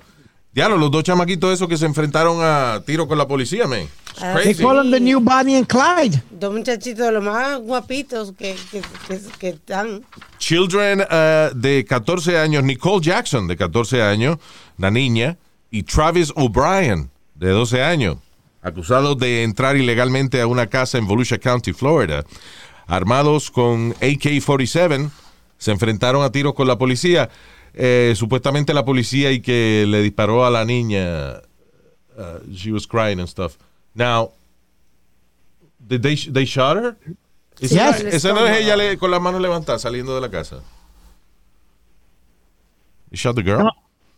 Diablo, 0.53 0.77
los 0.79 0.91
dos 0.91 1.03
chamaquitos 1.05 1.53
esos 1.53 1.69
que 1.69 1.77
se 1.77 1.87
enfrentaron 1.87 2.39
a 2.43 2.83
tiro 2.87 3.07
con 3.09 3.17
la 3.19 3.27
policía, 3.27 3.67
man. 3.67 3.81
It's 3.83 4.23
Ah, 4.23 4.35
They 4.35 4.45
crazy. 4.55 4.63
call 4.63 4.83
him 4.85 4.91
the 4.91 5.01
new 5.01 5.21
Bonnie 5.21 5.57
and 5.57 5.67
Clyde. 5.67 6.23
Dos 6.31 6.53
muchachitos 6.55 7.05
de 7.07 7.13
los 7.13 7.23
más 7.23 7.59
guapitos 7.61 8.33
que, 8.33 8.55
que, 8.71 8.81
que, 9.09 9.21
que 9.39 9.49
están. 9.51 10.03
Children 10.39 11.05
eh, 11.11 11.51
de 11.55 11.85
14 11.85 12.39
años, 12.39 12.65
Nicole 12.65 13.03
Jackson, 13.05 13.47
de 13.47 13.57
14 13.57 14.01
años, 14.03 14.39
la 14.79 14.91
niña, 14.91 15.37
y 15.71 15.83
Travis 15.83 16.33
O'Brien, 16.37 17.11
de 17.35 17.51
12 17.51 17.83
años, 17.83 18.17
acusados 18.67 19.17
de 19.19 19.45
entrar 19.45 19.77
ilegalmente 19.77 20.41
a 20.41 20.47
una 20.47 20.67
casa 20.67 20.99
en 20.99 21.07
Volusia 21.07 21.39
County, 21.39 21.73
Florida. 21.73 22.25
Armados 22.89 23.51
con 23.51 23.93
AK-47, 24.01 25.11
se 25.59 25.71
enfrentaron 25.71 26.23
a 26.23 26.31
tiros 26.31 26.55
con 26.55 26.67
la 26.67 26.77
policía. 26.77 27.31
Eh, 27.75 28.15
supuestamente 28.17 28.75
la 28.75 28.85
policía 28.85 29.31
y 29.33 29.41
que 29.41 29.85
le 29.87 30.03
disparó 30.03 30.45
a 30.45 30.51
la 30.51 30.65
niña. 30.65 31.43
uh, 32.19 32.39
she 32.53 32.73
was 32.73 32.87
crying 32.87 33.19
and 33.21 33.29
stuff. 33.29 33.57
Now, 33.95 34.33
did 35.79 36.01
they, 36.03 36.17
they 36.17 36.45
shot 36.45 36.77
her? 36.77 36.97
Esa, 37.61 37.99
Yes. 37.99 38.15
esa 38.15 38.33
no 38.33 38.47
es 38.47 38.59
ella 38.63 38.77
le- 38.77 38.97
con 38.99 39.11
las 39.11 39.21
manos 39.21 39.41
levantadas 39.41 39.83
saliendo 39.83 40.15
de 40.15 40.21
la 40.23 40.31
casa. 40.31 40.57
You 43.11 43.17
shot 43.17 43.37
the 43.37 43.43
girl? 43.43 43.63
No, 43.65 43.71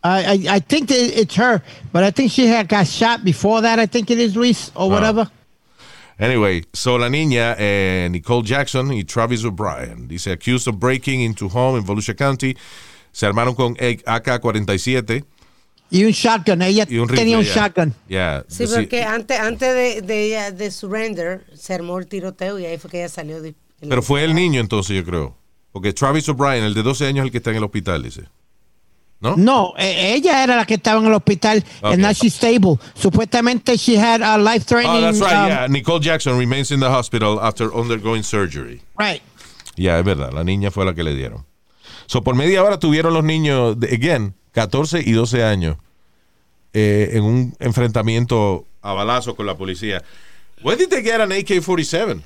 I, 0.03 0.23
I, 0.23 0.55
I 0.55 0.59
think 0.59 0.89
it's 0.91 1.35
her, 1.35 1.61
but 1.91 2.03
I 2.03 2.11
think 2.11 2.31
she 2.31 2.47
had 2.47 2.67
got 2.69 2.87
shot 2.87 3.23
before 3.23 3.61
that. 3.61 3.79
I 3.79 3.85
think 3.85 4.09
it 4.09 4.17
is 4.17 4.35
Luis 4.35 4.71
or 4.75 4.89
whatever. 4.89 5.29
Anyway, 6.17 6.63
so 6.73 6.97
la 6.97 7.07
niña, 7.09 7.55
eh, 7.57 8.07
Nicole 8.11 8.43
Jackson 8.43 8.91
y 8.91 9.03
Travis 9.03 9.43
O'Brien, 9.45 10.07
dice, 10.07 10.27
accused 10.31 10.67
of 10.67 10.77
breaking 10.79 11.21
into 11.21 11.47
home 11.47 11.77
in 11.77 11.85
Volusia 11.85 12.15
County, 12.15 12.55
se 13.11 13.25
armaron 13.25 13.55
con 13.55 13.73
AK-47 13.79 15.23
Y 15.91 16.03
un 16.03 16.11
shotgun. 16.11 16.61
Ella 16.61 16.85
y 16.87 16.97
un 16.97 17.07
rifle. 17.07 17.17
tenía 17.23 17.37
un 17.37 17.43
yeah. 17.45 17.55
shotgun. 17.55 17.93
Yeah. 18.07 18.43
Sí, 18.47 18.67
Sí. 18.67 18.73
porque 18.75 19.03
antes, 19.03 19.39
antes 19.39 19.73
de, 19.73 20.01
de 20.01 20.25
ella 20.25 20.51
de 20.51 20.71
surrender, 20.71 21.45
se 21.55 21.73
armó 21.73 21.97
el 21.97 22.07
tiroteo 22.07 22.59
y 22.59 22.65
ahí 22.65 22.77
fue 22.77 22.91
que 22.91 22.99
ella 22.99 23.09
salió. 23.09 23.41
De, 23.41 23.55
Pero 23.79 24.01
fue 24.03 24.23
el 24.23 24.35
niño 24.35 24.59
entonces, 24.61 24.95
yo 24.95 25.03
creo. 25.03 25.35
Porque 25.71 25.91
Travis 25.93 26.27
O'Brien, 26.29 26.63
el 26.63 26.73
de 26.73 26.83
12 26.83 27.07
años, 27.07 27.23
es 27.23 27.25
el 27.27 27.31
que 27.31 27.37
está 27.37 27.49
en 27.51 27.57
el 27.57 27.63
hospital, 27.63 28.03
dice. 28.03 28.23
¿No? 29.21 29.35
No, 29.35 29.73
eh, 29.77 30.13
ella 30.15 30.43
era 30.43 30.55
la 30.55 30.65
que 30.65 30.75
estaba 30.75 30.99
en 31.01 31.07
el 31.07 31.13
hospital 31.13 31.57
Okay. 31.81 31.93
and 31.93 32.01
now 32.01 32.13
she's 32.13 32.33
stable. 32.33 32.79
Supuestamente 32.95 33.77
she 33.77 33.97
had 33.97 34.21
a 34.21 34.37
life 34.37 34.63
threatening. 34.65 34.97
Oh, 34.97 35.01
that's 35.01 35.19
right, 35.19 35.33
um, 35.33 35.47
yeah. 35.49 35.67
Nicole 35.67 35.99
Jackson 35.99 36.37
remains 36.37 36.71
in 36.71 36.79
the 36.79 36.89
hospital 36.89 37.37
after 37.41 37.69
undergoing 37.75 38.23
surgery. 38.23 38.81
right. 38.97 39.21
Ya, 39.75 39.97
es 39.99 40.05
verdad, 40.05 40.31
la 40.33 40.43
niña 40.43 40.71
fue 40.71 40.83
la 40.85 40.93
que 40.93 41.03
le 41.03 41.15
dieron. 41.15 41.45
So, 42.05 42.21
por 42.21 42.35
media 42.35 42.63
hora 42.63 42.79
tuvieron 42.79 43.13
los 43.13 43.23
niños, 43.23 43.77
again, 43.83 44.33
14 44.53 45.01
y 45.05 45.11
12 45.13 45.43
años, 45.43 45.77
eh, 46.73 47.11
en 47.13 47.23
un 47.23 47.55
enfrentamiento 47.59 48.65
a 48.81 48.93
balazo 48.93 49.35
con 49.35 49.45
la 49.45 49.55
policía. 49.55 50.03
Where 50.63 50.75
did 50.77 50.89
they 50.89 51.01
get 51.03 51.21
an 51.21 51.31
AK-47? 51.31 52.21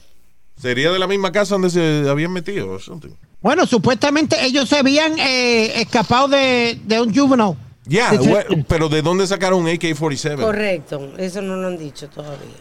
Sería 0.56 0.91
de 0.91 0.99
la 0.99 1.08
misma 1.08 1.32
casa 1.32 1.56
donde 1.56 1.70
se 1.70 2.08
habían 2.10 2.32
metido 2.32 2.72
o 2.72 2.80
something. 2.80 3.10
Bueno, 3.41 3.66
supuestamente 3.66 4.38
ellos 4.45 4.70
se 4.70 4.78
habían 4.78 5.18
eh, 5.20 5.82
escapado 5.82 6.30
de, 6.30 6.80
de 6.86 7.01
un 7.01 7.14
juvenile. 7.14 7.56
Yeah, 7.88 8.14
where- 8.14 8.64
pero 8.68 8.88
¿de 8.88 9.01
dónde 9.01 9.28
sacaron 9.28 9.60
un 9.64 9.68
AK-47? 9.68 10.38
Correcto, 10.39 11.14
eso 11.18 11.41
no 11.41 11.58
lo 11.58 11.68
han 11.68 11.78
dicho 11.78 12.08
todavía. 12.08 12.56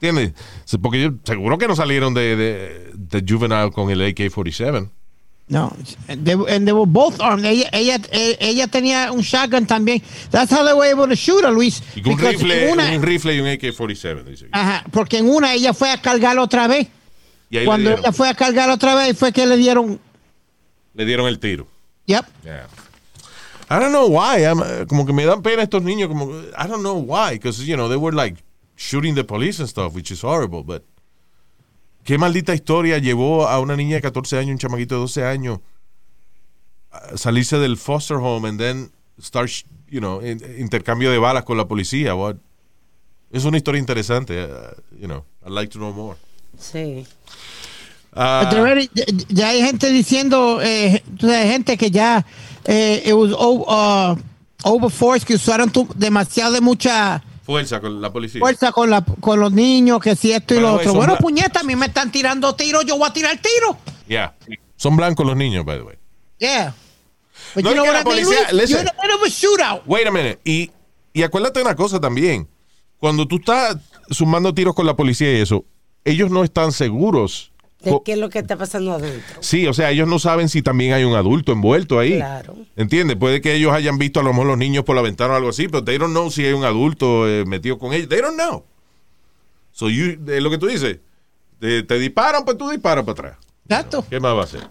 ¿Entiendes? 0.00 0.32
Porque 0.80 1.02
yo, 1.02 1.10
seguro 1.24 1.58
que 1.58 1.66
no 1.66 1.74
salieron 1.76 2.14
de, 2.14 2.36
de, 2.36 2.90
de 2.94 3.24
Juvenile 3.28 3.70
con 3.72 3.90
el 3.90 4.00
AK-47. 4.02 4.88
No, 5.52 5.76
they, 6.06 6.34
and 6.48 6.64
they 6.64 6.72
were 6.72 6.86
both 6.86 7.20
armed. 7.20 7.44
Ella, 7.44 7.68
ella, 7.72 7.98
eh, 8.12 8.36
ella 8.40 8.68
tenía 8.68 9.10
un 9.12 9.20
shotgun 9.22 9.66
también. 9.66 10.00
That's 10.30 10.52
how 10.52 10.64
they 10.64 10.72
were 10.72 10.86
able 10.88 11.08
to 11.08 11.16
shoot 11.16 11.42
her, 11.44 11.50
Luis. 11.50 11.82
Y 11.96 12.08
un 12.08 12.16
rifle, 12.18 12.70
una- 12.70 12.94
un 12.96 13.02
rifle 13.02 13.34
y 13.34 13.40
un 13.40 13.48
AK-47, 13.48 14.22
dice. 14.24 14.46
Ajá, 14.52 14.84
porque 14.92 15.18
en 15.18 15.28
una 15.28 15.52
ella 15.52 15.74
fue 15.74 15.90
a 15.90 16.00
cargar 16.00 16.38
otra 16.38 16.68
vez. 16.68 16.86
Y 17.50 17.58
ahí 17.58 17.64
Cuando 17.66 17.90
ella 17.90 18.12
fue 18.12 18.28
a 18.28 18.34
cargar 18.34 18.70
otra 18.70 18.94
vez 18.94 19.18
fue 19.18 19.32
que 19.32 19.44
le 19.44 19.56
dieron. 19.56 19.98
le 20.94 21.04
dieron 21.04 21.26
el 21.26 21.40
tiro. 21.40 21.66
Yep. 22.06 22.24
Yeah. 22.44 22.66
I 23.68 23.78
don't 23.80 23.90
know 23.92 24.06
why. 24.08 24.44
I'm, 24.44 24.60
uh, 24.60 24.86
como 24.86 25.04
que 25.04 25.12
me 25.12 25.24
dan 25.24 25.42
pena 25.42 25.62
estos 25.64 25.82
niños. 25.82 26.08
Como, 26.08 26.30
I 26.56 26.66
don't 26.68 26.82
know 26.82 26.94
why. 26.98 27.32
Because, 27.32 27.64
you 27.66 27.76
know, 27.76 27.88
they 27.88 27.96
were 27.96 28.12
like 28.12 28.36
shooting 28.76 29.14
the 29.16 29.24
police 29.24 29.58
and 29.58 29.68
stuff, 29.68 29.94
which 29.94 30.12
is 30.12 30.22
horrible. 30.22 30.62
But, 30.62 30.84
¿qué 32.04 32.18
maldita 32.18 32.54
historia 32.54 32.98
llevó 32.98 33.46
a 33.48 33.60
una 33.60 33.76
niña 33.76 33.96
de 33.96 34.02
14 34.02 34.38
años, 34.38 34.50
un 34.52 34.58
chamaquito 34.58 34.94
de 34.96 35.00
12 35.02 35.24
años, 35.24 35.58
a 36.90 37.16
salirse 37.16 37.58
del 37.58 37.76
foster 37.76 38.16
home 38.16 38.48
and 38.48 38.58
then 38.58 38.90
start, 39.20 39.50
you 39.88 40.00
know, 40.00 40.20
in- 40.24 40.42
intercambio 40.58 41.10
de 41.10 41.18
balas 41.18 41.44
con 41.44 41.56
la 41.56 41.66
policía? 41.68 42.14
What? 42.14 42.36
Es 43.30 43.44
una 43.44 43.56
historia 43.58 43.78
interesante. 43.78 44.44
uh, 44.44 44.72
you 44.98 45.06
know, 45.06 45.24
I'd 45.44 45.52
like 45.52 45.70
to 45.72 45.78
know 45.78 45.92
more. 45.92 46.16
Sí. 46.58 47.06
Ah, 48.12 48.50
already- 48.52 48.90
ya, 48.92 49.04
ya 49.28 49.48
hay 49.50 49.62
gente 49.62 49.88
diciendo, 49.90 50.60
eh, 50.62 51.00
gente 51.20 51.76
que 51.76 51.90
ya 51.92 52.26
eh, 52.64 53.02
it 53.06 53.12
was 53.14 53.32
o- 53.32 53.64
uh, 53.68 54.16
overforce, 54.64 55.24
que 55.24 55.34
usaron 55.34 55.70
demasiado 55.94 56.52
de 56.52 56.60
mucha 56.60 57.22
fuerza 57.50 57.80
con 57.80 58.00
la 58.00 58.12
policía. 58.12 58.40
fuerza 58.40 58.72
con, 58.72 58.90
la, 58.90 59.02
con 59.02 59.40
los 59.40 59.52
niños, 59.52 60.00
que 60.00 60.14
si 60.16 60.32
esto 60.32 60.54
y 60.54 60.58
Bueno, 60.58 60.68
lo 60.70 60.76
otro. 60.78 60.94
Bueno, 60.94 61.16
puñeta, 61.18 61.60
a 61.60 61.62
mí 61.62 61.74
me 61.76 61.86
están 61.86 62.10
tirando 62.12 62.54
tiros, 62.54 62.84
yo 62.86 62.96
voy 62.96 63.08
a 63.08 63.12
tirar 63.12 63.36
tiro. 63.38 63.76
Yeah. 64.06 64.34
Son 64.76 64.96
blancos 64.96 65.26
los 65.26 65.36
niños, 65.36 65.64
by 65.64 65.78
the 65.78 65.82
way. 65.84 65.96
Yeah. 66.38 66.74
But 67.54 67.64
No, 67.64 67.70
you 67.70 67.76
know 67.76 67.84
que 67.84 67.92
la 67.92 68.00
I 68.00 68.04
mean, 68.04 68.04
policía- 68.04 68.52
listen. 68.52 68.68
You're 68.68 68.80
in 68.80 68.86
the 68.86 69.02
middle 69.02 69.16
of 69.16 69.22
a 69.24 69.28
shootout. 69.28 69.82
Wait 69.86 70.06
a 70.06 70.10
minute. 70.10 70.38
Y, 70.44 70.70
y 71.12 71.22
acuérdate 71.22 71.60
una 71.60 71.74
cosa 71.74 72.00
también. 72.00 72.48
Cuando 72.98 73.26
tú 73.26 73.36
estás 73.36 73.76
sumando 74.10 74.54
tiros 74.54 74.74
con 74.74 74.86
la 74.86 74.94
policía 74.94 75.32
y 75.36 75.40
eso, 75.40 75.64
ellos 76.04 76.30
no 76.30 76.44
están 76.44 76.70
seguros. 76.72 77.49
¿De 77.82 77.98
qué 78.04 78.12
es 78.12 78.18
lo 78.18 78.28
que 78.28 78.38
está 78.38 78.56
pasando 78.56 78.92
adentro? 78.92 79.38
Sí, 79.40 79.66
o 79.66 79.72
sea, 79.72 79.90
ellos 79.90 80.06
no 80.06 80.18
saben 80.18 80.48
si 80.48 80.60
también 80.60 80.92
hay 80.92 81.04
un 81.04 81.14
adulto 81.14 81.52
envuelto 81.52 81.98
ahí. 81.98 82.16
Claro. 82.16 82.56
¿Entiendes? 82.76 83.16
Puede 83.16 83.40
que 83.40 83.54
ellos 83.54 83.72
hayan 83.72 83.96
visto 83.96 84.20
a 84.20 84.22
lo 84.22 84.30
mejor 84.30 84.48
los 84.48 84.58
niños 84.58 84.84
por 84.84 84.96
la 84.96 85.02
ventana 85.02 85.34
o 85.34 85.36
algo 85.36 85.48
así, 85.48 85.66
pero 85.68 85.82
they 85.82 85.96
don't 85.96 86.12
know 86.12 86.30
si 86.30 86.44
hay 86.44 86.52
un 86.52 86.64
adulto 86.64 87.26
eh, 87.26 87.44
metido 87.46 87.78
con 87.78 87.94
ellos. 87.94 88.08
They 88.08 88.20
don't 88.20 88.36
know. 88.36 88.64
So 89.72 89.88
you, 89.88 90.18
es 90.28 90.42
lo 90.42 90.50
que 90.50 90.58
tú 90.58 90.66
dices. 90.66 90.98
Te, 91.58 91.82
te 91.82 91.98
disparan, 91.98 92.44
pues 92.44 92.58
tú 92.58 92.68
disparas 92.68 93.04
para 93.04 93.12
atrás. 93.12 93.38
Exacto. 93.64 94.04
¿Qué 94.08 94.20
más 94.20 94.34
va 94.34 94.40
a 94.40 94.44
hacer? 94.44 94.68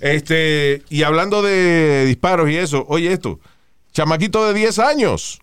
Este, 0.00 0.82
y 0.88 1.02
hablando 1.02 1.40
de 1.40 2.04
disparos 2.06 2.50
y 2.50 2.56
eso, 2.56 2.84
oye 2.88 3.12
esto, 3.12 3.40
chamaquito 3.92 4.46
de 4.46 4.54
10 4.54 4.78
años 4.80 5.40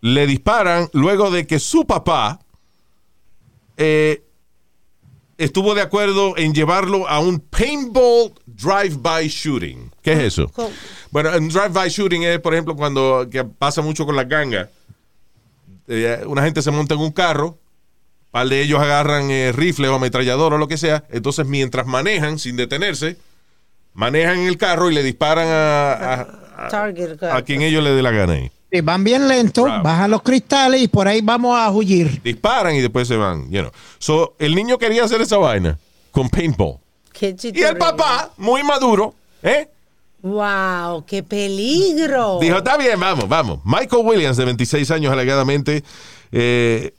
le 0.00 0.26
disparan 0.26 0.88
luego 0.92 1.30
de 1.30 1.46
que 1.46 1.58
su 1.58 1.86
papá 1.86 2.40
eh, 3.76 4.24
estuvo 5.38 5.74
de 5.74 5.80
acuerdo 5.82 6.36
en 6.36 6.52
llevarlo 6.52 7.08
a 7.08 7.20
un 7.20 7.40
paintball 7.40 8.32
drive-by 8.46 9.28
shooting. 9.28 9.90
¿Qué 10.02 10.12
es 10.12 10.18
eso? 10.18 10.50
Bueno, 11.10 11.30
un 11.36 11.48
drive-by 11.48 11.88
shooting 11.88 12.22
es, 12.24 12.38
por 12.40 12.52
ejemplo, 12.52 12.76
cuando 12.76 13.26
que 13.30 13.44
pasa 13.44 13.80
mucho 13.80 14.04
con 14.04 14.16
las 14.16 14.28
gangas. 14.28 14.68
Eh, 15.86 16.22
una 16.26 16.42
gente 16.42 16.60
se 16.60 16.70
monta 16.70 16.94
en 16.94 17.00
un 17.00 17.12
carro, 17.12 17.58
par 18.30 18.46
de 18.48 18.60
ellos 18.60 18.78
agarran 18.80 19.30
eh, 19.30 19.52
rifle 19.52 19.88
o 19.88 19.94
ametrallador 19.94 20.52
o 20.52 20.58
lo 20.58 20.68
que 20.68 20.76
sea. 20.76 21.04
Entonces, 21.10 21.46
mientras 21.46 21.86
manejan 21.86 22.38
sin 22.38 22.56
detenerse, 22.56 23.16
manejan 23.94 24.40
el 24.40 24.58
carro 24.58 24.90
y 24.90 24.94
le 24.94 25.02
disparan 25.02 25.48
a, 25.48 25.92
a- 25.92 26.20
a- 26.66 26.68
Target. 26.68 27.22
a 27.22 27.42
quien 27.42 27.62
ellos 27.62 27.82
le 27.84 27.90
dé 27.92 28.02
la 28.02 28.10
gana 28.10 28.34
ahí. 28.34 28.50
Y 28.70 28.80
van 28.82 29.02
bien 29.02 29.26
lento, 29.26 29.62
Bravo. 29.64 29.82
bajan 29.82 30.10
los 30.10 30.22
cristales 30.22 30.82
y 30.82 30.88
por 30.88 31.08
ahí 31.08 31.20
vamos 31.22 31.58
a 31.58 31.70
huir. 31.70 32.20
Disparan 32.22 32.74
y 32.74 32.80
después 32.80 33.08
se 33.08 33.16
van. 33.16 33.50
You 33.50 33.60
know. 33.60 33.70
So, 33.98 34.34
el 34.38 34.54
niño 34.54 34.76
quería 34.76 35.04
hacer 35.04 35.20
esa 35.22 35.38
vaina 35.38 35.78
con 36.10 36.28
paintball. 36.28 36.76
Qué 37.12 37.34
Y 37.42 37.62
el 37.62 37.76
papá, 37.78 38.30
muy 38.36 38.62
maduro, 38.62 39.14
¿eh? 39.42 39.68
Wow, 40.20 41.04
qué 41.06 41.22
peligro. 41.22 42.38
Dijo, 42.40 42.58
está 42.58 42.76
bien, 42.76 42.98
vamos, 43.00 43.28
vamos. 43.28 43.60
Michael 43.64 44.02
Williams, 44.04 44.36
de 44.36 44.44
26 44.44 44.90
años 44.90 45.12
alegadamente, 45.12 45.82
eh, 46.32 46.92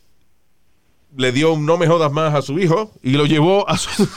le 1.15 1.31
dio 1.31 1.53
un 1.53 1.65
no 1.65 1.77
me 1.77 1.85
jodas 1.87 2.11
más 2.11 2.33
a 2.33 2.41
su 2.41 2.57
hijo 2.59 2.91
y 3.03 3.11
lo 3.11 3.25
llevó 3.25 3.69
a 3.69 3.77
su, 3.77 4.07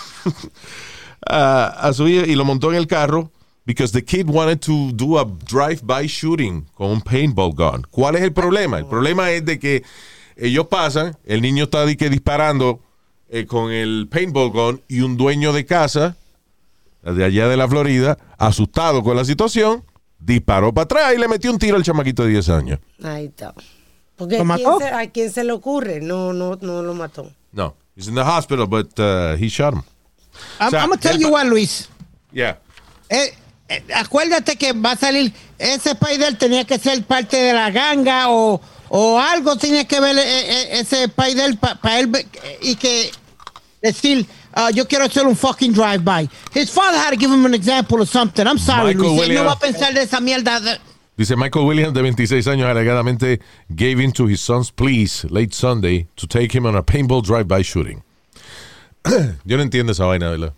a, 1.26 1.66
a 1.66 1.92
su 1.92 2.08
hijo 2.08 2.24
y 2.24 2.34
lo 2.34 2.44
montó 2.44 2.70
en 2.70 2.76
el 2.76 2.86
carro 2.86 3.30
because 3.64 3.92
the 3.92 4.02
kid 4.02 4.28
wanted 4.28 4.60
to 4.62 4.92
do 4.92 5.18
a 5.18 5.24
drive-by 5.24 6.06
shooting 6.06 6.66
con 6.74 6.90
un 6.90 7.00
paintball 7.00 7.52
gun. 7.52 7.86
¿Cuál 7.90 8.16
es 8.16 8.22
el 8.22 8.32
problema? 8.32 8.78
El 8.78 8.86
problema 8.86 9.30
es 9.30 9.44
de 9.44 9.58
que 9.58 9.82
ellos 10.36 10.66
pasan, 10.66 11.16
el 11.24 11.40
niño 11.40 11.64
está 11.64 11.86
que 11.94 12.10
disparando 12.10 12.80
eh, 13.28 13.46
con 13.46 13.70
el 13.70 14.08
paintball 14.10 14.50
gun 14.50 14.82
y 14.88 15.00
un 15.00 15.16
dueño 15.16 15.52
de 15.52 15.64
casa 15.64 16.16
de 17.02 17.24
allá 17.24 17.48
de 17.48 17.56
la 17.56 17.68
Florida, 17.68 18.16
asustado 18.38 19.02
con 19.02 19.16
la 19.16 19.24
situación, 19.24 19.84
disparó 20.18 20.72
para 20.72 20.84
atrás 20.84 21.14
y 21.14 21.18
le 21.18 21.26
metió 21.28 21.50
un 21.50 21.58
tiro 21.58 21.76
al 21.76 21.82
chamaquito 21.82 22.22
de 22.22 22.30
10 22.30 22.48
años. 22.50 22.78
Ahí 23.02 23.26
está. 23.26 23.54
Porque 24.16 24.38
¿Lo 24.38 24.52
¿a 24.52 24.56
quién, 24.56 24.68
mató? 24.68 24.78
se, 24.78 24.88
a 24.88 25.10
quién 25.10 25.30
se 25.32 25.42
le 25.44 25.52
ocurre? 25.52 26.00
No, 26.00 26.32
no, 26.32 26.56
no 26.60 26.82
lo 26.82 26.94
mató. 26.94 27.32
No, 27.52 27.74
he's 27.96 28.06
in 28.06 28.14
the 28.14 28.22
hospital, 28.22 28.66
but 28.66 28.98
uh, 29.00 29.36
he 29.36 29.48
shot 29.48 29.74
him. 29.74 29.82
I'm, 30.60 30.68
O 30.68 30.70
sea, 30.70 30.82
I'm 30.82 30.90
gonna 30.90 31.00
tell 31.00 31.14
el 31.16 31.20
you 31.20 31.28
what, 31.30 31.46
Luis. 31.46 31.88
Yeah. 32.32 32.58
Eh, 33.10 33.32
acuérdate 33.94 34.56
que 34.56 34.72
va 34.72 34.92
a 34.92 34.96
salir, 34.96 35.32
ese 35.58 35.90
Spider 35.92 36.36
tenía 36.36 36.64
que 36.64 36.78
ser 36.78 37.02
parte 37.04 37.36
de 37.36 37.52
la 37.52 37.70
ganga 37.70 38.30
o, 38.30 38.60
o 38.88 39.18
algo 39.18 39.56
tiene 39.56 39.86
que 39.86 40.00
ver 40.00 40.16
eh, 40.18 40.22
eh, 40.24 40.80
ese 40.80 41.04
Spider 41.04 41.56
para 41.58 42.00
él 42.00 42.10
eh, 42.14 42.58
y 42.62 42.74
que 42.76 43.10
decir, 43.80 44.26
ah, 44.54 44.70
yo 44.70 44.86
quiero 44.86 45.04
hacer 45.04 45.26
un 45.26 45.36
fucking 45.36 45.72
drive-by. 45.72 46.28
His 46.54 46.70
father 46.70 46.98
had 46.98 47.10
to 47.10 47.16
give 47.16 47.30
him 47.32 47.44
an 47.46 47.54
example 47.54 48.00
or 48.00 48.06
something. 48.06 48.46
I'm 48.46 48.58
sorry, 48.58 48.94
Michael 48.94 49.16
Luis. 49.16 49.28
Él 49.28 49.34
no 49.34 49.44
va 49.44 49.52
a 49.52 49.58
pensar 49.58 49.92
de 49.94 50.02
esa 50.02 50.20
mierda. 50.20 50.60
de- 50.60 50.78
Dice 51.16 51.36
Michael 51.36 51.66
Williams, 51.66 51.92
de 51.94 52.00
26 52.02 52.46
años, 52.46 52.66
alegadamente 52.68 53.40
gave 53.68 54.02
in 54.02 54.12
to 54.12 54.26
his 54.28 54.40
son's 54.40 54.70
pleas 54.70 55.24
late 55.30 55.52
Sunday 55.54 56.06
to 56.16 56.26
take 56.26 56.56
him 56.56 56.64
on 56.64 56.74
a 56.74 56.82
paintball 56.82 57.22
drive-by 57.22 57.62
shooting. 57.62 58.02
Yo 59.44 59.56
no 59.56 59.62
entiendo 59.62 59.92
esa 59.92 60.04
vaina, 60.06 60.30
¿verdad? 60.30 60.54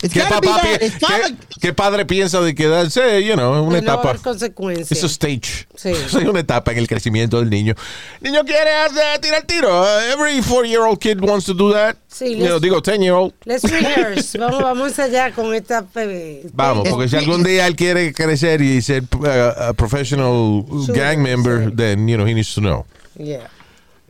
It's 0.00 0.14
¿Qué, 0.14 0.20
papá 0.20 0.60
that. 0.62 0.78
qué- 0.78 1.34
qué 1.60 1.72
padre 1.72 2.06
piensa 2.06 2.40
de 2.40 2.54
quedarse, 2.54 3.20
you 3.24 3.34
know, 3.34 3.60
una 3.64 3.80
no 3.80 3.82
etapa? 3.82 4.14
consecuencias. 4.18 4.92
Es 4.92 5.02
a 5.02 5.06
stage. 5.08 5.66
Sí. 5.74 5.88
Es 6.06 6.14
una 6.14 6.38
etapa 6.38 6.70
en 6.70 6.78
el 6.78 6.86
crecimiento 6.86 7.40
del 7.40 7.50
niño. 7.50 7.74
Niño 8.20 8.44
quiere 8.44 8.70
hacer- 8.76 9.20
tirar 9.20 9.42
tiro. 9.42 9.68
Uh, 9.82 10.12
every 10.12 10.40
four-year-old 10.40 11.00
kid 11.00 11.20
wants 11.20 11.46
to 11.46 11.52
do 11.54 11.72
that. 11.72 11.96
Sí, 12.06 12.36
You 12.36 12.46
know, 12.46 12.60
digo, 12.60 12.80
ten-year-old. 12.80 13.32
Let's 13.44 13.64
rehearse. 13.68 14.38
vamos, 14.38 14.62
vamos 14.62 14.98
allá 15.00 15.32
con 15.32 15.52
esta. 15.52 15.84
eh, 15.96 16.46
Vamos, 16.52 16.88
porque 16.88 17.08
si 17.08 17.16
algún 17.16 17.42
día 17.42 17.66
él 17.66 17.74
quiere 17.74 18.12
crecer 18.12 18.60
y 18.62 18.80
ser 18.82 19.02
uh, 19.16 19.26
a 19.70 19.72
professional 19.72 20.64
gang 20.94 21.18
member, 21.18 21.70
sí. 21.70 21.76
then, 21.76 22.06
you 22.06 22.16
know, 22.16 22.24
he 22.26 22.34
needs 22.34 22.54
to 22.54 22.60
know. 22.60 22.86
yeah. 23.18 23.48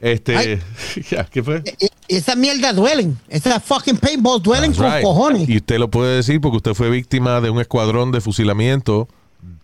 Este, 0.01 0.36
Ay. 0.36 0.61
ya, 1.11 1.24
¿qué 1.24 1.42
fue? 1.42 1.62
e- 1.80 1.88
esa 2.09 2.36
mierda 2.36 2.72
duelen. 2.72 3.18
Esa 3.28 3.59
fucking 3.61 3.96
paintball 3.96 4.40
duelen 4.42 4.72
con 4.72 4.86
Right. 4.92 5.03
cojones. 5.03 5.49
Y 5.49 5.57
usted 5.57 5.78
lo 5.78 5.88
puede 5.90 6.16
decir 6.16 6.40
porque 6.40 6.57
usted 6.59 6.74
fue 6.74 6.88
víctima 6.90 7.40
de 7.40 7.51
un 7.51 7.61
escuadrón 7.61 8.12
de 8.12 8.20
fusilamiento 8.20 9.09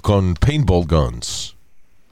con 0.02 0.34
paintball 0.34 0.86
guns. 0.86 1.52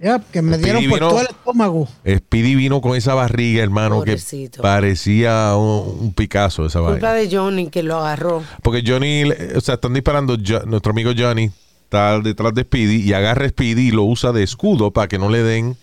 Yep, 0.01 0.31
que 0.33 0.43
me 0.43 0.59
dieron 0.59 0.83
Speedy 0.83 0.89
por 0.91 0.99
vino- 0.99 1.09
todo 1.11 1.21
el 1.21 1.27
estómago. 1.29 1.89
Speedy 2.05 2.55
vino 2.57 2.81
con 2.81 2.97
esa 2.97 3.15
barriga, 3.15 3.63
hermano, 3.63 3.97
Pobrecito. 3.99 4.57
que 4.57 4.63
parecía 4.63 5.55
un, 5.57 5.99
un 6.01 6.13
Picasso 6.13 6.67
esa 6.67 6.81
Culpa 6.81 6.93
vaina. 6.93 7.13
de 7.13 7.29
Johnny 7.37 7.69
que 7.69 7.85
lo 7.85 7.99
agarró. 7.99 8.43
Porque 8.63 8.83
Johnny, 8.85 9.25
o 9.55 9.61
sea, 9.61 9.75
están 9.75 9.95
disparando, 9.95 10.37
Jo- 10.45 10.65
nuestro 10.67 10.91
amigo 10.91 11.13
Johnny 11.17 11.51
está 11.85 12.19
detrás 12.21 12.53
de 12.55 12.63
Speedy 12.63 13.03
y 13.03 13.13
agarra 13.13 13.47
a 13.47 13.49
Speedy 13.51 13.89
y 13.89 13.91
lo 13.93 14.03
usa 14.03 14.33
de 14.33 14.43
escudo 14.43 14.91
para 14.93 15.07
que 15.07 15.19
no 15.19 15.29
le 15.29 15.43
den 15.45 15.77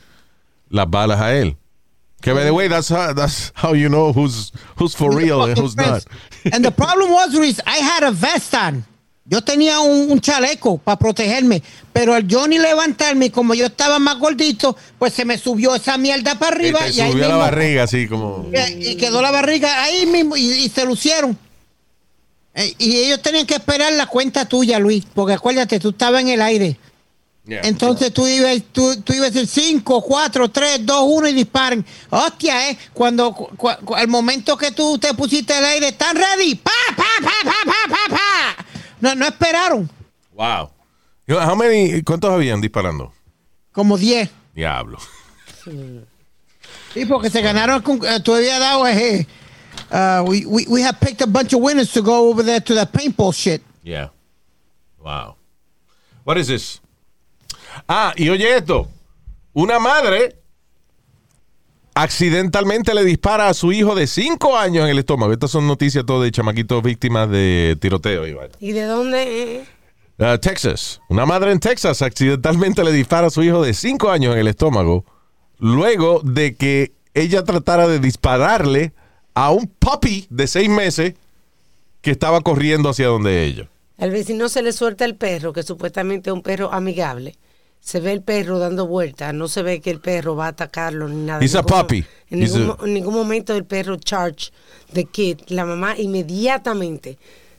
las 0.70 0.90
balas 0.90 1.22
a 1.22 1.34
él. 1.38 1.56
Que 2.22 2.34
by 2.34 2.44
the 2.44 2.52
way, 2.54 2.68
that's 2.68 2.90
how, 2.90 3.14
that's 3.14 3.52
how 3.56 3.74
you 3.74 3.88
know 3.88 4.12
who's 4.12 4.52
who's 4.78 4.94
for 4.96 5.10
real 5.16 5.44
and 5.44 5.58
who's 5.58 5.76
not. 5.78 6.04
And 6.52 6.64
the 6.66 6.72
problem 6.72 7.12
was, 7.12 7.34
Luis, 7.34 7.60
I 7.66 7.78
had 7.78 8.04
a 8.04 8.12
vest 8.12 8.54
on. 8.54 8.84
Yo 9.26 9.42
tenía 9.42 9.80
un, 9.80 10.12
un 10.12 10.20
chaleco 10.20 10.80
para 10.80 10.98
protegerme, 10.98 11.62
pero 11.94 12.16
al 12.16 12.26
ni 12.50 12.58
levantarme, 12.58 13.32
como 13.32 13.54
yo 13.54 13.68
estaba 13.68 14.00
más 14.00 14.18
gordito, 14.18 14.76
pues 14.98 15.14
se 15.14 15.24
me 15.24 15.38
subió 15.38 15.76
esa 15.76 15.98
mierda 16.00 16.34
para 16.40 16.56
Y 16.56 16.60
arriba 16.70 16.80
y, 16.90 17.00
ahí 17.00 17.12
subió 17.12 17.28
la 17.28 17.36
mismo- 17.36 17.40
barriga 17.40 17.84
así 17.84 18.08
como. 18.08 18.48
y 18.80 18.96
quedó 18.96 19.22
la 19.22 19.30
barriga 19.32 19.84
ahí 19.84 20.08
mismo 20.08 20.36
y, 20.36 20.50
y 20.50 20.70
se 20.70 20.84
lucieron. 20.84 21.38
Eh, 22.56 22.74
Y 22.80 22.98
ellos 22.98 23.22
tenían 23.22 23.46
que 23.46 23.54
esperar 23.54 23.94
la 23.94 24.08
cuenta 24.08 24.46
tuya, 24.46 24.80
Luis, 24.80 25.06
porque 25.14 25.34
acuérdate, 25.34 25.80
tú 25.80 25.90
estabas 25.90 26.22
en 26.22 26.30
el 26.30 26.42
aire. 26.42 26.80
Yeah. 27.50 27.62
Entonces 27.68 28.14
tú 28.14 28.28
ibas, 28.28 28.62
tú, 28.72 29.02
tú 29.02 29.12
ibas 29.14 29.30
a 29.30 29.32
decir 29.40 29.48
5, 29.48 30.02
4, 30.04 30.50
3, 30.52 30.86
2, 30.86 31.04
1 31.08 31.28
y 31.30 31.34
disparen. 31.34 31.84
Hostia, 32.12 32.70
¿eh? 32.70 32.78
Cuando, 32.94 33.34
cu- 33.34 33.50
cu- 33.58 33.96
al 33.96 34.08
momento 34.08 34.56
que 34.56 34.72
tú 34.72 35.00
te 35.00 35.14
pusiste 35.16 35.54
al 35.54 35.66
aire, 35.66 35.88
¿están 35.88 36.16
ready? 36.16 36.54
¡Pa, 36.56 36.70
pa, 36.96 37.04
pa, 37.24 37.32
pa, 37.44 37.56
pa, 37.66 37.90
pa, 37.90 38.16
pa! 38.16 38.66
No, 39.02 39.16
no 39.16 39.26
esperaron. 39.26 39.90
Wow. 40.34 40.70
How 41.28 41.56
many- 41.56 42.04
¿Cuántos 42.04 42.30
habían 42.32 42.62
disparando? 42.62 43.12
Como 43.72 43.98
10. 43.98 44.30
Diablo. 44.54 45.00
Sí, 46.94 47.06
porque 47.06 47.30
se 47.30 47.42
ganaron. 47.42 47.82
Con, 47.82 48.00
eh, 48.06 48.20
tú 48.24 48.34
habías 48.34 48.60
dado. 48.60 48.86
Eh, 48.88 49.26
uh, 49.92 50.24
we, 50.24 50.46
we, 50.46 50.66
we 50.68 50.82
have 50.84 51.00
picked 51.00 51.22
a 51.22 51.28
bunch 51.28 51.54
of 51.54 51.62
winners 51.62 51.92
to 51.94 52.02
go 52.02 52.30
over 52.30 52.44
there 52.44 52.60
to 52.62 52.74
the 52.76 52.86
paintball 52.86 53.34
shit. 53.34 53.62
Yeah. 53.84 54.10
Wow. 55.04 55.36
What 56.24 56.38
is 56.38 56.48
this? 56.48 56.80
Ah, 57.92 58.14
y 58.16 58.30
oye 58.30 58.56
esto. 58.56 58.88
Una 59.52 59.80
madre 59.80 60.36
accidentalmente 61.96 62.94
le 62.94 63.04
dispara 63.04 63.50
a 63.50 63.56
su 63.56 63.72
hijo 63.72 63.96
de 63.96 64.06
5 64.06 64.56
años 64.56 64.86
en 64.86 64.92
el 64.92 65.00
estómago. 65.00 65.34
Estas 65.34 65.50
son 65.50 65.66
noticias 65.66 66.06
todo 66.06 66.22
de 66.22 66.30
chamaquitos 66.30 66.84
víctimas 66.84 67.32
de 67.32 67.76
tiroteo. 67.82 68.22
vaina. 68.22 68.54
¿Y 68.60 68.74
de 68.74 68.84
dónde? 68.84 69.66
Uh, 70.20 70.38
Texas. 70.38 71.02
Una 71.10 71.26
madre 71.26 71.52
en 71.52 71.60
Texas 71.60 72.04
accidentalmente 72.04 72.84
le 72.84 72.92
dispara 72.92 73.28
a 73.28 73.32
su 73.32 73.42
hijo 73.42 73.64
de 73.64 73.74
5 73.74 74.12
años 74.12 74.34
en 74.36 74.42
el 74.42 74.48
estómago 74.48 75.04
luego 75.58 76.22
de 76.24 76.54
que 76.54 76.92
ella 77.16 77.44
tratara 77.44 77.88
de 77.88 77.98
dispararle 77.98 78.94
a 79.34 79.50
un 79.50 79.66
puppy 79.66 80.28
de 80.30 80.46
6 80.46 80.70
meses 80.70 81.16
que 82.02 82.12
estaba 82.12 82.42
corriendo 82.42 82.90
hacia 82.90 83.08
donde 83.08 83.46
ella. 83.46 83.68
Al 83.98 84.12
vecino 84.12 84.48
se 84.48 84.62
le 84.62 84.74
suelta 84.74 85.06
el 85.06 85.16
perro, 85.16 85.54
que 85.54 85.64
supuestamente 85.64 86.30
es 86.30 86.34
un 86.36 86.44
perro 86.44 86.72
amigable. 86.72 87.36
Se 87.82 88.00
ve 88.00 88.12
el 88.12 88.22
perro 88.22 88.60
dando 88.60 88.86
vueltas, 88.86 89.34
no 89.34 89.48
se 89.48 89.64
ve 89.64 89.80
que 89.82 89.90
el 89.90 90.00
perro 90.00 90.36
va 90.36 90.46
a 90.46 90.50
atacarlo 90.50 91.08
ni 91.08 91.26
nada. 91.26 91.44
He's 91.44 91.56
a 91.56 91.64
puppy. 91.64 92.06
En 92.30 92.42
He's 92.44 92.54
ningún, 92.54 92.62
a- 92.72 92.76
mo- 92.76 92.86
en 92.86 92.94
ningún 92.94 93.14
momento 93.14 93.56
el 93.56 93.66
perro 93.66 93.96
charge 93.98 94.52
the 94.94 95.06
kid. 95.06 95.40
La 95.48 95.66
mamá 95.66 95.96
inmediatamente 95.98 97.18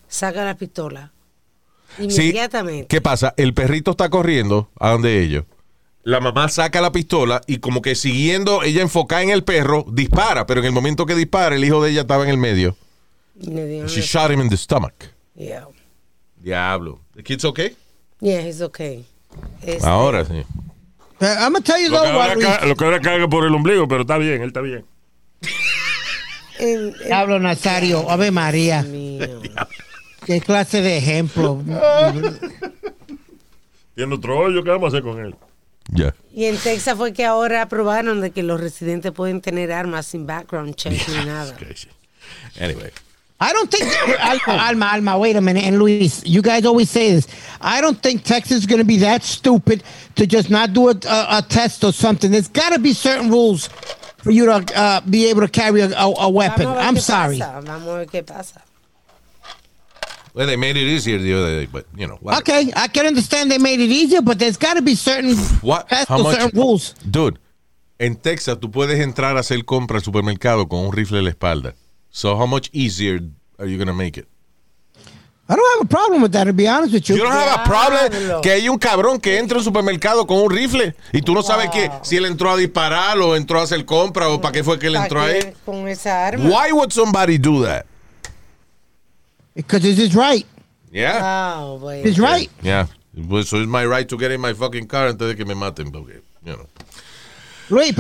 saca 0.09 0.45
la 0.45 0.55
pistola. 0.57 1.13
Sí, 1.97 2.05
Inmediatamente. 2.05 2.87
¿Qué 2.87 3.01
pasa? 3.01 3.35
El 3.37 3.53
perrito 3.55 3.91
está 3.93 4.09
corriendo 4.11 4.71
a 4.79 4.91
donde 4.91 5.21
ellos. 5.23 5.45
La 6.05 6.21
mamá 6.21 6.49
saca 6.49 6.81
la 6.81 6.93
pistola 6.93 7.41
y 7.47 7.59
como 7.59 7.83
que 7.83 7.95
siguiendo, 7.95 8.63
ella 8.63 8.83
enfocada 8.83 9.23
en 9.23 9.31
el 9.31 9.43
perro, 9.45 9.85
dispara, 9.91 10.47
pero 10.47 10.61
en 10.61 10.67
el 10.67 10.73
momento 10.73 11.05
que 11.05 11.15
dispara, 11.15 11.57
el 11.57 11.65
hijo 11.65 11.83
de 11.83 11.91
ella 11.91 12.03
estaba 12.03 12.25
en 12.25 12.31
el 12.31 12.39
medio. 12.39 12.77
She 13.39 14.01
shot 14.03 14.31
him 14.31 14.41
in 14.41 14.49
the 14.49 14.57
stomach. 14.57 14.95
Yeah. 15.35 15.67
Diablo. 16.37 17.01
¿The 17.15 17.23
kid's 17.23 17.45
okay? 17.45 17.77
Yeah, 18.21 18.47
it's 18.47 18.61
okay. 18.61 19.05
Este, 19.63 19.87
Ahora 19.87 20.25
sí. 20.25 20.43
I'm 21.21 21.53
going 21.53 21.63
to 21.63 21.73
tell 21.73 21.79
you 21.83 21.91
Lo 21.91 22.01
que, 22.03 22.09
ahora 22.09 22.37
ca- 22.37 22.65
lo 22.67 22.75
que 22.77 22.85
ahora 22.85 23.01
caga 23.01 23.29
por 23.29 23.45
el 23.45 23.55
ombligo, 23.55 23.87
pero 23.87 24.03
está 24.03 24.17
bien, 24.17 24.41
él 24.41 24.49
está 24.49 24.61
bien. 24.63 24.85
en- 26.59 26.89
en- 26.89 26.95
Diablo 27.07 27.39
Nazario, 27.39 28.11
Ave 28.11 28.31
María. 28.31 28.83
mío. 28.83 29.41
Qué 30.25 30.41
clase 30.41 30.81
de 30.83 30.97
ejemplo. 30.99 31.63
Tiene 33.95 34.15
otro 34.15 34.39
hoyo, 34.39 34.63
¿qué 34.65 34.71
vamos 34.71 34.87
a 34.95 34.97
hacer 34.97 35.03
con 35.03 35.23
él? 35.25 35.35
Ya. 35.93 36.15
Y 36.33 36.45
en 36.45 36.57
Texas 36.57 36.97
fue 36.97 37.13
que 37.13 37.25
ahora 37.25 37.63
aprobaron 37.63 38.21
de 38.21 38.31
que 38.31 38.43
los 38.43 38.61
residentes 38.61 39.13
pueden 39.13 39.41
tener 39.41 39.73
armas 39.73 40.07
sin 40.07 40.27
background 40.27 40.75
check 40.77 40.93
ni 41.09 41.25
nada. 41.27 41.55
Crazy. 41.57 41.89
Anyway. 42.61 42.91
I 43.43 43.53
don't 43.55 43.71
think 43.71 43.85
Alma, 44.21 44.63
Alma, 44.63 44.87
Alma, 44.95 45.19
wait 45.19 45.37
a 45.37 45.41
minute, 45.41 45.65
and 45.65 45.79
Luis, 45.79 46.23
you 46.27 46.43
guys 46.43 46.67
always 46.67 46.91
say 46.91 47.13
this. 47.13 47.27
I 47.61 47.81
don't 47.81 48.01
think 48.03 48.23
Texas 48.25 48.59
is 48.59 48.67
going 48.67 48.81
to 48.81 48.85
be 48.85 48.99
that 48.99 49.23
stupid 49.23 49.83
to 50.17 50.27
just 50.27 50.51
not 50.51 50.73
do 50.75 50.89
a, 50.89 50.93
a, 51.09 51.27
a 51.39 51.45
test 51.49 51.83
or 51.85 51.93
something. 51.93 52.31
There's 52.31 52.49
got 52.49 52.73
to 52.75 52.79
be 52.79 52.93
certain 52.93 53.31
rules 53.31 53.69
for 54.19 54.31
you 54.31 54.45
to 54.47 54.53
uh, 54.79 55.01
be 55.01 55.27
able 55.31 55.41
to 55.41 55.49
carry 55.49 55.81
a, 55.81 55.89
a, 55.91 56.15
a 56.19 56.29
weapon. 56.29 56.65
Vamos 56.67 56.85
I'm 56.85 56.95
qué 56.97 57.01
sorry. 57.01 57.39
pasa, 57.39 57.63
Vamos 57.65 57.89
a 57.89 58.05
ver. 58.05 58.63
Well, 60.33 60.47
they 60.47 60.57
made 60.57 60.77
it 60.77 60.87
easier 60.87 61.19
the 61.19 61.35
other 61.35 61.61
day, 61.61 61.67
but, 61.73 61.87
you 61.97 62.07
know. 62.07 62.17
whatever. 62.21 62.43
Okay, 62.43 62.73
I 62.77 62.87
can 62.89 63.07
understand 63.07 63.51
they 63.51 63.59
made 63.59 63.81
it 63.81 63.91
easier, 63.91 64.23
but 64.23 64.39
there's 64.39 64.57
got 64.57 64.75
to 64.75 64.83
be 64.83 64.95
certain 64.95 65.35
What? 65.61 65.89
tests 65.89 66.09
How 66.09 66.19
or 66.21 66.23
much? 66.25 66.37
certain 66.39 66.57
rules. 66.61 66.95
Dude, 67.11 67.39
en 67.99 68.15
Texas 68.17 68.59
tú 68.61 68.71
puedes 68.71 69.01
entrar 69.01 69.37
a 69.37 69.41
hacer 69.41 69.65
compra 69.65 69.97
al 69.97 70.05
supermercado 70.05 70.69
con 70.69 70.81
un 70.87 70.93
rifle 70.93 71.19
en 71.19 71.25
la 71.25 71.31
espalda. 71.31 71.75
So 72.11 72.37
how 72.37 72.47
much 72.47 72.71
easier 72.73 73.21
are 73.59 73.67
you 73.67 73.77
going 73.77 73.89
to 73.89 73.95
make 73.95 74.17
it? 74.19 74.27
I 75.49 75.57
don't 75.57 75.79
have 75.79 75.85
a 75.85 75.89
problem 75.89 76.23
with 76.23 76.31
that, 76.33 76.45
to 76.45 76.53
be 76.53 76.69
honest 76.69 76.93
with 76.93 77.09
you. 77.09 77.17
You 77.17 77.23
don't 77.23 77.33
have 77.33 77.61
a 77.61 77.65
problem 77.65 78.41
que 78.41 78.53
hay 78.53 78.69
un 78.69 78.79
cabrón 78.79 79.21
que 79.21 79.37
entra 79.37 79.59
al 79.59 79.65
supermercado 79.65 80.25
con 80.25 80.39
un 80.39 80.49
rifle 80.49 80.95
y 81.13 81.23
tú 81.23 81.35
no 81.35 81.43
sabes 81.43 81.71
que 81.71 81.91
si 82.03 82.17
él 82.17 82.27
entró 82.27 82.53
a 82.53 82.57
disparar 82.57 83.19
o 83.19 83.35
entró 83.35 83.59
a 83.59 83.65
hacer 83.65 83.85
compra 83.85 84.29
o 84.29 84.41
para 84.41 84.53
qué 84.53 84.63
fue 84.63 84.79
que 84.79 84.87
él 84.87 84.93
¿Para 84.93 85.07
entró 85.07 85.21
qué 85.25 85.47
ahí. 85.49 85.55
Con 85.65 85.89
esa 85.89 86.25
arma. 86.25 86.45
Why 86.45 86.71
would 86.71 86.93
somebody 86.93 87.37
do 87.37 87.65
that? 87.65 87.85
Because 89.57 89.83
this 89.83 89.99
is 89.99 90.15
right. 90.15 90.47
Yeah. 90.93 91.19
Ah, 91.21 91.77
bueno. 91.81 92.09
It's 92.09 92.19
right. 92.21 92.49
Yeah. 92.63 92.87
So 93.43 93.59
it's 93.59 93.69
my 93.69 93.85
right 93.85 94.09
to 94.09 94.17
get 94.17 94.31
in 94.31 94.41
my 94.41 94.55
fucking 94.55 94.87
car 94.87 95.09
antes 95.09 95.27
de 95.27 95.35
que 95.35 95.45
me 95.45 95.55
maten. 95.55 95.91
Porque, 95.91 96.23
you 96.45 96.53
know. 96.53 96.67
Luis, 97.71 97.95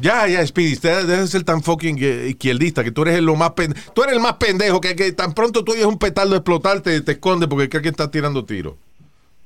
Ya, 0.00 0.26
ya, 0.26 0.44
Speedy, 0.46 0.72
usted 0.72 1.06
deja 1.06 1.20
de 1.22 1.26
ser 1.28 1.44
tan 1.44 1.62
fucking 1.62 1.98
eh, 2.00 2.28
izquierdista 2.30 2.82
que 2.82 2.90
tú 2.90 3.02
eres 3.02 3.16
el 3.18 3.24
lo 3.26 3.36
más 3.36 3.50
pen- 3.52 3.74
tú 3.94 4.02
eres 4.02 4.14
el 4.16 4.20
más 4.20 4.34
pendejo 4.34 4.80
que, 4.80 4.96
que 4.96 5.12
tan 5.12 5.34
pronto 5.34 5.62
tú 5.64 5.72
oyes 5.72 5.84
un 5.84 5.98
petardo 5.98 6.34
explotar 6.34 6.80
te, 6.80 7.00
te 7.02 7.12
esconde 7.12 7.46
porque 7.46 7.68
cree 7.68 7.82
que 7.82 7.90
está 7.90 8.10
tirando 8.10 8.44
tiros. 8.44 8.74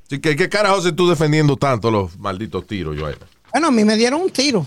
Así 0.07 0.21
que, 0.21 0.35
¿qué 0.37 0.49
carajo 0.49 0.77
haces 0.77 0.95
tú 0.97 1.09
defendiendo 1.09 1.57
tanto 1.57 1.91
los 1.91 2.19
malditos 2.19 2.67
tiros, 2.67 2.97
Joel? 2.99 3.17
bueno, 3.53 3.69
a 3.69 3.71
mí 3.71 3.85
me 3.85 3.97
dieron 3.97 4.21
un 4.23 4.31
tiro. 4.31 4.67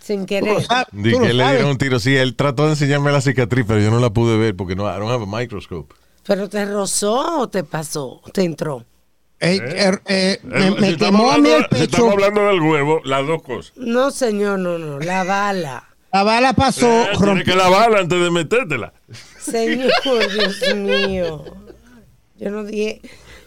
Sin 0.00 0.24
querer. 0.24 0.66
Di 0.92 1.12
que 1.18 1.32
le 1.34 1.48
dieron 1.50 1.70
un 1.70 1.78
tiro. 1.78 1.98
Sí, 1.98 2.16
él 2.16 2.34
trató 2.34 2.64
de 2.64 2.70
enseñarme 2.70 3.12
la 3.12 3.20
cicatriz, 3.20 3.64
pero 3.68 3.80
yo 3.80 3.90
no 3.90 3.98
la 4.00 4.10
pude 4.10 4.38
ver 4.38 4.56
porque 4.56 4.74
no, 4.74 4.84
I 4.84 4.98
don't 4.98 5.10
have 5.10 5.22
a 5.24 5.26
microscope. 5.40 5.94
¿Pero 6.26 6.48
te 6.48 6.64
rozó 6.64 7.40
o 7.40 7.48
te 7.48 7.62
pasó? 7.64 8.22
¿Te 8.32 8.42
entró? 8.42 8.84
Eh, 9.40 9.60
eh, 9.62 9.98
eh, 10.06 10.40
me, 10.42 10.66
Eh, 10.66 10.70
me 10.72 10.86
si 10.88 10.92
estamos 10.94 11.20
quemó 11.20 11.30
a 11.32 11.38
mí 11.38 11.50
hablando- 11.50 11.56
el 11.56 11.62
si 11.64 11.68
pecho. 11.70 11.84
estamos 11.84 12.12
hablando 12.14 12.46
del 12.48 12.60
huevo, 12.60 13.00
las 13.04 13.26
dos 13.26 13.42
cosas. 13.42 13.72
No, 13.76 14.10
señor, 14.10 14.58
no, 14.58 14.78
no. 14.78 14.98
La 14.98 15.22
bala. 15.24 15.84
La 16.12 16.22
bala 16.24 16.52
pasó, 16.54 16.86
Eh, 16.86 17.02
Tienes 17.12 17.20
rompió. 17.20 17.44
que 17.44 17.54
lavarla 17.56 18.00
antes 18.00 18.20
de 18.20 18.30
metértela. 18.30 18.92
Señor, 19.38 19.90
Dios 20.04 20.74
mío. 20.76 21.44
Yo 22.36 22.50
no 22.50 22.64
dije 22.64 23.00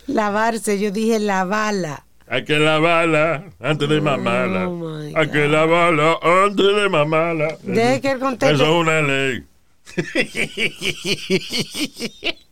lavarse, 0.08 0.80
yo 0.80 0.92
dije 0.92 1.20
la 1.20 1.44
bala. 1.44 2.06
Hay 2.28 2.46
que 2.46 2.58
lavarla 2.60 3.44
antes 3.60 3.90
de 3.90 4.00
mamarla. 4.00 4.70
Oh, 4.70 4.98
Hay 5.16 5.30
que 5.32 5.48
lavarla 5.50 6.18
antes 6.46 6.66
de 6.66 6.88
mamarla. 6.90 7.58
Deje 7.64 8.00
que 8.00 8.12
él 8.12 8.20
conteste. 8.20 8.56
Eso 8.56 8.64
es 8.64 8.70
una 8.70 9.02
ley. 9.02 9.44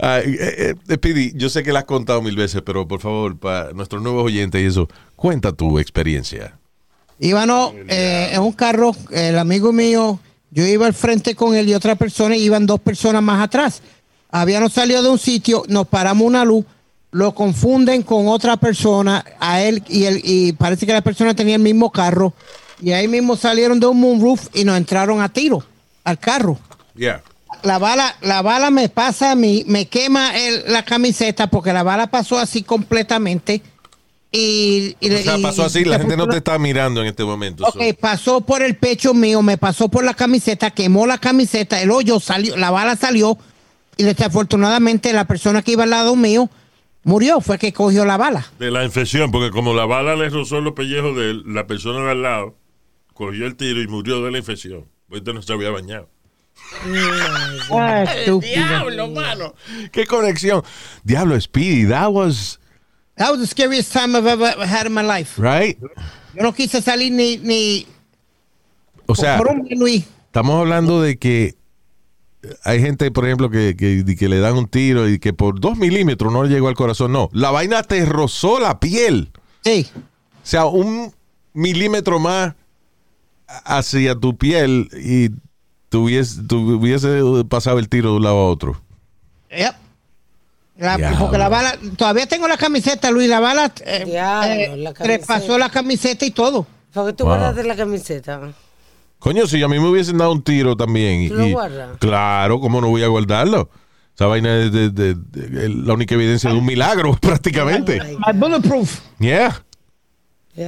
Ah, 0.00 0.20
eh, 0.20 0.74
eh, 0.88 0.94
Speedy, 0.94 1.32
yo 1.34 1.48
sé 1.48 1.64
que 1.64 1.72
la 1.72 1.80
has 1.80 1.84
contado 1.84 2.22
mil 2.22 2.36
veces, 2.36 2.62
pero 2.64 2.86
por 2.86 3.00
favor, 3.00 3.36
para 3.36 3.72
nuestros 3.72 4.00
nuevos 4.00 4.24
oyentes 4.24 4.62
y 4.62 4.66
eso, 4.66 4.88
cuenta 5.16 5.52
tu 5.52 5.78
experiencia. 5.78 6.56
Íbamos 7.18 7.74
eh, 7.88 8.30
en 8.32 8.40
un 8.40 8.52
carro, 8.52 8.94
el 9.10 9.36
amigo 9.38 9.72
mío, 9.72 10.20
yo 10.52 10.64
iba 10.64 10.86
al 10.86 10.94
frente 10.94 11.34
con 11.34 11.56
él 11.56 11.68
y 11.68 11.74
otra 11.74 11.96
persona, 11.96 12.36
y 12.36 12.44
iban 12.44 12.64
dos 12.64 12.78
personas 12.78 13.22
más 13.22 13.42
atrás. 13.42 13.82
Habíamos 14.30 14.72
salido 14.72 15.02
de 15.02 15.08
un 15.08 15.18
sitio, 15.18 15.64
nos 15.68 15.88
paramos 15.88 16.24
una 16.24 16.44
luz, 16.44 16.64
lo 17.10 17.34
confunden 17.34 18.02
con 18.02 18.28
otra 18.28 18.56
persona, 18.56 19.24
a 19.40 19.62
él 19.62 19.82
y 19.88 20.04
él, 20.04 20.20
y 20.22 20.52
parece 20.52 20.86
que 20.86 20.92
la 20.92 21.00
persona 21.00 21.34
tenía 21.34 21.56
el 21.56 21.62
mismo 21.62 21.90
carro, 21.90 22.34
y 22.80 22.92
ahí 22.92 23.08
mismo 23.08 23.34
salieron 23.34 23.80
de 23.80 23.88
un 23.88 24.00
moonroof 24.00 24.46
y 24.54 24.62
nos 24.62 24.76
entraron 24.76 25.20
a 25.20 25.28
tiro 25.28 25.64
al 26.04 26.20
carro. 26.20 26.56
Yeah. 26.94 27.20
La 27.62 27.78
bala, 27.78 28.16
la 28.22 28.42
bala 28.42 28.70
me 28.70 28.88
pasa 28.88 29.32
a 29.32 29.34
mí, 29.34 29.64
me 29.66 29.86
quema 29.86 30.36
el- 30.38 30.64
la 30.72 30.84
camiseta 30.84 31.48
porque 31.48 31.72
la 31.72 31.82
bala 31.82 32.08
pasó 32.08 32.38
así 32.38 32.62
completamente. 32.62 33.62
Y, 34.30 34.94
y- 35.00 35.10
O 35.10 35.18
sea, 35.18 35.38
y- 35.38 35.42
pasó 35.42 35.64
así, 35.64 35.80
y 35.80 35.84
la 35.84 35.98
gente 35.98 36.16
no 36.16 36.26
te 36.28 36.36
está 36.36 36.58
mirando 36.58 37.00
en 37.00 37.06
este 37.06 37.24
momento. 37.24 37.64
Ok, 37.66 37.80
pasó 37.98 38.42
por 38.42 38.62
el 38.62 38.76
pecho 38.76 39.14
mío, 39.14 39.40
me 39.42 39.56
pasó 39.56 39.88
por 39.88 40.04
la 40.04 40.12
camiseta, 40.14 40.70
quemó 40.70 41.06
la 41.06 41.16
camiseta, 41.18 41.80
el 41.80 41.90
hoyo 41.90 42.20
salió, 42.20 42.56
la 42.56 42.70
bala 42.70 42.94
salió, 42.96 43.38
y 43.96 44.02
desafortunadamente 44.04 45.12
la 45.14 45.24
persona 45.26 45.62
que 45.62 45.72
iba 45.72 45.84
al 45.84 45.90
lado 45.90 46.14
mío 46.14 46.50
murió, 47.04 47.40
fue 47.40 47.58
que 47.58 47.72
cogió 47.72 48.04
la 48.04 48.18
bala. 48.18 48.46
De 48.58 48.70
la 48.70 48.84
infección, 48.84 49.30
porque 49.32 49.50
como 49.50 49.72
la 49.72 49.86
bala 49.86 50.14
le 50.14 50.28
rozó 50.28 50.60
los 50.60 50.74
pellejos 50.74 51.16
de 51.16 51.40
la 51.46 51.66
persona 51.66 52.04
de 52.04 52.10
al 52.10 52.22
lado, 52.22 52.54
cogió 53.14 53.46
el 53.46 53.56
tiro 53.56 53.80
y 53.80 53.86
murió 53.88 54.22
de 54.22 54.30
la 54.30 54.38
infección. 54.38 54.84
Entonces 55.10 55.34
no 55.34 55.42
se 55.42 55.52
había 55.54 55.70
bañado. 55.70 56.10
Ah. 57.70 58.04
Diablo, 58.40 59.08
mano. 59.08 59.54
Qué 59.92 60.06
conexión. 60.06 60.62
Diablo, 61.04 61.40
Speedy, 61.40 61.84
that 61.86 62.12
was, 62.12 62.58
That 63.16 63.30
was 63.32 63.40
the 63.40 63.46
scariest 63.46 63.92
time 63.92 64.14
I've 64.14 64.26
ever 64.26 64.64
had 64.64 64.86
in 64.86 64.92
my 64.92 65.02
life. 65.02 65.38
right? 65.38 65.76
Yo 66.34 66.42
no 66.42 66.52
quise 66.52 66.80
salir 66.82 67.10
ni, 67.10 67.36
ni 67.38 67.86
O 69.06 69.14
sea, 69.14 69.38
por 69.38 69.48
un 69.48 69.66
estamos 69.66 70.60
hablando 70.60 71.00
de 71.02 71.18
que 71.18 71.56
hay 72.62 72.80
gente, 72.80 73.10
por 73.10 73.24
ejemplo, 73.26 73.50
que, 73.50 73.74
que, 73.76 74.04
que 74.16 74.28
le 74.28 74.38
dan 74.38 74.56
un 74.56 74.68
tiro 74.68 75.08
y 75.08 75.18
que 75.18 75.32
por 75.32 75.58
dos 75.58 75.76
milímetros 75.76 76.32
no 76.32 76.44
le 76.44 76.50
llegó 76.50 76.68
al 76.68 76.74
corazón. 76.74 77.10
No, 77.12 77.28
la 77.32 77.50
vaina 77.50 77.82
te 77.82 78.04
rozó 78.04 78.60
la 78.60 78.78
piel. 78.78 79.32
Sí. 79.64 79.88
O 79.96 80.46
sea, 80.46 80.66
un 80.66 81.12
milímetro 81.52 82.20
más 82.20 82.54
hacia 83.64 84.14
tu 84.14 84.36
piel 84.36 84.88
y 85.02 85.30
tuviese, 85.88 86.42
tuviese 86.42 87.20
pasado 87.48 87.78
el 87.78 87.88
tiro 87.88 88.10
de 88.10 88.16
un 88.16 88.22
lado 88.24 88.36
a 88.38 88.46
otro. 88.50 88.80
Yep. 89.50 89.74
La- 90.78 91.16
porque 91.18 91.38
la 91.38 91.48
bala, 91.48 91.76
todavía 91.96 92.26
tengo 92.26 92.46
la 92.46 92.56
camiseta, 92.56 93.10
Luis, 93.10 93.28
la 93.28 93.40
bala 93.40 93.72
eh, 93.84 94.04
Diablo, 94.04 94.52
eh, 94.52 94.76
la 94.76 94.92
traspasó 94.94 95.58
la 95.58 95.70
camiseta 95.70 96.24
y 96.24 96.30
todo. 96.30 96.66
¿Por 96.92 97.06
qué 97.06 97.12
tú 97.14 97.24
Wow. 97.24 97.34
guardaste 97.34 97.64
la 97.64 97.74
camiseta? 97.76 98.52
Coño, 99.18 99.46
si 99.48 99.60
a 99.62 99.66
mí 99.68 99.80
me 99.80 99.88
hubiesen 99.88 100.18
dado 100.18 100.30
un 100.32 100.42
tiro 100.42 100.76
también. 100.76 101.22
y- 101.22 101.28
¿Tú 101.28 101.34
lo 101.34 101.46
y- 101.48 101.52
guardas? 101.52 101.98
Claro, 101.98 102.60
¿cómo 102.60 102.80
no 102.80 102.88
voy 102.88 103.02
a 103.02 103.08
guardarlo? 103.08 103.68
Esa 104.14 104.26
vaina 104.26 104.56
es 104.62 104.72
de- 104.72 104.90
de- 104.90 105.14
de- 105.14 105.48
de- 105.48 105.68
la 105.68 105.94
única 105.94 106.14
evidencia 106.14 106.50
de 106.50 106.56
un 106.56 106.64
milagro, 106.66 107.12
prácticamente. 107.20 108.00
My 108.24 108.32
bulletproof. 108.38 109.00
Yeah. 109.18 109.62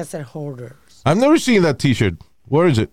Ser 0.04 0.24
hoarder. 0.24 0.74
I've 1.04 1.16
never 1.20 1.38
seen 1.40 1.62
that 1.62 1.76
t-shirt. 1.76 2.14
Where 2.48 2.68
is 2.70 2.78
it? 2.78 2.90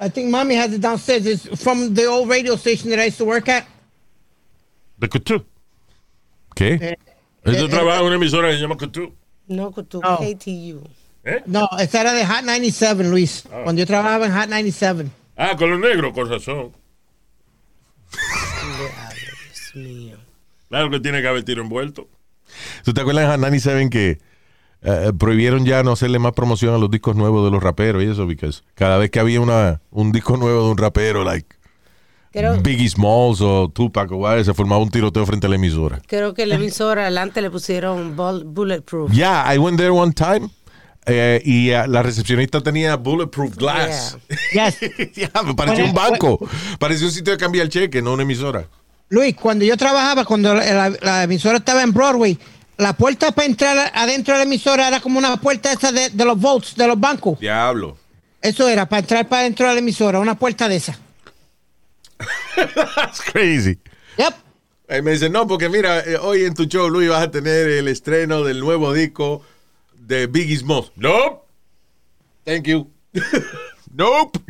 I 0.00 0.08
think 0.08 0.30
mommy 0.30 0.54
has 0.54 0.72
it 0.72 0.80
downstairs. 0.80 1.26
It's 1.26 1.62
from 1.62 1.92
the 1.94 2.06
old 2.06 2.28
radio 2.28 2.56
station 2.56 2.88
that 2.90 2.98
I 2.98 3.04
used 3.06 3.18
to 3.18 3.26
work 3.26 3.48
at. 3.48 3.66
De 4.98 5.08
Cutú. 5.08 5.44
¿Qué? 6.54 6.96
Yo 7.44 7.68
trabajo 7.68 8.00
en 8.00 8.06
una 8.06 8.16
emisora 8.16 8.48
que 8.48 8.54
se 8.56 8.62
llama 8.62 8.76
Cutú. 8.76 9.12
No, 9.48 9.70
con 9.72 9.84
tu 9.86 10.00
No. 10.00 10.16
KTU. 10.18 10.82
¿Eh? 11.24 11.42
No, 11.46 11.68
esa 11.78 12.00
era 12.00 12.12
de 12.14 12.24
Hot 12.24 12.44
97, 12.44 13.04
Luis. 13.04 13.44
Cuando 13.64 13.80
yo 13.80 13.86
trabajaba 13.86 14.26
en 14.26 14.32
Hot 14.32 14.48
97. 14.48 15.06
Ah, 15.36 15.54
con 15.56 15.70
los 15.70 15.80
negros, 15.80 16.12
con 16.14 16.28
razón. 16.30 16.72
Dios 18.12 19.74
mío. 19.74 20.16
Claro 20.68 20.90
que 20.90 21.00
tiene 21.00 21.20
que 21.20 21.28
haber 21.28 21.44
tiro 21.44 21.62
envuelto. 21.62 22.08
¿Tú 22.84 22.92
te 22.94 23.00
acuerdas 23.00 23.24
de 23.24 23.30
Hot 23.32 23.38
97 23.40 23.90
que 23.90 24.18
eh, 24.82 25.12
prohibieron 25.18 25.64
ya 25.66 25.82
no 25.82 25.92
hacerle 25.92 26.18
más 26.18 26.32
promoción 26.32 26.74
a 26.74 26.78
los 26.78 26.90
discos 26.90 27.16
nuevos 27.16 27.44
de 27.44 27.50
los 27.50 27.62
raperos 27.62 28.02
y 28.02 28.06
eso? 28.06 28.24
Porque 28.26 28.50
cada 28.74 28.98
vez 28.98 29.10
que 29.10 29.20
había 29.20 29.40
una, 29.40 29.80
un 29.90 30.12
disco 30.12 30.36
nuevo 30.36 30.64
de 30.64 30.70
un 30.70 30.78
rapero, 30.78 31.24
like 31.24 31.46
Creo, 32.32 32.60
Biggie 32.62 32.88
Smalls 32.88 33.40
o 33.40 33.68
Tupac 33.74 34.10
o 34.12 34.16
whatever, 34.16 34.44
se 34.44 34.54
formaba 34.54 34.80
un 34.82 34.88
tiroteo 34.90 35.26
frente 35.26 35.46
a 35.46 35.50
la 35.50 35.56
emisora. 35.56 36.00
creo 36.06 36.32
que 36.32 36.46
la 36.46 36.54
emisora 36.54 37.02
adelante 37.02 37.42
le 37.42 37.50
pusieron 37.50 38.16
bul- 38.16 38.44
bulletproof. 38.44 39.10
Yeah, 39.12 39.52
I 39.52 39.58
went 39.58 39.78
there 39.78 39.90
one 39.90 40.12
time 40.12 40.48
eh, 41.06 41.42
y 41.44 41.70
eh, 41.70 41.88
la 41.88 42.02
recepcionista 42.04 42.60
tenía 42.62 42.94
bulletproof 42.96 43.56
glass. 43.56 44.16
Yes. 44.52 44.78
Ya, 45.14 45.30
me 45.42 45.54
parecía 45.54 45.84
un 45.84 45.92
banco. 45.92 46.38
Parecía 46.78 47.08
un 47.08 47.12
sitio 47.12 47.32
de 47.32 47.38
cambiar 47.38 47.68
cheque, 47.68 48.00
no 48.00 48.12
una 48.12 48.22
emisora. 48.22 48.66
Luis, 49.08 49.34
cuando 49.34 49.64
yo 49.64 49.76
trabajaba, 49.76 50.24
cuando 50.24 50.54
la, 50.54 50.88
la- 50.88 50.96
la 51.02 51.22
emisora 51.24 51.56
estaba 51.58 51.82
en 51.82 51.92
Broadway, 51.92 52.38
la 52.80 52.92
puerta 52.94 53.32
para 53.32 53.46
entrar 53.46 53.92
adentro 53.94 54.34
de 54.34 54.38
la 54.38 54.44
emisora 54.44 54.88
era 54.88 55.00
como 55.00 55.18
una 55.18 55.36
puerta 55.40 55.72
esa 55.72 55.92
de, 55.92 56.10
de 56.10 56.24
los 56.24 56.40
vaults, 56.40 56.74
de 56.76 56.86
los 56.86 56.98
bancos. 56.98 57.38
Diablo. 57.38 57.96
Eso 58.42 58.68
era, 58.68 58.88
para 58.88 59.00
entrar 59.00 59.28
para 59.28 59.42
dentro 59.42 59.68
de 59.68 59.74
la 59.74 59.78
emisora, 59.80 60.18
una 60.18 60.34
puerta 60.38 60.68
de 60.68 60.76
esa. 60.76 60.98
That's 62.56 63.20
crazy. 63.32 63.78
Yep. 64.18 64.34
Y 64.98 65.02
me 65.02 65.12
dice, 65.12 65.28
no, 65.30 65.46
porque 65.46 65.68
mira, 65.68 66.00
eh, 66.00 66.16
hoy 66.16 66.44
en 66.44 66.54
tu 66.54 66.64
show, 66.64 66.88
Luis, 66.88 67.08
vas 67.08 67.22
a 67.22 67.30
tener 67.30 67.68
el 67.68 67.86
estreno 67.88 68.42
del 68.42 68.60
nuevo 68.60 68.92
disco 68.92 69.42
de 69.94 70.26
Biggie 70.26 70.56
Smalls. 70.56 70.90
Nope. 70.96 71.42
Thank 72.44 72.64
you. 72.66 72.90
nope. 73.94 74.40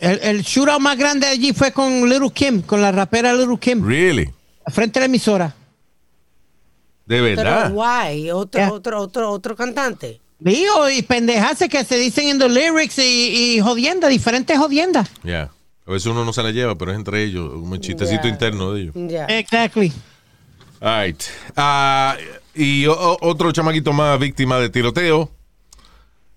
El, 0.00 0.18
el 0.22 0.42
shootout 0.42 0.80
más 0.80 0.96
grande 0.96 1.26
allí 1.26 1.52
fue 1.52 1.72
con 1.72 2.08
Little 2.08 2.30
Kim, 2.32 2.62
con 2.62 2.80
la 2.80 2.90
rapera 2.90 3.32
Little 3.34 3.58
Kim, 3.58 3.86
Really? 3.86 4.32
frente 4.68 4.98
a 4.98 5.00
la 5.00 5.06
emisora. 5.06 5.54
De 7.18 7.20
Pero 7.34 7.42
verdad. 7.42 7.72
guay, 7.72 8.30
otro, 8.30 8.60
Yeah. 8.60 8.72
otro, 8.72 9.00
otro, 9.00 9.30
otro 9.32 9.56
cantante. 9.56 10.20
Mío, 10.38 10.88
y 10.88 11.02
pendejadas 11.02 11.58
que 11.68 11.84
se 11.84 11.96
dicen 11.98 12.28
en 12.28 12.38
los 12.38 12.50
lyrics 12.50 12.98
y, 12.98 13.56
y 13.56 13.60
jodienda, 13.60 14.08
diferentes 14.08 14.56
jodiendas. 14.56 15.10
Yeah. 15.24 15.50
A 15.86 15.90
veces 15.90 16.06
uno 16.06 16.24
no 16.24 16.32
se 16.32 16.42
la 16.42 16.50
lleva, 16.52 16.76
pero 16.78 16.92
es 16.92 16.96
entre 16.96 17.22
ellos, 17.24 17.50
un 17.52 17.78
chistecito 17.80 18.22
Yeah. 18.22 18.30
interno 18.32 18.72
de 18.72 18.80
ellos. 18.82 18.94
Ya. 18.94 19.24
Exactly. 19.26 19.92
All 20.80 21.04
right. 21.06 21.22
Ah, 21.56 22.16
y 22.54 22.86
o- 22.86 23.18
otro 23.20 23.50
chamaquito 23.52 23.92
más 23.92 24.18
víctima 24.18 24.58
de 24.58 24.70
tiroteo. 24.70 25.30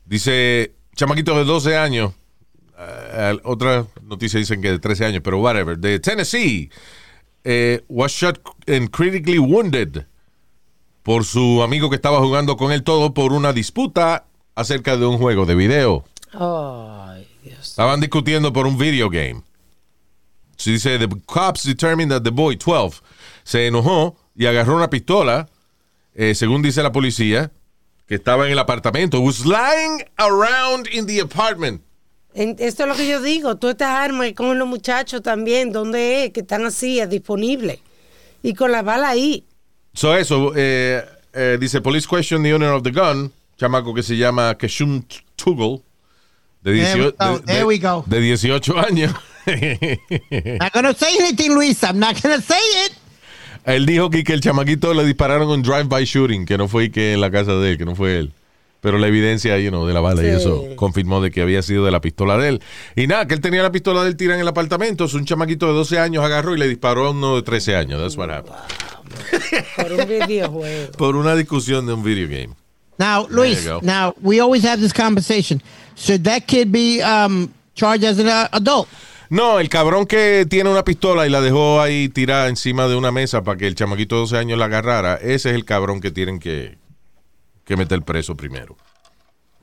Dice, 0.05 0.73
chamaquito 0.95 1.37
de 1.37 1.43
12 1.45 1.77
años. 1.77 2.13
Ah, 2.77 3.33
otra 3.43 3.85
noticia 4.01 4.39
dicen 4.39 4.61
que 4.61 4.71
de 4.71 4.79
13 4.79 5.05
años, 5.05 5.21
pero 5.23 5.39
whatever. 5.39 5.77
De 5.77 5.99
Tennessee. 5.99 6.69
eh, 7.45 7.81
was 7.89 8.11
shot 8.13 8.39
and 8.67 8.89
critically 8.89 9.37
wounded 9.37 10.05
por 11.03 11.25
su 11.25 11.61
amigo 11.63 11.89
que 11.89 11.95
estaba 11.97 12.19
jugando 12.19 12.57
con 12.57 12.71
él 12.71 12.83
todo 12.83 13.13
por 13.13 13.33
una 13.33 13.53
disputa 13.53 14.25
acerca 14.55 14.97
de 14.97 15.05
un 15.05 15.17
juego 15.17 15.45
de 15.45 15.55
video. 15.55 16.05
Dios. 17.43 17.59
Estaban 17.69 17.99
discutiendo 17.99 18.53
por 18.53 18.65
un 18.65 18.77
video 18.77 19.09
game. 19.09 19.41
Se 20.55 20.71
dice, 20.71 20.97
the 20.97 21.07
cops 21.25 21.63
determined 21.63 22.09
that 22.11 22.21
the 22.23 22.29
boy, 22.29 22.55
12, 22.55 23.01
se 23.43 23.67
enojó 23.67 24.15
y 24.35 24.45
agarró 24.45 24.75
una 24.75 24.89
pistola, 24.89 25.49
eh, 26.15 26.35
según 26.35 26.61
dice 26.61 26.81
la 26.81 26.91
policía, 26.91 27.51
que 28.07 28.15
estaba 28.15 28.45
en 28.45 28.53
el 28.53 28.59
apartamento. 28.59 29.19
Was 29.19 29.45
lying 29.45 30.03
around 30.17 30.87
in 30.93 31.05
the 31.05 31.21
apartment. 31.21 31.81
En- 32.33 32.55
esto 32.59 32.83
es 32.83 32.89
lo 32.89 32.95
que 32.95 33.07
yo 33.07 33.21
digo. 33.21 33.57
Tú 33.57 33.69
estas 33.69 33.89
armas 33.89 34.27
y 34.27 34.33
con 34.33 34.57
los 34.57 34.67
muchachos 34.67 35.21
también, 35.21 35.71
¿dónde 35.71 36.25
es? 36.25 36.31
Que 36.31 36.39
están 36.41 36.65
así, 36.65 36.99
es 36.99 37.09
disponible. 37.09 37.79
Y 38.41 38.53
con 38.53 38.71
la 38.71 38.81
bala 38.81 39.09
ahí. 39.09 39.45
So 39.93 40.15
eso, 40.15 40.53
eh, 40.55 41.03
eh, 41.33 41.57
dice, 41.59 41.81
police 41.81 42.07
question 42.07 42.41
the 42.43 42.53
owner 42.53 42.71
of 42.71 42.83
the 42.83 42.91
gun, 42.91 43.31
chamaco 43.57 43.93
que 43.93 44.01
se 44.03 44.17
llama 44.17 44.55
Keshum 44.57 45.03
Tuggle, 45.35 45.81
de, 46.63 46.71
There 46.73 47.01
we 47.01 47.07
18 47.09 47.11
go, 47.19 47.37
de- 47.39 47.45
there 47.45 47.59
de- 47.59 47.65
we 47.65 47.77
go. 47.77 48.03
de 48.07 48.19
18 48.21 48.79
años. 48.79 49.13
Not 50.59 50.73
gonna 50.73 50.93
say 50.93 51.15
anything, 51.19 51.51
Luis. 51.53 51.83
I'm 51.83 51.99
not 51.99 52.21
gonna 52.21 52.41
say 52.41 52.57
it. 52.87 52.93
Él 53.65 53.85
dijo 53.85 54.09
que, 54.09 54.23
que 54.23 54.33
el 54.33 54.41
chamaquito 54.41 54.93
le 54.93 55.05
dispararon 55.05 55.47
un 55.49 55.61
drive-by 55.61 56.03
shooting, 56.05 56.45
que 56.45 56.57
no 56.57 56.67
fue 56.67 56.91
que 56.91 57.13
en 57.13 57.21
la 57.21 57.29
casa 57.31 57.53
de 57.55 57.71
él, 57.71 57.77
que 57.77 57.85
no 57.85 57.95
fue 57.95 58.17
él. 58.17 58.33
Pero 58.81 58.97
la 58.97 59.07
evidencia, 59.07 59.57
you 59.59 59.69
know, 59.69 59.85
de 59.87 59.93
la 59.93 60.01
bala 60.01 60.21
y 60.23 60.27
eso 60.27 60.65
confirmó 60.75 61.21
de 61.21 61.31
que 61.31 61.41
había 61.41 61.61
sido 61.61 61.85
de 61.85 61.91
la 61.91 62.01
pistola 62.01 62.37
de 62.37 62.49
él. 62.49 62.61
Y 62.97 63.07
nada, 63.07 63.25
que 63.27 63.33
él 63.33 63.39
tenía 63.39 63.63
la 63.63 63.71
pistola 63.71 64.03
del 64.03 64.17
tira 64.17 64.33
en 64.35 64.41
el 64.41 64.47
apartamento. 64.49 65.05
Es 65.05 65.13
un 65.13 65.23
chamaquito 65.23 65.67
de 65.67 65.73
12 65.73 65.99
años 65.99 66.21
agarró 66.25 66.53
y 66.53 66.57
le 66.59 66.67
disparó 66.67 67.07
a 67.07 67.11
uno 67.11 67.37
de 67.37 67.43
13 67.43 67.77
años. 67.77 68.01
That's 68.01 68.17
what 68.17 68.29
happened. 68.29 68.55
Por 69.75 69.91
un 69.93 70.07
videojuego. 70.07 70.91
Por 70.97 71.15
una 71.15 71.35
discusión 71.35 71.85
de 71.85 71.93
un 71.93 72.03
video 72.03 72.27
game. 72.27 72.55
Now, 72.97 73.27
Luis. 73.29 73.67
Now 73.81 74.13
we 74.21 74.39
always 74.39 74.63
have 74.65 74.79
this 74.79 74.93
conversation. 74.93 75.61
Should 75.95 76.23
that 76.23 76.43
kid 76.47 76.71
be 76.71 77.01
um, 77.01 77.49
charged 77.75 78.03
as 78.05 78.19
an 78.19 78.27
uh, 78.27 78.47
adult? 78.51 78.87
No, 79.29 79.59
el 79.59 79.67
cabrón 79.69 80.05
que 80.05 80.45
tiene 80.47 80.69
una 80.69 80.83
pistola 80.83 81.25
y 81.25 81.29
la 81.29 81.41
dejó 81.41 81.81
ahí 81.81 82.07
tirada 82.09 82.49
encima 82.49 82.87
de 82.87 82.95
una 82.95 83.11
mesa 83.11 83.43
para 83.43 83.57
que 83.57 83.65
el 83.65 83.73
chamaquito 83.73 84.15
de 84.15 84.21
12 84.21 84.37
años 84.37 84.59
la 84.59 84.65
agarrara, 84.65 85.15
ese 85.15 85.49
es 85.49 85.55
el 85.55 85.65
cabrón 85.65 86.01
que 86.01 86.11
tienen 86.11 86.37
que, 86.37 86.77
que 87.65 87.75
meter 87.75 88.03
preso 88.03 88.35
primero. 88.37 88.77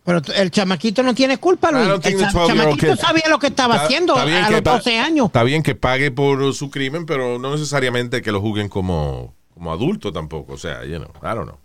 Pero 0.03 0.23
el 0.35 0.51
chamaquito 0.51 1.05
no 1.05 1.15
tiene 1.15 1.37
culpa, 1.39 1.71
Luis. 1.71 1.87
El 1.87 2.01
the 2.01 2.11
cha- 2.19 2.31
12-year-old 2.33 2.49
chamaquito 2.81 2.97
sabía 2.97 3.29
lo 3.29 3.39
que 3.39 3.47
estaba 3.49 3.75
Está- 3.77 3.87
haciendo 3.87 4.17
está 4.19 4.47
a 4.47 4.51
los 4.51 4.63
pa- 4.63 4.73
12 4.79 4.99
años. 4.99 5.27
Está 5.27 5.45
bien 5.45 5.63
que 5.63 5.75
pague 5.77 6.11
por 6.11 6.53
su 6.55 6.69
crimen, 6.71 7.07
pero 7.07 7.39
no 7.39 7.53
necesariamente 7.53 8.23
que 8.23 8.33
lo 8.33 8.41
juzguen 8.41 8.69
como, 8.69 9.35
como 9.61 9.73
adulto 9.73 10.11
tampoco. 10.11 10.55
O 10.55 10.59
sea, 10.59 10.87
you 10.87 10.97
know, 10.97 11.11
I 11.23 11.35
don't 11.35 11.45
know. 11.45 11.59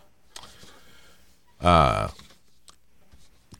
Ah. 1.62 2.12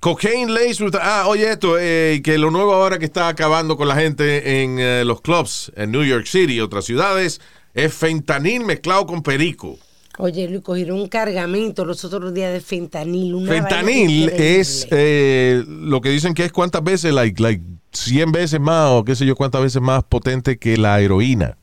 cocaine 0.02 0.54
laced 0.54 0.82
with... 0.82 0.96
Ah, 1.02 1.24
oye 1.28 1.50
esto, 1.50 1.78
eh, 1.80 2.22
que 2.22 2.38
lo 2.38 2.52
nuevo 2.52 2.74
ahora 2.74 3.00
que 3.00 3.06
está 3.06 3.30
acabando 3.30 3.78
con 3.78 3.88
la 3.88 3.96
gente 3.96 4.62
en 4.62 4.78
eh, 4.78 5.04
los 5.06 5.22
clubs 5.22 5.72
en 5.78 5.92
New 5.92 6.04
York 6.04 6.26
City 6.26 6.56
y 6.56 6.60
otras 6.60 6.84
ciudades 6.84 7.40
es 7.74 7.94
fentanil 7.94 8.66
mezclado 8.66 9.06
con 9.06 9.24
perico. 9.24 9.80
Oye, 10.18 10.50
Luis, 10.50 10.62
cogieron 10.62 11.00
un 11.00 11.08
cargamento 11.08 11.86
los 11.86 12.04
otros 12.04 12.34
días 12.34 12.52
de 12.52 12.60
fentanil. 12.60 13.36
Una 13.36 13.52
Fentanil 13.52 14.30
es 14.30 14.86
eh, 14.92 15.64
lo 15.66 16.02
que 16.02 16.10
dicen 16.10 16.34
que 16.34 16.44
es 16.44 16.52
cuántas 16.52 16.84
veces, 16.84 17.14
like, 17.14 17.42
like 17.42 17.64
100 17.94 18.32
veces 18.34 18.60
más 18.60 18.92
o 18.92 19.06
qué 19.06 19.16
sé 19.16 19.26
yo 19.26 19.36
cuántas 19.36 19.62
veces 19.62 19.82
más 19.82 20.04
potente 20.04 20.58
que 20.58 20.78
la 20.78 21.00
heroína. 21.00 21.58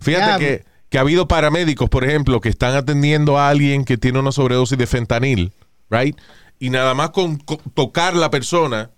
Fíjate 0.00 0.44
que, 0.44 0.75
que 0.96 0.98
ha 0.98 1.02
habido 1.02 1.28
paramédicos, 1.28 1.90
por 1.90 2.04
ejemplo, 2.04 2.40
que 2.40 2.48
están 2.48 2.74
atendiendo 2.74 3.36
a 3.36 3.50
alguien 3.50 3.84
que 3.84 3.98
tiene 3.98 4.18
una 4.18 4.32
sobredosis 4.32 4.78
de 4.78 4.86
fentanil, 4.86 5.52
right? 5.90 6.16
Y 6.58 6.70
nada 6.70 6.94
más 6.94 7.10
con, 7.10 7.36
co- 7.36 7.60
tocar 7.74 8.16
la 8.16 8.30
persona 8.30 8.88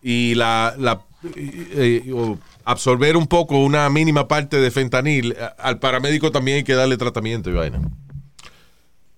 y 0.00 0.36
la, 0.36 0.72
la- 0.78 1.00
eh, 1.34 2.02
eh, 2.06 2.12
o 2.12 2.38
absorber 2.64 3.16
un 3.16 3.26
poco 3.26 3.58
una 3.58 3.90
mínima 3.90 4.28
parte 4.28 4.58
de 4.60 4.70
fentanil, 4.70 5.34
al 5.58 5.80
paramédico 5.80 6.30
también 6.30 6.58
hay 6.58 6.62
que 6.62 6.74
darle 6.74 6.96
tratamiento 6.96 7.50
y 7.50 7.54
vaina. 7.54 7.80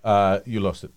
Ah, 0.02 0.40
you 0.46 0.58
lost 0.60 0.84
it. 0.84 0.90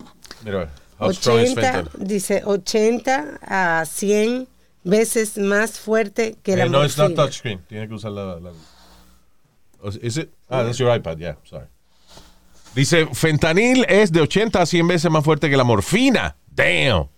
Mira, 0.46 0.56
a 0.56 0.60
ver. 0.60 0.68
How 0.98 1.12
strong 1.12 1.40
is 1.40 1.50
80, 1.50 1.60
fentanyl? 1.72 2.06
dice 2.08 2.42
80 2.42 3.38
a 3.42 3.84
100 3.84 4.48
veces 4.82 5.36
más 5.36 5.78
fuerte 5.78 6.36
que 6.42 6.56
la 6.56 6.64
Eh, 6.64 6.68
no, 6.70 6.82
it's 6.86 6.96
not 6.96 7.14
touchscreen. 7.14 7.58
Tiene 7.68 7.86
que 7.86 7.92
usar 7.92 8.12
la, 8.12 8.40
la- 8.40 8.52
Is 10.02 10.16
it? 10.18 10.30
Ah, 10.48 10.62
that's 10.64 10.78
your 10.78 10.90
iPad. 10.96 11.18
Yeah, 11.18 11.36
sorry. 11.44 11.66
Dice, 12.74 13.06
fentanil 13.12 13.84
es 13.88 14.12
de 14.12 14.20
80 14.20 14.60
a 14.60 14.66
100 14.66 14.86
veces 14.88 15.10
más 15.10 15.24
fuerte 15.24 15.48
que 15.48 15.56
la 15.56 15.64
morfina. 15.64 16.36
Damn. 16.54 17.08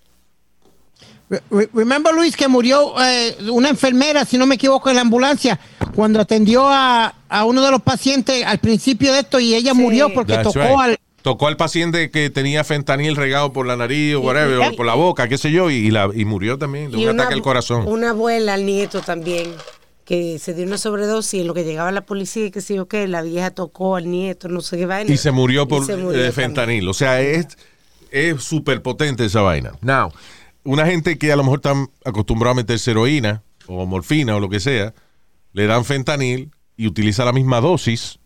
Re- 1.30 1.42
re- 1.50 1.68
Remember, 1.74 2.14
Luis, 2.14 2.36
que 2.36 2.48
murió 2.48 2.94
eh, 3.02 3.36
una 3.50 3.68
enfermera, 3.68 4.24
si 4.24 4.38
no 4.38 4.46
me 4.46 4.54
equivoco, 4.54 4.88
en 4.88 4.96
la 4.96 5.02
ambulancia, 5.02 5.58
cuando 5.94 6.20
atendió 6.20 6.66
a, 6.68 7.14
a 7.28 7.44
uno 7.44 7.62
de 7.64 7.70
los 7.70 7.82
pacientes 7.82 8.44
al 8.46 8.58
principio 8.58 9.12
de 9.12 9.20
esto 9.20 9.38
y 9.40 9.54
ella 9.54 9.72
Sí. 9.72 9.78
murió 9.78 10.12
porque 10.14 10.32
That's 10.34 10.52
tocó 10.54 10.60
right. 10.60 10.78
al... 10.78 10.98
Tocó 11.20 11.48
al 11.48 11.56
paciente 11.56 12.10
que 12.12 12.30
tenía 12.30 12.62
fentanil 12.64 13.16
regado 13.16 13.52
por 13.52 13.66
la 13.66 13.76
nariz 13.76 14.14
o 14.14 14.20
whatever, 14.20 14.58
o 14.60 14.76
por 14.76 14.86
la 14.86 14.94
boca, 14.94 15.28
qué 15.28 15.36
sé 15.36 15.50
yo, 15.50 15.68
y, 15.70 15.74
y 15.74 15.90
la, 15.90 16.08
y 16.14 16.24
murió 16.24 16.56
también 16.56 16.90
de 16.90 16.96
un 16.96 17.02
Y 17.02 17.06
una- 17.08 17.24
ataque 17.24 17.34
al 17.34 17.42
corazón. 17.42 17.86
Una 17.88 18.10
abuela, 18.10 18.54
al 18.54 18.64
nieto 18.64 19.00
también, 19.02 19.52
que 20.08 20.38
se 20.38 20.54
dio 20.54 20.64
una 20.64 20.78
sobredosis 20.78 21.42
en 21.42 21.46
lo 21.46 21.52
que 21.52 21.64
llegaba 21.64 21.92
la 21.92 22.00
policía 22.00 22.46
y 22.46 22.50
que 22.50 22.62
sé 22.62 22.74
yo 22.76 22.88
qué, 22.88 23.06
la 23.06 23.20
vieja 23.20 23.50
tocó 23.50 23.94
al 23.94 24.10
nieto, 24.10 24.48
no 24.48 24.62
sé 24.62 24.78
qué 24.78 24.86
vaina. 24.86 25.12
y 25.12 25.18
se 25.18 25.32
murió 25.32 25.68
por 25.68 25.84
se 25.84 25.98
murió 25.98 26.24
eh, 26.24 26.32
fentanil. 26.32 26.88
O 26.88 26.94
sea, 26.94 27.20
es 27.20 27.58
es 28.10 28.42
súper 28.42 28.80
potente 28.80 29.26
esa 29.26 29.42
vaina. 29.42 29.72
Now, 29.82 30.10
una 30.64 30.86
gente 30.86 31.18
que 31.18 31.30
a 31.30 31.36
lo 31.36 31.42
mejor 31.42 31.58
están 31.58 31.90
acostumbrada 32.06 32.52
a 32.52 32.54
meterse 32.54 32.92
heroína 32.92 33.42
o 33.66 33.84
morfina 33.84 34.34
o 34.34 34.40
lo 34.40 34.48
que 34.48 34.60
sea, 34.60 34.94
le 35.52 35.66
dan 35.66 35.84
fentanil 35.84 36.52
y 36.74 36.86
utiliza 36.86 37.26
la 37.26 37.34
misma 37.34 37.60
dosis. 37.60 38.18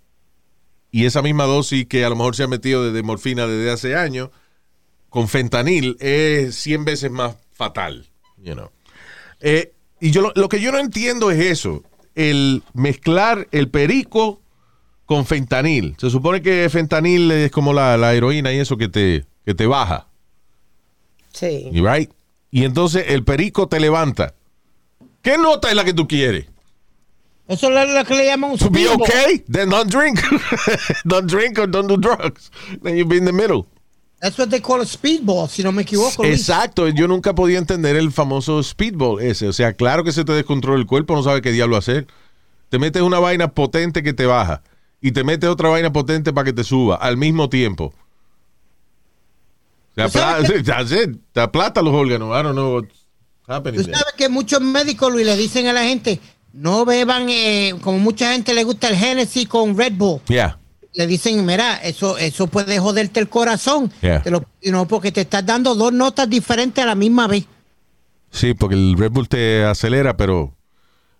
Y 0.93 1.07
esa 1.07 1.20
misma 1.20 1.47
dosis 1.47 1.87
que 1.87 2.05
a 2.05 2.09
lo 2.11 2.14
mejor 2.14 2.37
se 2.37 2.45
ha 2.45 2.47
metido 2.47 2.85
de, 2.85 2.93
de 2.93 3.03
morfina 3.03 3.49
desde 3.49 3.72
hace 3.72 3.97
años, 3.97 4.30
con 5.09 5.26
fentanil 5.26 5.97
es 5.99 6.55
100 6.55 6.85
veces 6.85 7.11
más 7.11 7.35
fatal. 7.51 8.09
You 8.37 8.55
know. 8.55 8.70
Eh, 9.41 9.72
y 10.03 10.11
yo 10.11 10.20
lo, 10.20 10.32
lo 10.34 10.48
que 10.48 10.61
yo 10.61 10.72
no 10.72 10.78
entiendo 10.80 11.30
es 11.30 11.38
eso, 11.38 11.84
el 12.16 12.64
mezclar 12.74 13.46
el 13.53 13.68
perico 13.70 14.40
con 15.07 15.24
fentanil. 15.24 15.94
Se 15.96 16.11
supone 16.11 16.42
que 16.42 16.68
fentanil 16.70 17.30
es 17.30 17.53
como 17.53 17.72
la, 17.72 17.96
la 17.96 18.12
heroína 18.12 18.53
y 18.53 18.59
eso 18.59 18.76
que 18.76 18.88
te, 18.88 19.24
que 19.44 19.55
te 19.55 19.64
baja. 19.66 20.09
Sí. 21.32 21.70
y 21.72 21.80
right? 21.80 22.11
Y 22.50 22.64
entonces 22.64 23.05
el 23.11 23.22
perico 23.22 23.68
te 23.68 23.78
levanta. 23.78 24.34
¿Qué 25.22 25.38
nota 25.38 25.68
es 25.68 25.76
la 25.76 25.84
que 25.84 25.94
tú 25.94 26.09
quieres? 26.09 26.46
Eso 27.46 27.70
es 27.70 27.90
lo 27.94 28.05
que 28.05 28.16
le 28.16 28.26
llaman 28.26 28.50
un 28.50 28.59
To 28.59 28.70
be 28.70 28.88
okay, 28.88 29.44
then 29.48 29.70
don't 29.70 29.88
drink. 29.88 30.18
don't 31.05 31.30
drink 31.30 31.61
or 31.61 31.68
don't 31.68 31.86
do 31.86 31.96
drugs. 31.96 32.50
Then 32.82 32.96
you 32.96 33.07
be 33.07 33.18
in 33.18 33.24
the 33.24 33.32
middle. 33.32 33.68
That's 34.23 34.39
what 34.39 34.51
they 34.51 34.61
call 34.61 34.81
a 34.81 34.87
speedball, 34.87 35.49
si 35.49 35.64
no 35.64 35.73
me 35.73 35.83
equivoco. 35.83 36.23
Luis. 36.23 36.39
Exacto, 36.49 36.89
yo 36.89 37.09
nunca 37.09 37.35
podía 37.35 37.59
entender 37.59 37.97
el 37.97 38.12
famoso 38.12 38.62
speedball 38.62 39.20
ese. 39.20 39.49
O 39.49 39.53
sea, 39.53 39.73
claro 39.73 40.05
que 40.05 40.12
se 40.12 40.25
te 40.25 40.31
descontrola 40.33 40.79
el 40.79 40.87
cuerpo, 40.87 41.16
no 41.16 41.25
sabe 41.25 41.43
qué 41.43 41.51
diablo 41.51 41.77
hacer. 41.77 42.07
Te 42.68 42.79
metes 42.79 43.03
una 43.03 43.18
vaina 43.18 43.49
potente 43.53 44.05
que 44.05 44.12
te 44.12 44.25
baja 44.25 44.62
y 45.01 45.11
te 45.11 45.25
metes 45.25 45.51
otra 45.51 45.70
vaina 45.70 45.93
potente 45.93 46.33
para 46.33 46.45
que 46.45 46.53
te 46.53 46.62
suba 46.62 46.95
al 46.95 47.16
mismo 47.16 47.49
tiempo. 47.49 47.93
Te, 49.97 50.05
¿Tú 50.05 50.11
sabes 50.11 50.49
apla- 50.51 50.64
that's 50.64 50.93
it. 51.05 51.16
Te 51.33 51.41
aplata 51.41 51.83
los 51.83 51.93
órganos. 51.93 52.29
I 52.29 52.43
don't 52.45 52.53
know 52.55 52.77
what's 52.77 52.95
happening 53.49 53.81
Tú 53.81 53.87
there. 53.87 53.99
sabes 53.99 54.14
que 54.16 54.29
muchos 54.29 54.61
médicos, 54.61 55.12
Luis, 55.12 55.27
le 55.27 55.37
dicen 55.37 55.66
a 55.66 55.73
la 55.73 55.83
gente, 55.83 56.20
no 56.53 56.85
beban, 56.85 57.29
eh, 57.29 57.75
como 57.83 57.99
mucha 57.99 58.33
gente 58.33 58.55
le 58.55 58.62
gusta 58.64 58.89
el 58.89 58.97
Genesis 58.97 59.49
con 59.49 59.77
Red 59.77 59.95
Bull. 59.95 60.20
Yeah. 60.29 60.59
Le 60.95 61.07
dicen, 61.07 61.45
mira, 61.47 61.76
eso, 61.76 62.18
eso 62.18 62.47
puede 62.49 62.78
joderte 62.78 63.18
el 63.20 63.28
corazón. 63.28 63.90
Yeah. 64.03 64.22
Te 64.22 64.30
lo- 64.30 64.45
porque 64.88 65.11
te 65.11 65.22
estás 65.22 65.45
dando 65.47 65.74
dos 65.74 65.93
notas 65.93 66.28
diferentes 66.28 66.82
a 66.82 66.86
la 66.86 66.95
misma 66.95 67.26
vez. 67.26 67.45
Sí, 68.30 68.55
porque 68.55 68.74
el 68.74 68.97
Red 68.99 69.11
Bull 69.12 69.28
te 69.28 69.64
acelera, 69.64 70.16
pero... 70.16 70.53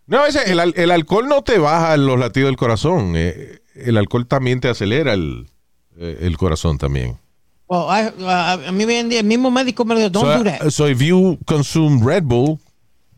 No, 0.07 0.27
ese, 0.27 0.51
el, 0.51 0.61
el 0.77 0.91
alcohol 0.91 1.27
no 1.29 1.43
te 1.43 1.59
baja 1.59 1.97
los 1.97 2.19
latidos 2.19 2.49
del 2.49 2.57
corazón. 2.57 3.13
eh, 3.17 3.61
el 3.75 3.97
alcohol 3.97 4.27
también 4.27 4.61
te 4.61 4.69
acelera 4.69 5.15
el, 5.15 5.47
eh, 5.97 6.19
el 6.23 6.37
corazón 6.37 6.77
también. 6.77 7.17
Well, 7.69 7.85
I- 7.89 8.25
a, 8.27 8.53
a 8.69 8.73
mí 8.73 8.85
me- 8.85 9.01
el 9.01 9.25
mismo 9.25 9.51
médico 9.51 9.85
me 9.87 9.95
dijo, 9.95 10.11
don't 10.11 10.27
so, 10.27 10.39
do 10.39 10.45
that. 10.45 10.71
so 10.71 10.89
if 10.89 11.01
you 11.01 11.39
consume 11.47 12.05
Red 12.05 12.25
Bull, 12.25 12.59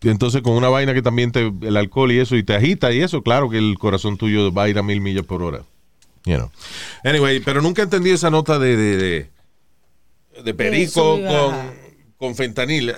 entonces 0.02 0.42
con 0.42 0.52
una 0.52 0.68
vaina 0.68 0.94
que 0.94 1.02
también 1.02 1.32
te, 1.32 1.52
el 1.62 1.76
alcohol 1.76 2.12
y 2.12 2.18
eso, 2.20 2.36
y 2.36 2.44
te 2.44 2.54
agita 2.54 2.92
y 2.92 3.00
eso, 3.00 3.22
claro 3.22 3.48
que 3.50 3.58
el 3.58 3.76
corazón 3.78 4.16
tuyo 4.16 4.52
va 4.52 4.64
a 4.64 4.68
ir 4.68 4.78
a 4.78 4.82
mil 4.84 5.00
millas 5.00 5.24
por 5.24 5.42
hora. 5.42 5.62
You 6.26 6.36
know. 6.38 6.50
Anyway, 7.04 7.40
pero 7.40 7.60
nunca 7.60 7.82
entendí 7.82 8.10
esa 8.10 8.30
nota 8.30 8.58
de, 8.58 8.76
de, 8.76 8.96
de, 8.96 9.30
de 10.42 10.54
perico 10.54 11.18
con, 12.16 12.34
fentanil 12.34 12.88
eh, 12.90 12.94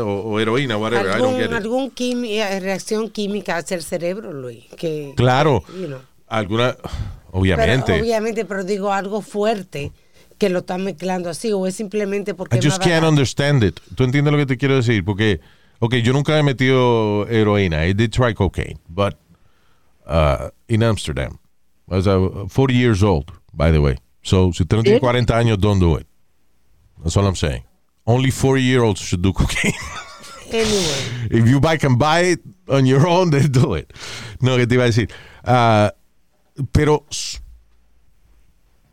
o, 0.00 0.40
heroína, 0.40 0.76
whatever. 0.78 1.06
I 1.06 1.18
don't 1.18 1.22
Algún, 1.22 1.36
get 1.38 1.46
it. 1.50 1.52
algún 1.52 1.90
quimi- 1.94 2.38
eh, 2.40 2.60
reacción 2.60 3.10
química 3.10 3.58
hacia 3.58 3.76
el 3.76 3.82
cerebro, 3.82 4.32
Luis. 4.32 4.64
Que, 4.78 5.12
Claro. 5.16 5.62
you 5.78 5.86
know. 5.86 6.00
Alguna, 6.28 6.74
Pero, 6.82 6.90
obviamente. 7.32 8.00
obviamente, 8.00 8.44
pero 8.46 8.64
digo 8.64 8.92
algo 8.92 9.20
fuerte 9.20 9.92
que 10.38 10.48
lo 10.48 10.60
están 10.60 10.82
mezclando 10.84 11.28
así, 11.28 11.52
o 11.52 11.66
es 11.66 11.74
simplemente 11.74 12.32
porque 12.32 12.56
I 12.56 12.60
just 12.62 12.78
can't 12.78 12.90
barato. 13.02 13.08
understand 13.08 13.62
it. 13.64 13.78
¿Tú 13.94 14.04
entiendes 14.04 14.32
lo 14.32 14.38
que 14.38 14.46
te 14.46 14.56
quiero 14.56 14.76
decir? 14.76 15.04
Porque, 15.04 15.40
ok, 15.80 15.96
yo 15.96 16.12
nunca 16.14 16.38
he 16.38 16.42
metido 16.42 17.26
heroína. 17.28 17.86
I 17.86 17.92
did 17.92 18.10
try 18.10 18.32
cocaine, 18.34 18.78
but 18.88 19.14
uh, 20.06 20.48
in 20.68 20.82
Amsterdam. 20.82 21.38
I 21.90 21.96
was 21.96 22.06
uh, 22.06 22.46
40 22.48 22.74
years 22.74 23.02
old, 23.02 23.30
by 23.52 23.70
the 23.70 23.80
way. 23.80 23.96
So, 24.22 24.52
si 24.52 24.62
usted 24.62 24.76
no 24.76 24.82
tiene 24.82 25.00
40 25.00 25.34
años, 25.34 25.58
don't 25.60 25.78
do 25.78 25.96
it. 25.96 26.06
That's 27.02 27.16
all 27.16 27.26
I'm 27.26 27.36
saying. 27.36 27.62
Only 28.06 28.30
40 28.30 28.62
year 28.62 28.82
olds 28.82 29.00
should 29.00 29.22
do 29.22 29.32
cocaine. 29.32 29.74
Anyway, 30.50 31.30
If 31.30 31.48
you 31.48 31.58
buy, 31.58 31.76
can 31.78 31.96
buy 31.96 32.20
it 32.20 32.40
on 32.68 32.86
your 32.86 33.06
own, 33.08 33.30
then 33.32 33.50
do 33.50 33.74
it. 33.74 33.92
No, 34.40 34.56
que 34.56 34.66
te 34.66 34.76
iba 34.76 34.84
a 34.84 34.86
decir. 34.86 35.10
Ah, 35.44 35.92
pero, 36.72 37.04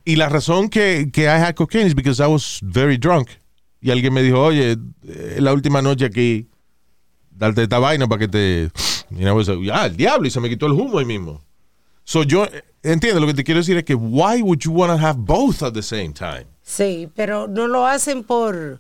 y 0.05 0.15
la 0.15 0.27
razón 0.29 0.69
que, 0.69 1.11
que 1.13 1.27
I 1.27 1.37
had 1.37 1.55
cocaine 1.55 1.87
is 1.87 1.93
because 1.93 2.19
I 2.19 2.27
was 2.27 2.59
very 2.63 2.97
drunk. 2.97 3.29
Y 3.81 3.91
alguien 3.91 4.13
me 4.13 4.21
dijo, 4.23 4.39
oye, 4.41 4.75
eh, 5.07 5.37
la 5.39 5.53
última 5.53 5.81
noche 5.81 6.05
aquí, 6.05 6.47
darte 7.29 7.63
esta 7.63 7.79
vaina 7.79 8.07
para 8.07 8.19
que 8.19 8.27
te. 8.27 8.71
Y 9.11 9.25
ah, 9.69 9.85
el 9.85 9.97
diablo, 9.97 10.27
y 10.27 10.31
se 10.31 10.39
me 10.39 10.49
quitó 10.49 10.65
el 10.67 10.73
humo 10.73 10.99
ahí 10.99 11.05
mismo. 11.05 11.41
So 12.03 12.23
yo, 12.23 12.45
entiendo, 12.83 13.19
lo 13.19 13.27
que 13.27 13.33
te 13.33 13.43
quiero 13.43 13.59
decir 13.59 13.77
es 13.77 13.83
que, 13.83 13.95
why 13.95 14.41
would 14.41 14.59
you 14.59 14.71
want 14.71 14.91
to 14.91 15.05
have 15.05 15.17
both 15.19 15.61
at 15.63 15.73
the 15.73 15.83
same 15.83 16.13
time? 16.13 16.45
sí, 16.63 17.09
pero 17.15 17.47
no 17.47 17.67
lo 17.67 17.85
hacen 17.85 18.23
por. 18.23 18.79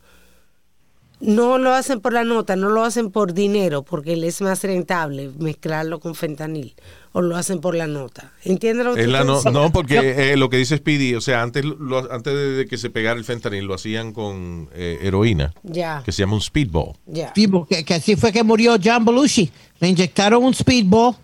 No 1.19 1.59
lo 1.59 1.71
hacen 1.75 1.99
por 2.01 2.13
la 2.13 2.23
nota, 2.23 2.55
no 2.55 2.69
lo 2.69 2.83
hacen 2.83 3.11
por 3.11 3.35
dinero, 3.35 3.83
porque 3.83 4.15
le 4.15 4.25
es 4.25 4.41
más 4.41 4.63
rentable 4.63 5.29
mezclarlo 5.37 5.99
con 5.99 6.15
fentanil. 6.15 6.73
O 7.11 7.21
lo 7.21 7.35
hacen 7.35 7.59
por 7.61 7.75
la 7.75 7.85
nota. 7.85 8.31
¿Entiendes 8.43 8.85
lo 8.87 8.95
que 8.95 9.05
la 9.05 9.23
no, 9.23 9.39
no, 9.51 9.71
porque 9.71 10.31
eh, 10.31 10.35
lo 10.37 10.49
que 10.49 10.57
dice 10.57 10.77
Speedy, 10.77 11.13
o 11.13 11.21
sea, 11.21 11.43
antes, 11.43 11.63
lo- 11.63 12.11
antes 12.11 12.33
de, 12.57 12.65
que 12.65 12.75
se 12.79 12.89
pegara 12.89 13.19
el 13.19 13.25
fentanil, 13.25 13.65
lo 13.65 13.75
hacían 13.75 14.13
con 14.13 14.67
eh, 14.73 14.97
heroína, 15.03 15.53
Ya, 15.61 16.01
que 16.03 16.11
se 16.11 16.23
llama 16.23 16.33
un 16.33 16.41
speedball. 16.41 16.93
ya. 17.05 17.31
Sí, 17.35 17.47
porque 17.47 17.85
que 17.85 17.93
así 17.93 18.15
fue 18.15 18.31
que 18.31 18.43
murió 18.43 18.77
John 18.83 19.05
Belushi. 19.05 19.51
Le 19.79 19.89
inyectaron 19.89 20.43
un 20.43 20.55
speedball. 20.55 21.15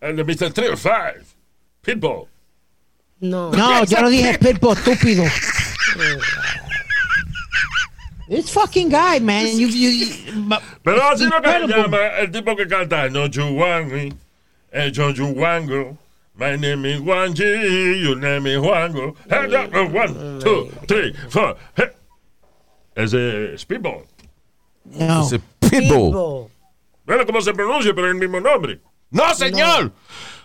El 0.00 0.16
de 0.16 0.24
Mr. 0.24 0.52
305. 0.52 1.24
Pitbull. 1.82 2.28
No. 3.20 3.50
No, 3.50 3.84
yo 3.84 4.00
no 4.02 4.08
dije 4.10 4.34
speedball, 4.40 4.76
estúpido. 4.76 5.24
This 8.28 8.50
fucking 8.50 8.90
guy, 8.90 9.18
man. 9.20 9.46
You, 9.58 9.68
you, 9.68 9.88
you- 9.88 10.56
Pero 10.84 11.00
así 11.08 11.24
lo 11.24 11.40
que 11.40 11.66
llama 11.66 12.18
el 12.20 12.30
tipo 12.30 12.54
que 12.56 12.66
canta 12.66 13.08
No 13.10 13.26
you 13.26 13.46
want 13.54 13.90
me, 13.90 14.12
eh, 14.72 14.90
don't 14.90 15.16
you 15.16 15.26
want 15.26 15.66
go. 15.68 15.96
My 16.36 16.54
name 16.56 16.84
is 16.84 17.00
Juan 17.00 17.32
G, 17.34 18.00
your 18.02 18.16
name 18.16 18.46
is 18.46 18.58
Juango. 18.58 19.16
Hey, 19.28 19.48
yeah, 19.50 19.66
uh, 19.74 19.88
One, 19.88 20.40
two, 20.40 20.70
three, 20.86 21.12
four. 21.30 21.56
Hey. 21.74 21.88
Ese 22.96 23.54
es 23.54 23.60
Speedball. 23.64 24.04
no. 24.84 25.22
Ese 25.22 25.40
pitbull. 25.60 26.12
Pitbull. 26.12 26.50
Bueno, 27.06 27.24
cómo 27.26 27.40
se 27.40 27.52
pronuncia, 27.54 27.92
pero 27.94 28.08
es 28.08 28.12
el 28.14 28.20
mismo 28.20 28.38
nombre. 28.40 28.78
No, 29.10 29.34
señor. 29.34 29.92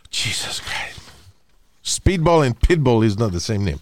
Jesus 0.10 0.62
Christ. 0.62 1.02
Speedball 1.84 2.46
and 2.46 2.60
pitbull 2.60 3.04
is 3.04 3.18
not 3.18 3.32
the 3.32 3.40
same 3.40 3.66
name. 3.66 3.80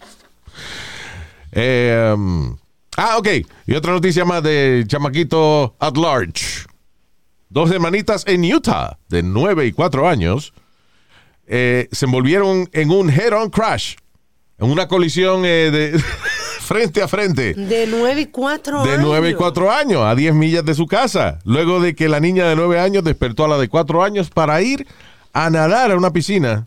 Eh, 1.52 2.12
um, 2.12 2.58
ah, 2.96 3.16
ok. 3.18 3.28
Y 3.66 3.74
otra 3.74 3.92
noticia 3.92 4.24
más 4.24 4.42
de 4.42 4.84
chamaquito 4.86 5.74
at 5.78 5.96
large. 5.96 6.66
Dos 7.48 7.70
hermanitas 7.70 8.24
en 8.26 8.44
Utah, 8.44 8.98
de 9.08 9.22
9 9.22 9.66
y 9.66 9.72
4 9.72 10.08
años, 10.08 10.54
eh, 11.46 11.86
se 11.92 12.06
envolvieron 12.06 12.68
en 12.72 12.90
un 12.90 13.10
head-on 13.10 13.50
crash, 13.50 13.96
en 14.58 14.70
una 14.70 14.88
colisión 14.88 15.44
eh, 15.44 15.70
de 15.70 16.02
frente 16.72 17.02
a 17.02 17.08
frente. 17.08 17.54
De 17.54 17.86
9 17.86 18.20
y 18.22 18.26
4 18.26 18.82
De 18.84 18.92
años. 18.92 19.04
9 19.06 19.30
y 19.30 19.34
4 19.34 19.70
años, 19.70 20.02
a 20.04 20.14
10 20.14 20.34
millas 20.34 20.64
de 20.64 20.74
su 20.74 20.86
casa. 20.86 21.38
Luego 21.44 21.80
de 21.80 21.94
que 21.94 22.08
la 22.08 22.18
niña 22.20 22.48
de 22.48 22.56
9 22.56 22.80
años 22.80 23.04
despertó 23.04 23.44
a 23.44 23.48
la 23.48 23.58
de 23.58 23.68
4 23.68 24.02
años 24.02 24.30
para 24.30 24.60
ir 24.62 24.86
a 25.32 25.50
nadar 25.50 25.90
a 25.90 25.96
una 25.96 26.10
piscina. 26.12 26.66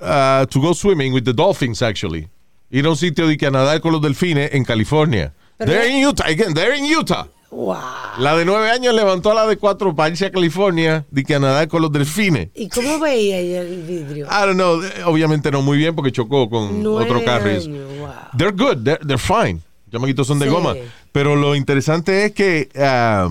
uh, 0.00 0.44
to 0.46 0.60
go 0.60 0.72
swimming 0.74 1.12
with 1.12 1.24
the 1.24 1.32
dolphins, 1.32 1.80
actually. 1.82 2.28
Ir 2.70 2.84
a 2.86 2.90
un 2.90 2.96
sitio 2.96 3.26
de 3.26 3.36
que 3.36 3.46
a 3.46 3.50
nadar 3.50 3.80
con 3.80 3.92
los 3.92 4.02
delfines 4.02 4.50
en 4.52 4.64
California. 4.64 5.32
Pero- 5.56 5.70
they're 5.70 5.88
in 5.88 6.04
Utah, 6.06 6.24
again, 6.26 6.52
they're 6.54 6.74
in 6.76 6.84
Utah. 6.84 7.26
Wow. 7.54 7.76
La 8.18 8.36
de 8.36 8.44
9 8.44 8.68
años 8.70 8.94
levantó 8.94 9.30
a 9.30 9.34
la 9.34 9.46
de 9.46 9.56
4 9.56 9.94
para 9.94 10.08
irse 10.08 10.26
a 10.26 10.32
California 10.32 11.04
de 11.10 11.22
que 11.22 11.36
a 11.36 11.38
nadar 11.38 11.68
con 11.68 11.82
los 11.82 11.92
delfines. 11.92 12.48
¿Y 12.54 12.68
cómo 12.68 12.98
veía 12.98 13.38
ella 13.38 13.60
el 13.60 13.82
vidrio? 13.82 14.26
I 14.26 14.46
don't 14.46 14.54
know, 14.54 14.80
obviamente 15.06 15.50
no 15.52 15.62
muy 15.62 15.78
bien 15.78 15.94
porque 15.94 16.10
chocó 16.10 16.50
con 16.50 16.82
Nueve 16.82 17.04
otro 17.08 17.24
carro. 17.24 17.48
wow. 17.50 18.10
They're 18.36 18.52
good, 18.52 18.82
they're, 18.84 18.98
they're 19.06 19.18
fine. 19.18 19.60
Chamaquitos 19.92 20.26
son 20.26 20.40
de 20.40 20.46
Sí. 20.46 20.50
goma. 20.52 20.74
Pero 21.12 21.36
lo 21.36 21.54
interesante 21.54 22.24
es 22.24 22.32
que 22.32 22.68
ah, 22.76 23.28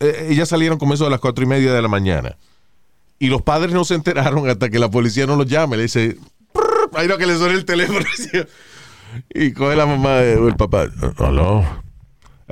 eh, 0.00 0.26
ellas 0.30 0.48
salieron 0.48 0.76
como 0.78 0.94
eso 0.94 1.06
a 1.06 1.10
las 1.10 1.20
cuatro 1.20 1.44
y 1.44 1.46
media 1.46 1.72
de 1.72 1.80
la 1.80 1.88
mañana. 1.88 2.36
Y 3.20 3.28
los 3.28 3.42
padres 3.42 3.72
no 3.72 3.84
se 3.84 3.94
enteraron 3.94 4.48
hasta 4.50 4.68
que 4.70 4.80
la 4.80 4.90
policía 4.90 5.26
no 5.26 5.36
los 5.36 5.46
llame. 5.46 5.76
Le 5.76 5.84
dice, 5.84 6.16
ahí 6.94 7.06
no 7.06 7.16
que 7.16 7.26
le 7.26 7.36
suena 7.38 7.54
el 7.54 7.64
teléfono. 7.64 8.04
y 9.32 9.52
coge 9.52 9.76
la 9.76 9.86
mamá 9.86 10.16
o 10.40 10.48
el 10.48 10.56
papá. 10.56 10.86
Hello. 11.18 11.64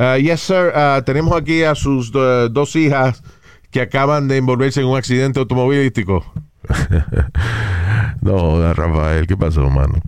Ah, 0.03 0.16
yes, 0.16 0.40
sir. 0.40 0.72
Ah, 0.74 1.03
tenemos 1.05 1.36
aquí 1.36 1.62
a 1.62 1.74
sus 1.74 2.11
eh, 2.14 2.48
dos 2.51 2.74
hijas 2.74 3.22
que 3.70 3.82
acaban 3.82 4.28
de 4.28 4.38
envolverse 4.38 4.80
en 4.80 4.86
un 4.86 4.96
accidente 4.96 5.38
automovilístico. 5.40 6.24
no, 8.22 8.72
Rafael, 8.72 9.26
¿qué 9.26 9.36
pasó, 9.36 9.68
mano? 9.68 10.01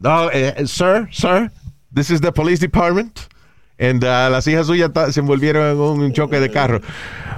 No, 0.00 0.30
eh, 0.32 0.66
sir, 0.66 1.08
sir, 1.12 1.50
this 1.92 2.08
is 2.08 2.22
the 2.22 2.32
police 2.32 2.58
department. 2.58 3.28
And 3.78 4.02
uh, 4.02 4.30
las 4.30 4.46
hijas 4.46 4.66
suyas 4.66 4.90
se 5.10 5.20
envolvieron 5.20 5.66
en 5.66 5.78
un 5.78 6.12
choque 6.14 6.40
de 6.40 6.50
carro. 6.50 6.80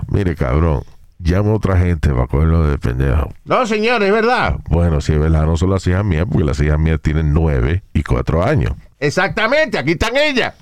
Mire, 0.06 0.36
cabrón, 0.36 0.84
llama 1.18 1.50
a 1.50 1.54
otra 1.54 1.76
gente 1.76 2.10
para 2.10 2.28
cogerlo 2.28 2.68
de 2.68 2.78
pendejo. 2.78 3.32
No, 3.44 3.66
señor, 3.66 4.00
es 4.04 4.12
verdad. 4.12 4.60
Bueno, 4.70 5.00
si 5.00 5.14
es 5.14 5.18
verdad, 5.18 5.44
no 5.44 5.56
son 5.56 5.70
las 5.70 5.84
hijas 5.88 6.04
mías, 6.04 6.26
porque 6.30 6.44
las 6.44 6.60
hijas 6.60 6.78
mías 6.78 7.00
tienen 7.02 7.32
nueve 7.32 7.82
y 7.92 8.04
cuatro 8.04 8.44
años. 8.44 8.74
Exactamente, 9.00 9.76
aquí 9.76 9.92
están 9.92 10.16
ellas. 10.16 10.54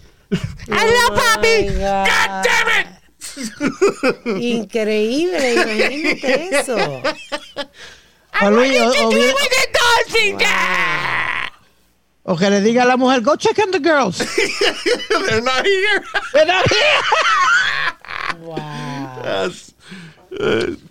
¡Hello, 0.68 1.14
papi! 1.14 1.68
God 1.68 2.44
damn 2.44 2.68
it! 2.80 2.86
Increíble, 4.42 5.54
imagínate 5.54 6.56
eso. 6.56 6.76
O, 12.26 12.36
que 12.36 12.48
le 12.50 12.60
diga 12.62 12.84
a 12.84 12.86
la 12.86 12.96
mujer, 12.96 13.20
go 13.20 13.36
check 13.36 13.58
on 13.58 13.70
the 13.70 13.78
girls. 13.78 14.16
They're 15.28 15.42
not 15.42 15.66
here. 15.66 16.02
They're 16.32 16.46
not 16.46 16.66
here. 16.70 17.02
Wow. 18.40 19.50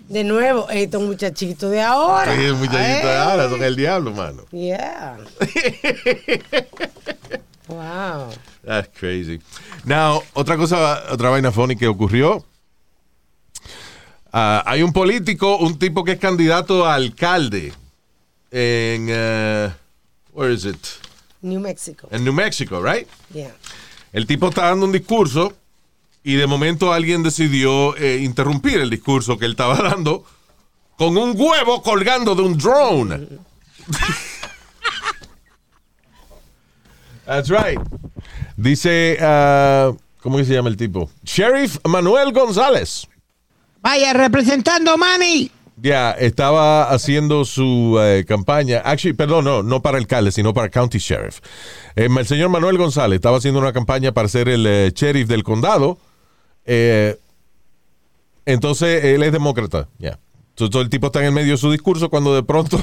De 0.10 0.24
nuevo, 0.24 0.70
estos 0.70 1.02
muchachitos 1.02 1.72
de 1.72 1.82
ahora. 1.82 2.36
Sí, 2.36 2.52
muchachitos 2.54 3.04
de 3.04 3.16
ahora 3.16 3.50
son 3.50 3.64
el 3.64 3.76
diablo, 3.76 4.12
mano. 4.12 4.46
Yeah. 4.52 5.18
wow. 7.68 8.30
That's 8.64 8.90
crazy. 8.98 9.42
Now, 9.86 10.24
otra 10.34 10.56
cosa, 10.58 11.04
otra 11.12 11.30
vaina 11.30 11.52
funny 11.52 11.76
que 11.76 11.88
ocurrió. 11.88 12.46
Ah, 14.32 14.64
hay 14.66 14.82
un 14.82 14.94
político, 14.94 15.58
un 15.58 15.78
tipo 15.78 16.04
que 16.04 16.14
es 16.14 16.20
candidato 16.20 16.86
a 16.86 16.96
alcalde 16.96 17.74
en, 18.52 19.08
eh, 19.10 19.72
where 20.32 20.54
is 20.54 20.66
it? 20.66 20.88
New 21.42 21.60
Mexico. 21.60 22.08
En 22.10 22.24
New 22.24 22.34
Mexico, 22.34 22.82
right? 22.82 23.08
Yeah. 23.34 23.54
El 24.14 24.26
tipo 24.26 24.48
está 24.50 24.68
dando 24.70 24.86
un 24.86 24.92
discurso 24.92 25.54
y 26.24 26.36
de 26.36 26.48
momento 26.48 26.94
alguien 26.94 27.22
decidió 27.22 27.96
eh, 27.98 28.20
interrumpir 28.24 28.80
el 28.80 28.90
discurso 28.90 29.38
que 29.38 29.46
él 29.46 29.52
estaba 29.52 29.76
dando 29.90 30.26
con 30.98 31.18
un 31.18 31.40
huevo 31.40 31.84
colgando 31.84 32.34
de 32.34 32.42
un 32.44 32.58
drone. 32.58 33.28
That's 37.26 37.50
right. 37.50 37.80
Dice, 38.58 39.18
ah, 39.22 39.92
¿cómo 40.22 40.38
que 40.38 40.46
se 40.46 40.54
llama 40.54 40.70
el 40.70 40.78
tipo? 40.78 41.10
Sheriff 41.24 41.78
Manuel 41.86 42.32
González. 42.32 43.08
Vaya, 43.82 44.14
representando 44.14 44.98
Manny. 44.98 45.52
Ya, 45.76 46.12
estaba 46.12 46.90
haciendo 46.92 47.44
su 47.46 48.00
eh, 48.00 48.24
campaña. 48.26 48.82
Actually, 48.86 49.14
perdón, 49.14 49.46
no, 49.46 49.64
no 49.64 49.82
para 49.82 49.98
alcalde, 49.98 50.32
sino 50.32 50.54
para 50.54 50.70
county 50.70 51.00
sheriff. 51.00 51.40
Eh, 51.96 52.08
el 52.16 52.28
señor 52.28 52.50
Manuel 52.50 52.78
González 52.78 53.18
estaba 53.18 53.38
haciendo 53.38 53.60
una 53.60 53.74
campaña 53.74 54.12
para 54.14 54.28
ser 54.28 54.48
el 54.50 54.66
eh, 54.66 54.92
sheriff 54.96 55.28
del 55.28 55.44
condado. 55.44 55.98
Entonces, 58.46 59.04
él 59.04 59.24
es 59.24 59.32
demócrata. 59.32 59.90
Ya. 59.98 60.20
Entonces, 60.52 60.72
todo 60.72 60.82
el 60.84 60.90
tipo 60.90 61.08
está 61.08 61.20
en 61.20 61.26
el 61.26 61.32
medio 61.32 61.54
de 61.54 61.58
su 61.58 61.72
discurso 61.72 62.10
cuando 62.10 62.36
de 62.36 62.44
pronto 62.44 62.80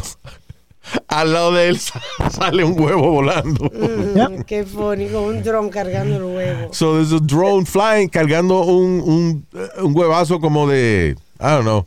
al 1.09 1.33
lado 1.33 1.53
de 1.53 1.69
él 1.69 1.79
sa- 1.79 2.01
sale 2.31 2.65
un 2.65 2.79
huevo 2.81 3.11
volando. 3.11 3.65
Mm, 3.73 4.43
Qué 4.43 4.65
funny, 4.65 5.09
con 5.09 5.25
un 5.25 5.43
dron 5.43 5.69
cargando 5.71 6.17
el 6.17 6.23
huevo. 6.25 6.73
So 6.75 6.95
there's 6.95 7.13
a 7.13 7.21
drone 7.21 7.65
flying 7.67 8.09
cargando 8.09 8.61
un, 8.65 9.01
un, 9.01 9.47
eh, 9.55 9.69
un 9.83 9.95
huevazo 9.95 10.41
como 10.41 10.67
de, 10.69 11.17
I 11.41 11.45
don't 11.51 11.65
know, 11.65 11.87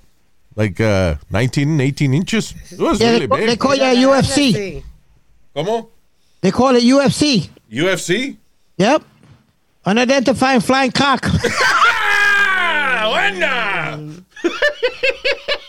like 0.56 0.80
uh, 0.84 1.16
19, 1.32 1.80
18 1.82 2.14
inches. 2.14 2.54
It 2.72 2.80
was 2.80 3.00
Yeah, 3.00 3.12
really 3.12 3.28
they, 3.28 3.38
they 3.40 3.46
big. 3.48 3.60
call 3.60 3.74
it 3.74 3.98
UFC. 3.98 4.84
¿Cómo? 5.56 5.88
They 6.42 6.52
call 6.52 6.76
it 6.76 6.84
UFC. 6.84 7.50
UFC? 7.72 8.36
Yep. 8.78 9.04
Unidentified 9.86 10.64
flying 10.64 10.92
cock. 10.92 11.26
¡Ah! 11.44 13.08
¡Buena! 13.10 14.00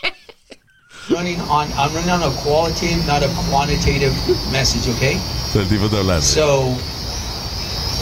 running 1.09 1.39
on 1.41 1.71
I'm 1.73 1.93
running 1.93 2.09
on 2.09 2.23
a 2.23 2.31
qualitative, 2.41 3.05
not 3.07 3.23
a 3.23 3.29
quantitative 3.49 4.13
message, 4.51 4.87
okay? 4.95 5.17
So 5.51 5.59
el 5.59 5.65
tipo 5.67 5.85
está 5.85 5.97
hablando. 5.99 6.21
So 6.21 6.75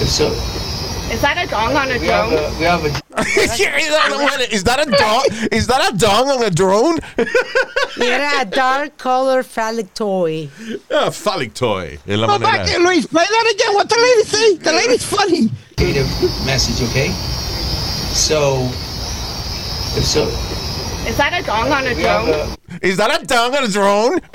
if 0.01 0.09
so 0.09 0.31
Is 1.11 1.21
that 1.21 1.37
a 1.37 1.47
dong 1.47 1.75
on 1.75 1.91
a 1.91 1.99
we 1.99 2.07
have 2.07 2.29
drone? 2.29 2.43
a 2.43 2.59
we 2.59 2.65
have 2.65 2.85
a 2.85 2.91
Is 4.53 4.63
that 4.63 4.79
a 4.87 4.89
dong? 4.89 5.23
Is 5.51 5.67
that 5.67 5.93
a 5.93 5.97
dong 5.97 6.29
on 6.29 6.43
a 6.43 6.49
drone? 6.49 6.97
Era 8.01 8.41
a 8.41 8.45
dark 8.45 8.97
color 8.97 9.43
phallic 9.43 9.93
toy. 9.93 10.49
A 10.89 11.11
phallic 11.11 11.53
toy. 11.53 11.99
En 12.07 12.21
la 12.21 12.27
Go 12.27 12.39
back 12.39 12.61
manera. 12.61 12.65
there, 12.65 12.79
Luis. 12.79 13.05
Play 13.05 13.23
that 13.29 13.53
again. 13.53 13.73
What 13.75 13.89
the 13.89 13.97
lady 13.97 14.23
say? 14.27 14.55
The 14.57 14.71
lady's 14.73 15.03
funny. 15.05 15.49
qualitative 15.77 16.45
message, 16.45 16.81
okay? 16.89 17.11
So 18.13 18.63
if 19.95 20.05
so 20.05 20.27
Is 21.05 21.17
that 21.17 21.33
a 21.33 21.43
dong 21.45 21.71
on 21.71 21.85
a 21.85 21.93
drone? 21.93 22.55
Is 22.81 22.97
that 22.97 23.21
a 23.21 23.25
dong 23.25 23.55
on 23.55 23.63
a 23.63 23.67
drone? 23.67 24.19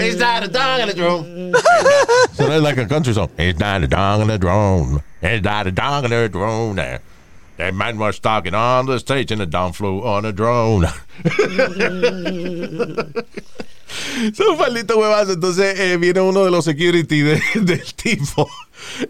Is 0.00 0.18
that 0.18 0.44
a 0.44 0.48
dong 0.48 0.80
on 0.82 0.88
a 0.90 0.94
drone? 0.94 1.54
so 2.34 2.46
that's 2.46 2.62
like 2.62 2.76
a 2.76 2.86
country 2.86 3.14
song. 3.14 3.30
Is 3.38 3.54
that 3.56 3.82
a 3.82 3.86
dong 3.88 4.22
on 4.22 4.30
a 4.30 4.38
drone? 4.38 5.02
Is 5.22 5.42
that 5.42 5.66
a 5.66 5.72
dong 5.72 6.04
on 6.04 6.12
a 6.12 6.28
drone? 6.28 6.76
That 6.76 7.74
man 7.74 7.98
was 7.98 8.18
talking 8.18 8.54
on 8.54 8.86
the 8.86 8.98
stage 8.98 9.30
and 9.32 9.40
the 9.40 9.46
dong 9.46 9.72
flew 9.72 10.00
on 10.02 10.24
a 10.24 10.32
drone. 10.32 10.84
Son 14.34 14.58
maldito 14.58 14.96
huevazo. 14.96 15.32
Entonces 15.32 15.78
eh, 15.78 15.96
viene 15.96 16.20
uno 16.20 16.44
de 16.44 16.50
los 16.50 16.64
security 16.64 17.20
de- 17.22 17.40
del 17.54 17.94
tipo 17.94 18.48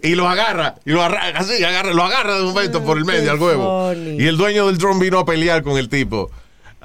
y 0.01 0.15
lo 0.15 0.27
agarra. 0.27 0.75
Y 0.85 0.91
lo 0.91 1.01
agarra, 1.03 1.39
así, 1.39 1.63
agarra, 1.63 1.91
lo 1.93 2.03
agarra 2.03 2.35
de 2.35 2.41
un 2.43 2.53
momento 2.53 2.83
por 2.83 2.97
el 2.97 3.05
medio 3.05 3.31
al 3.31 3.39
huevo. 3.39 3.93
Y 3.93 4.25
el 4.27 4.37
dueño 4.37 4.67
del 4.67 4.77
drone 4.77 4.99
vino 5.03 5.19
a 5.19 5.25
pelear 5.25 5.63
con 5.63 5.77
el 5.77 5.89
tipo. 5.89 6.31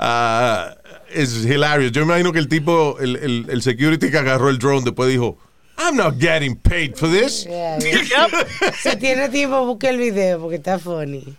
Ah, 0.02 0.74
es 1.12 1.44
hilarious. 1.44 1.92
Yo 1.92 2.02
imagino 2.02 2.32
que 2.32 2.38
el 2.38 2.48
tipo, 2.48 2.98
el, 3.00 3.16
el, 3.16 3.46
el 3.50 3.62
security 3.62 4.10
que 4.10 4.16
agarró 4.16 4.48
el 4.48 4.58
drone 4.58 4.82
después 4.82 5.10
dijo, 5.10 5.36
I'm 5.76 5.94
not 5.94 6.18
getting 6.18 6.56
paid 6.56 6.96
for 6.96 7.06
this. 7.06 7.44
Yeah, 7.44 7.78
yeah. 7.78 8.28
Si 8.82 8.96
tiene 8.96 9.28
tiempo, 9.28 9.66
busque 9.66 9.90
el 9.90 9.98
video 9.98 10.40
porque 10.40 10.56
está 10.56 10.78
funny. 10.78 11.36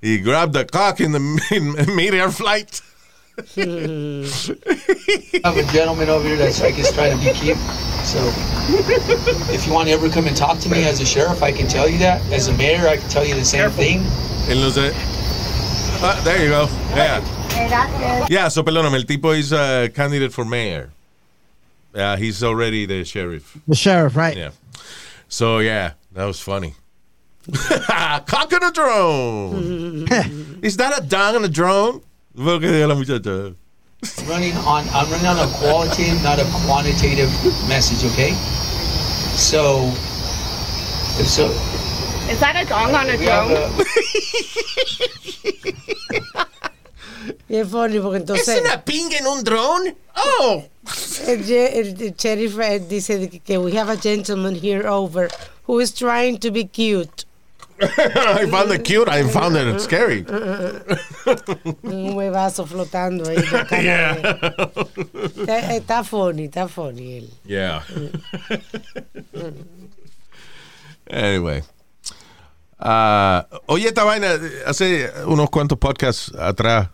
He 0.00 0.18
grabbed 0.18 0.52
the 0.52 0.64
cock 0.64 1.00
in 1.00 1.12
the 1.12 1.18
in 1.50 1.74
mid-air 1.96 2.30
flight. 2.30 2.80
have 5.42 5.56
a 5.56 5.62
gentleman 5.72 6.08
over 6.08 6.28
here 6.28 6.36
that's 6.36 6.62
I 6.62 6.70
guess 6.70 6.92
trying 6.92 7.18
to 7.18 7.24
be 7.24 7.32
cute. 7.32 7.58
So 8.04 8.20
if 9.52 9.66
you 9.66 9.72
want 9.72 9.88
to 9.88 9.94
ever 9.94 10.08
come 10.08 10.28
and 10.28 10.36
talk 10.36 10.60
to 10.60 10.68
me 10.68 10.84
as 10.84 11.00
a 11.00 11.06
sheriff, 11.06 11.42
I 11.42 11.50
can 11.50 11.66
tell 11.66 11.88
you 11.88 11.98
that. 11.98 12.22
As 12.30 12.46
a 12.46 12.52
mayor, 12.52 12.86
I 12.86 12.98
can 12.98 13.08
tell 13.08 13.24
you 13.24 13.34
the 13.34 13.44
same 13.44 13.70
thing. 13.70 14.04
Él 14.46 14.60
no 14.60 14.70
sé. 15.84 16.00
Ah, 16.02 16.20
there 16.24 16.42
you 16.42 16.50
go. 16.50 16.68
Yeah. 16.94 17.22
Yeah, 18.28 18.48
so 18.48 18.62
perdóname, 18.62 18.94
el 18.94 19.04
tipo 19.04 19.32
is 19.36 19.52
a 19.52 19.88
candidate 19.94 20.32
for 20.32 20.44
mayor. 20.44 20.90
Yeah, 21.94 22.16
he's 22.16 22.42
already 22.42 22.86
the 22.86 23.04
sheriff. 23.04 23.56
The 23.68 23.76
sheriff, 23.76 24.16
right? 24.16 24.36
Yeah. 24.36 24.50
So 25.28 25.58
yeah, 25.58 25.92
that 26.12 26.24
was 26.24 26.40
funny. 26.40 26.74
Cock 27.52 28.52
on 28.52 28.64
a 28.64 28.72
drone. 28.72 30.08
Is 30.62 30.76
that 30.78 30.98
a 30.98 31.06
dong 31.06 31.36
on 31.36 31.44
a 31.44 31.48
drone? 31.48 32.00
Fue 32.34 32.44
lo 32.44 32.58
que 32.58 32.68
dijo 32.68 32.88
la 32.88 32.94
muchacha. 32.94 33.54
I'm 34.18 34.28
running 34.28 34.56
on 34.66 34.84
I'm 34.90 35.10
running 35.10 35.26
on 35.26 35.38
a 35.38 35.50
qualitative, 35.58 36.22
not 36.22 36.38
a 36.38 36.44
quantitative 36.66 37.30
message, 37.68 38.04
okay? 38.12 38.32
So 39.36 39.92
if 41.20 41.28
so 41.28 41.48
Is 42.30 42.40
that 42.40 42.56
a 42.56 42.64
dong 42.66 42.94
on 42.94 43.08
a 43.10 43.16
we 43.16 43.26
have 43.26 43.48
drone? 43.48 43.56
a, 43.56 43.70
Y 47.48 47.56
es 47.56 47.68
funny 47.70 47.98
porque 48.00 48.18
entonces 48.18 48.60
pinga 48.84 49.16
en 49.18 49.26
un 49.26 49.42
drone? 49.44 49.94
Oh. 50.16 50.64
el, 51.26 51.44
ye- 51.44 51.78
el- 51.80 52.02
el 52.02 52.14
sheriff 52.16 52.58
eh, 52.58 52.80
dice 52.86 53.28
que, 53.30 53.38
que 53.40 53.58
we 53.58 53.72
have 53.76 53.88
a 53.88 53.96
gentleman 53.96 54.54
here 54.54 54.86
over 54.86 55.28
who 55.66 55.80
is 55.80 55.92
trying 55.92 56.38
to 56.38 56.50
be 56.50 56.64
cute. 56.64 57.24
I 57.80 58.46
found 58.50 58.70
it 58.72 58.84
cute. 58.84 59.08
I 59.08 59.24
found 59.26 59.56
it 59.56 59.80
scary. 59.80 60.24
Un 61.82 62.14
huevazo 62.14 62.66
flotando 62.66 63.24
ahí. 63.26 63.36
de 63.36 63.42
cara 63.46 64.14
de- 64.14 65.40
Está, 65.42 65.74
está 65.76 66.04
funny, 66.04 66.44
está 66.44 66.68
funny 66.68 67.18
él. 67.18 67.30
Yeah. 67.44 67.82
anyway. 71.10 71.62
Ah, 72.86 73.46
oye, 73.64 73.88
esta 73.88 74.04
vaina, 74.04 74.28
hace 74.66 75.10
unos 75.26 75.48
cuantos 75.48 75.78
podcasts 75.78 76.30
atrás, 76.38 76.90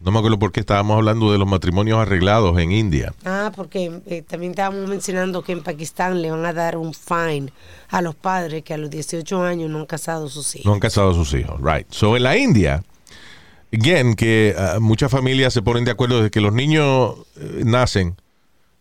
no 0.00 0.10
me 0.10 0.18
acuerdo 0.18 0.38
por 0.38 0.50
qué 0.50 0.60
estábamos 0.60 0.96
hablando 0.96 1.30
de 1.30 1.36
los 1.36 1.46
matrimonios 1.46 1.98
arreglados 1.98 2.58
en 2.58 2.72
India. 2.72 3.12
Ah, 3.26 3.52
porque 3.54 4.00
eh, 4.06 4.22
también 4.22 4.52
estábamos 4.52 4.88
mencionando 4.88 5.42
que 5.42 5.52
en 5.52 5.62
Pakistán 5.62 6.22
le 6.22 6.30
van 6.30 6.46
a 6.46 6.54
dar 6.54 6.78
un 6.78 6.94
fine 6.94 7.52
a 7.90 8.00
los 8.00 8.14
padres 8.14 8.62
que 8.62 8.72
a 8.72 8.78
los 8.78 8.88
18 8.88 9.42
años 9.42 9.68
no 9.70 9.80
han 9.80 9.86
casado 9.86 10.26
a 10.26 10.30
sus 10.30 10.54
hijos. 10.54 10.64
No 10.64 10.72
han 10.72 10.80
casado 10.80 11.10
a 11.10 11.14
sus 11.14 11.34
hijos, 11.34 11.60
right. 11.62 11.86
So, 11.90 12.16
en 12.16 12.22
la 12.22 12.38
India, 12.38 12.82
again, 13.74 14.14
que 14.14 14.54
ah, 14.56 14.78
muchas 14.80 15.10
familias 15.10 15.52
se 15.52 15.60
ponen 15.60 15.84
de 15.84 15.90
acuerdo 15.90 16.22
de 16.22 16.30
que 16.30 16.40
los 16.40 16.54
niños 16.54 17.14
eh, 17.36 17.60
nacen, 17.62 18.16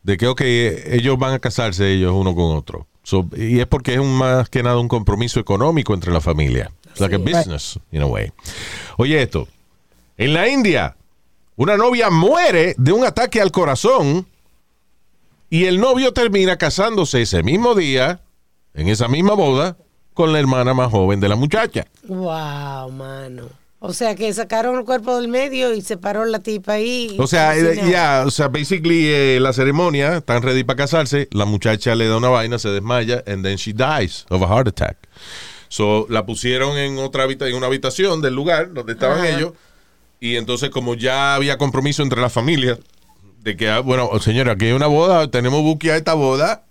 de 0.03 0.15
que, 0.15 0.27
ok, 0.27 0.41
ellos 0.41 1.19
van 1.19 1.33
a 1.33 1.39
casarse 1.39 1.91
ellos 1.91 2.13
uno 2.15 2.33
con 2.33 2.55
otro. 2.55 2.87
So, 3.05 3.29
y 3.37 3.59
es 3.59 3.67
porque 3.67 3.93
es 3.93 3.99
un, 3.99 4.17
más 4.17 4.49
que 4.49 4.63
nada 4.63 4.79
un 4.79 4.87
compromiso 4.87 5.39
económico 5.39 5.93
entre 5.93 6.11
la 6.11 6.21
familia. 6.21 6.71
It's 6.87 6.99
like 6.99 7.13
a 7.13 7.19
business, 7.19 7.79
in 7.91 8.01
a 8.01 8.07
way. 8.07 8.31
Oye 8.97 9.21
esto, 9.21 9.47
en 10.17 10.33
la 10.33 10.47
India, 10.47 10.95
una 11.55 11.77
novia 11.77 12.09
muere 12.09 12.73
de 12.79 12.91
un 12.91 13.05
ataque 13.05 13.41
al 13.41 13.51
corazón 13.51 14.25
y 15.51 15.65
el 15.65 15.79
novio 15.79 16.13
termina 16.13 16.57
casándose 16.57 17.21
ese 17.21 17.43
mismo 17.43 17.75
día, 17.75 18.21
en 18.73 18.87
esa 18.87 19.07
misma 19.07 19.35
boda, 19.35 19.77
con 20.15 20.33
la 20.33 20.39
hermana 20.39 20.73
más 20.73 20.89
joven 20.89 21.19
de 21.19 21.29
la 21.29 21.35
muchacha. 21.35 21.85
Wow, 22.07 22.91
mano. 22.91 23.49
O 23.87 23.93
sea 23.93 24.15
que 24.15 24.33
sacaron 24.33 24.79
el 24.79 24.83
cuerpo 24.83 25.15
del 25.15 25.27
medio 25.27 25.71
y 25.75 25.81
se 25.81 25.95
paró 25.95 26.25
la 26.25 26.39
tipa 26.39 26.73
ahí. 26.73 27.15
O 27.19 27.27
sea, 27.27 27.55
eh, 27.55 27.79
ya, 27.87 28.23
o 28.25 28.31
sea, 28.31 28.47
basically 28.47 29.05
eh, 29.07 29.37
la 29.39 29.53
ceremonia, 29.53 30.17
están 30.17 30.41
ready 30.41 30.63
para 30.63 30.77
casarse, 30.77 31.27
la 31.31 31.45
muchacha 31.45 31.93
le 31.93 32.07
da 32.07 32.17
una 32.17 32.29
vaina, 32.29 32.57
se 32.57 32.69
desmaya, 32.69 33.23
and 33.27 33.43
then 33.43 33.57
she 33.57 33.73
dies 33.73 34.25
of 34.29 34.41
a 34.41 34.47
heart 34.47 34.67
attack. 34.67 34.97
So, 35.67 36.07
la 36.09 36.25
pusieron 36.25 36.77
en 36.79 36.97
otra 36.97 37.25
habita- 37.25 37.47
en 37.47 37.55
una 37.55 37.67
habitación 37.67 38.21
del 38.21 38.33
lugar 38.33 38.73
donde 38.73 38.93
estaban 38.93 39.19
Ajá. 39.19 39.29
ellos, 39.29 39.53
y 40.19 40.35
entonces 40.37 40.71
como 40.71 40.95
ya 40.95 41.35
había 41.35 41.57
compromiso 41.59 42.01
entre 42.01 42.19
las 42.21 42.33
familias, 42.33 42.79
de 43.43 43.55
que, 43.55 43.69
ah, 43.69 43.81
bueno, 43.81 44.09
señora, 44.19 44.53
aquí 44.53 44.65
hay 44.65 44.71
una 44.71 44.87
boda, 44.87 45.29
tenemos 45.29 45.61
buqueada 45.61 45.97
esta 45.99 46.15
boda, 46.15 46.64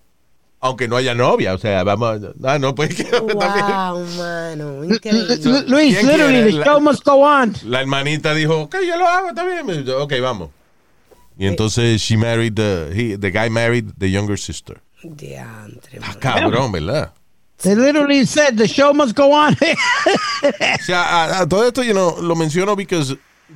aunque 0.65 0.89
no 0.89 0.97
haya 0.97 1.15
novia, 1.15 1.53
o 1.53 1.59
sea, 1.59 1.85
vamos, 1.85 2.21
ah, 2.43 2.59
no, 2.59 2.75
pues 2.75 2.95
que 2.95 3.05
también. 3.05 3.37
Wow, 3.37 4.07
mano. 4.17 4.83
Increíble. 4.85 5.37
Lu- 5.45 5.65
Luis, 5.69 5.95
¿Quién 5.95 6.07
literally, 6.07 6.43
quiere? 6.43 6.53
the 6.59 6.65
show 6.65 6.81
must 6.81 7.05
go 7.05 7.23
on. 7.23 7.55
La 7.65 7.81
hermanita 7.83 8.33
dijo, 8.33 8.63
ok, 8.63 8.77
yo 8.89 8.97
lo 8.97 9.07
hago, 9.07 9.29
está 9.29 9.45
bien. 9.45 9.67
Me- 9.67 9.93
Ok, 9.93 10.15
vamos. 10.23 10.49
Y 11.39 11.47
entonces 11.49 12.01
she 12.01 12.17
married, 12.17 12.55
the, 12.55 12.91
he- 12.95 13.19
the 13.19 13.31
guy 13.31 13.51
married 13.51 13.91
the 13.99 14.11
younger 14.11 14.39
sister. 14.39 14.81
Diantre, 15.03 15.99
Ah, 16.03 16.15
cabrón, 16.19 16.73
¿verdad? 16.73 17.13
They 17.59 17.75
literally 17.77 18.25
said 18.25 18.57
the 18.57 18.67
show 18.67 18.95
must 18.95 19.15
go 19.15 19.33
on. 19.33 19.55
O 20.45 20.83
sea, 20.85 21.03
a, 21.03 21.41
a 21.43 21.47
todo 21.49 21.67
esto 21.67 21.83
yo 21.83 21.93
no 21.93 22.17
lo 22.23 22.35
menciono 22.37 22.75
porque 22.75 23.03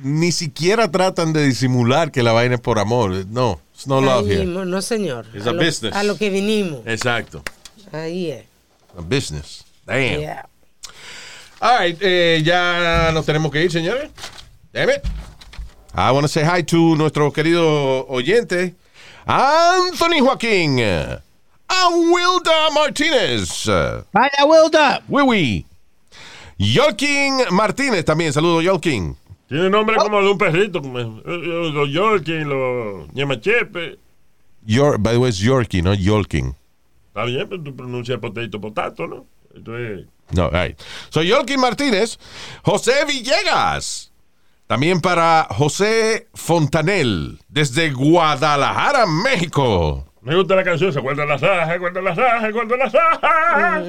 ni 0.01 0.31
siquiera 0.31 0.89
tratan 0.89 1.33
de 1.33 1.43
disimular 1.45 2.11
que 2.11 2.23
la 2.23 2.31
vaina 2.31 2.55
es 2.55 2.61
por 2.61 2.79
amor. 2.79 3.25
No, 3.27 3.59
it's 3.73 3.87
no 3.87 4.01
love 4.01 4.25
Ahí 4.25 4.31
here. 4.31 4.45
mismo, 4.45 4.65
no, 4.65 4.81
señor. 4.81 5.25
It's 5.33 5.45
a 5.45 5.49
a 5.49 5.53
lo, 5.53 5.61
business. 5.63 5.95
A 5.95 6.03
lo 6.03 6.15
que 6.17 6.29
vinimos. 6.29 6.81
Exacto. 6.85 7.43
Ahí 7.91 8.31
es. 8.31 8.45
A 8.97 9.01
business. 9.01 9.63
Damn. 9.85 10.19
Yeah. 10.19 10.45
All 11.61 11.77
right, 11.79 11.97
eh, 12.01 12.41
ya 12.43 13.11
nos 13.13 13.25
tenemos 13.25 13.51
que 13.51 13.63
ir, 13.63 13.71
señores. 13.71 14.09
Damn 14.71 14.89
it. 14.89 15.03
I 15.93 16.11
want 16.11 16.23
to 16.23 16.27
say 16.29 16.43
hi 16.43 16.61
to 16.63 16.95
nuestro 16.95 17.31
querido 17.33 18.05
oyente, 18.07 18.75
Anthony 19.25 20.19
Joaquín. 20.21 20.79
A 21.71 21.89
Wilda 21.89 22.69
Martínez. 22.73 23.65
Vaya, 24.13 24.45
Wilda. 24.45 25.03
Oui, 25.07 25.23
oui. 25.23 25.65
Yolkin 26.57 27.41
Martínez 27.51 28.05
también. 28.05 28.33
Saludos, 28.33 28.63
Yolkin. 28.63 29.15
Tiene 29.49 29.67
nombre 29.69 29.97
como 29.97 30.21
de 30.21 30.29
un 30.29 30.37
perrito, 30.37 30.79
como 30.79 30.99
los 30.99 31.89
Yorkie, 31.89 32.45
los 32.45 33.11
Ñemachepe. 33.13 33.97
Yor, 34.63 34.99
by 34.99 35.13
the 35.13 35.19
way, 35.19 35.29
es 35.31 35.39
Yorkie, 35.39 35.81
no 35.81 35.95
Yolkin. 35.95 36.55
Está 37.07 37.25
bien, 37.25 37.49
pero 37.49 37.63
tú 37.63 37.75
pronuncias 37.75 38.19
potato, 38.19 38.61
potato, 38.61 39.07
¿no? 39.07 39.25
No, 40.31 40.49
right. 40.51 40.79
Soy 41.09 41.27
Yolkin 41.27 41.59
Martínez. 41.59 42.19
José 42.61 43.03
Villegas. 43.07 44.11
También 44.67 45.01
para 45.01 45.47
José 45.49 46.27
Fontanel, 46.35 47.39
desde 47.47 47.89
Guadalajara, 47.91 49.07
México. 49.07 50.05
Me 50.21 50.35
gusta 50.35 50.55
la 50.55 50.63
canción, 50.63 50.93
se 50.93 50.99
guarda 50.99 51.25
la 51.25 51.37
raja, 51.37 51.75
guarda 51.77 52.01
la 52.03 52.13
raja, 52.13 52.51
guarda 52.51 52.77
la 52.77 52.85
raja. 52.85 53.81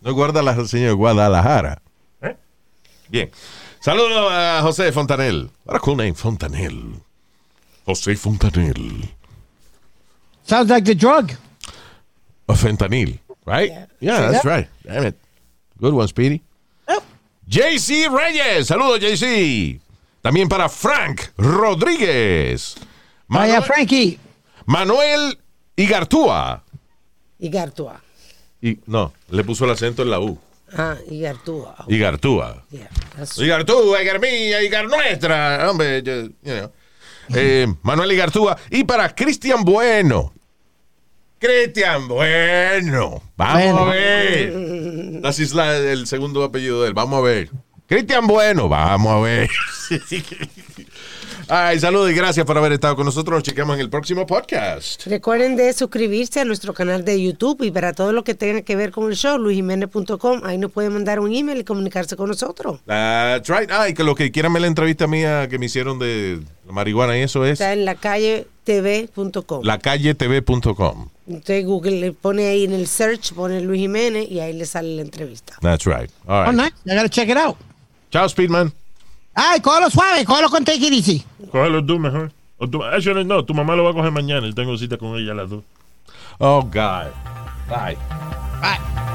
No 0.00 0.12
guarda 0.12 0.42
la 0.42 0.64
señor 0.64 0.96
Guadalajara. 0.96 1.80
¿Eh? 2.20 2.36
Bien. 3.08 3.30
Saludos 3.84 4.32
a 4.32 4.62
José 4.62 4.90
Fontanel. 4.92 5.50
What 5.66 5.76
a 5.76 5.78
cool 5.78 5.96
name, 5.96 6.14
Fontanel. 6.14 7.02
José 7.84 8.16
Fontanel. 8.16 9.10
Sounds 10.42 10.70
like 10.70 10.86
the 10.86 10.94
drug. 10.94 11.32
O 12.48 12.54
fentanil, 12.54 13.18
right? 13.44 13.70
Yeah, 14.00 14.30
that's 14.30 14.44
right. 14.46 14.68
Damn 14.84 15.04
it. 15.04 15.16
Good 15.78 15.92
one, 15.92 16.08
Speedy. 16.08 16.40
Yep. 16.88 17.02
JC 17.46 18.08
Reyes. 18.08 18.68
Saludos, 18.68 19.00
JC. 19.00 19.78
También 20.22 20.48
para 20.48 20.70
Frank 20.70 21.32
Rodríguez. 21.36 22.76
Vaya, 23.28 23.60
Manuel, 23.60 23.62
Frankie. 23.64 24.18
Manuel 24.64 25.38
Igartúa. 25.76 26.62
Y 27.38 27.50
Gartua. 27.50 28.00
Y, 28.62 28.78
no, 28.86 29.12
le 29.28 29.44
puso 29.44 29.66
el 29.66 29.72
acento 29.72 30.00
en 30.00 30.10
la 30.10 30.20
U. 30.20 30.38
Ah. 30.76 30.96
Igartúa. 31.08 32.64
Yeah, 32.70 32.88
that's- 33.16 33.38
Igartúa, 33.42 34.02
Igar 34.02 34.20
mía, 34.20 34.62
Igar 34.62 34.86
nuestra. 34.86 35.70
Hombre, 35.70 36.02
yo- 36.02 36.22
you 36.22 36.32
know. 36.42 36.72
Eh, 37.34 37.66
Manuel 37.82 38.12
Igartúa. 38.12 38.56
Y 38.70 38.84
para 38.84 39.14
Cristian 39.14 39.62
Bueno. 39.64 40.32
Cristian 41.38 42.08
Bueno. 42.08 43.22
Vamos 43.36 43.62
Bueno. 43.62 43.78
a 43.78 43.84
ver. 43.90 45.20
Así 45.24 45.42
es 45.44 45.54
la- 45.54 45.76
el 45.76 46.06
segundo 46.06 46.42
apellido 46.44 46.82
de 46.82 46.88
él. 46.88 46.94
Vamos 46.94 47.18
a 47.18 47.22
ver. 47.22 47.50
Cristian 47.86 48.26
Bueno. 48.26 48.68
Vamos 48.68 49.12
a 49.12 49.20
ver. 49.20 49.50
Ay, 51.48 51.78
saludos 51.78 52.10
y 52.10 52.14
gracias 52.14 52.46
por 52.46 52.56
haber 52.56 52.72
estado 52.72 52.96
con 52.96 53.04
nosotros. 53.04 53.34
Nos 53.36 53.42
chequeamos 53.42 53.74
en 53.74 53.80
el 53.80 53.90
próximo 53.90 54.26
podcast. 54.26 55.06
Recuerden 55.06 55.56
de 55.56 55.72
suscribirse 55.72 56.40
a 56.40 56.44
nuestro 56.44 56.72
canal 56.72 57.04
de 57.04 57.22
YouTube 57.22 57.62
y 57.62 57.70
para 57.70 57.92
todo 57.92 58.12
lo 58.12 58.24
que 58.24 58.34
tenga 58.34 58.62
que 58.62 58.76
ver 58.76 58.90
con 58.92 59.10
el 59.10 59.16
show, 59.16 59.36
luisjiménez.com. 59.38 60.40
Ahí 60.44 60.58
nos 60.58 60.72
pueden 60.72 60.92
mandar 60.94 61.20
un 61.20 61.32
email 61.34 61.58
y 61.60 61.64
comunicarse 61.64 62.16
con 62.16 62.28
nosotros. 62.28 62.80
That's 62.86 63.48
right. 63.48 63.70
Ah, 63.70 63.88
y 63.88 63.94
que 63.94 64.04
lo 64.04 64.14
que 64.14 64.30
quieran 64.32 64.52
ver 64.52 64.62
la 64.62 64.68
entrevista 64.68 65.06
mía 65.06 65.48
que 65.48 65.58
me 65.58 65.66
hicieron 65.66 65.98
de 65.98 66.40
la 66.66 66.72
marihuana 66.72 67.18
y 67.18 67.22
eso 67.22 67.44
es 67.44 67.52
Está 67.52 67.72
en 67.72 67.84
la 67.84 67.94
calle 67.94 68.46
tv.com. 68.64 69.62
lacalletv.com. 69.62 71.08
Usted 71.26 71.64
Google 71.64 72.00
le 72.00 72.12
pone 72.12 72.46
ahí 72.48 72.64
en 72.64 72.72
el 72.72 72.86
search, 72.86 73.32
pone 73.34 73.60
Luis 73.60 73.80
Jiménez 73.80 74.30
y 74.30 74.40
ahí 74.40 74.52
le 74.54 74.66
sale 74.66 74.96
la 74.96 75.02
entrevista. 75.02 75.56
That's 75.60 75.84
right. 75.86 76.10
All 76.26 76.46
Oh, 76.48 76.50
right. 76.50 76.54
nice. 76.54 76.72
I 76.86 76.96
gotta 76.96 77.08
check 77.08 77.28
it 77.28 77.36
out. 77.36 77.56
Chao, 78.10 78.28
Speedman. 78.28 78.72
Ay, 79.34 79.60
cógelo 79.60 79.90
suave, 79.90 80.24
cógelo 80.24 80.48
con 80.48 80.64
take 80.64 80.86
it 80.86 80.92
easy. 80.92 81.24
Cógelo 81.50 81.84
tú 81.84 81.98
mejor. 81.98 82.32
O 82.58 82.68
tu, 82.68 82.82
actually, 82.82 83.24
no, 83.24 83.44
tu 83.44 83.52
mamá 83.52 83.74
lo 83.74 83.84
va 83.84 83.90
a 83.90 83.94
coger 83.94 84.12
mañana. 84.12 84.46
Yo 84.46 84.54
tengo 84.54 84.76
cita 84.78 84.96
con 84.96 85.16
ella 85.18 85.32
a 85.32 85.34
las 85.34 85.50
dos. 85.50 85.64
Oh, 86.38 86.62
God. 86.62 87.10
Bye. 87.68 87.96
Bye. 88.60 89.13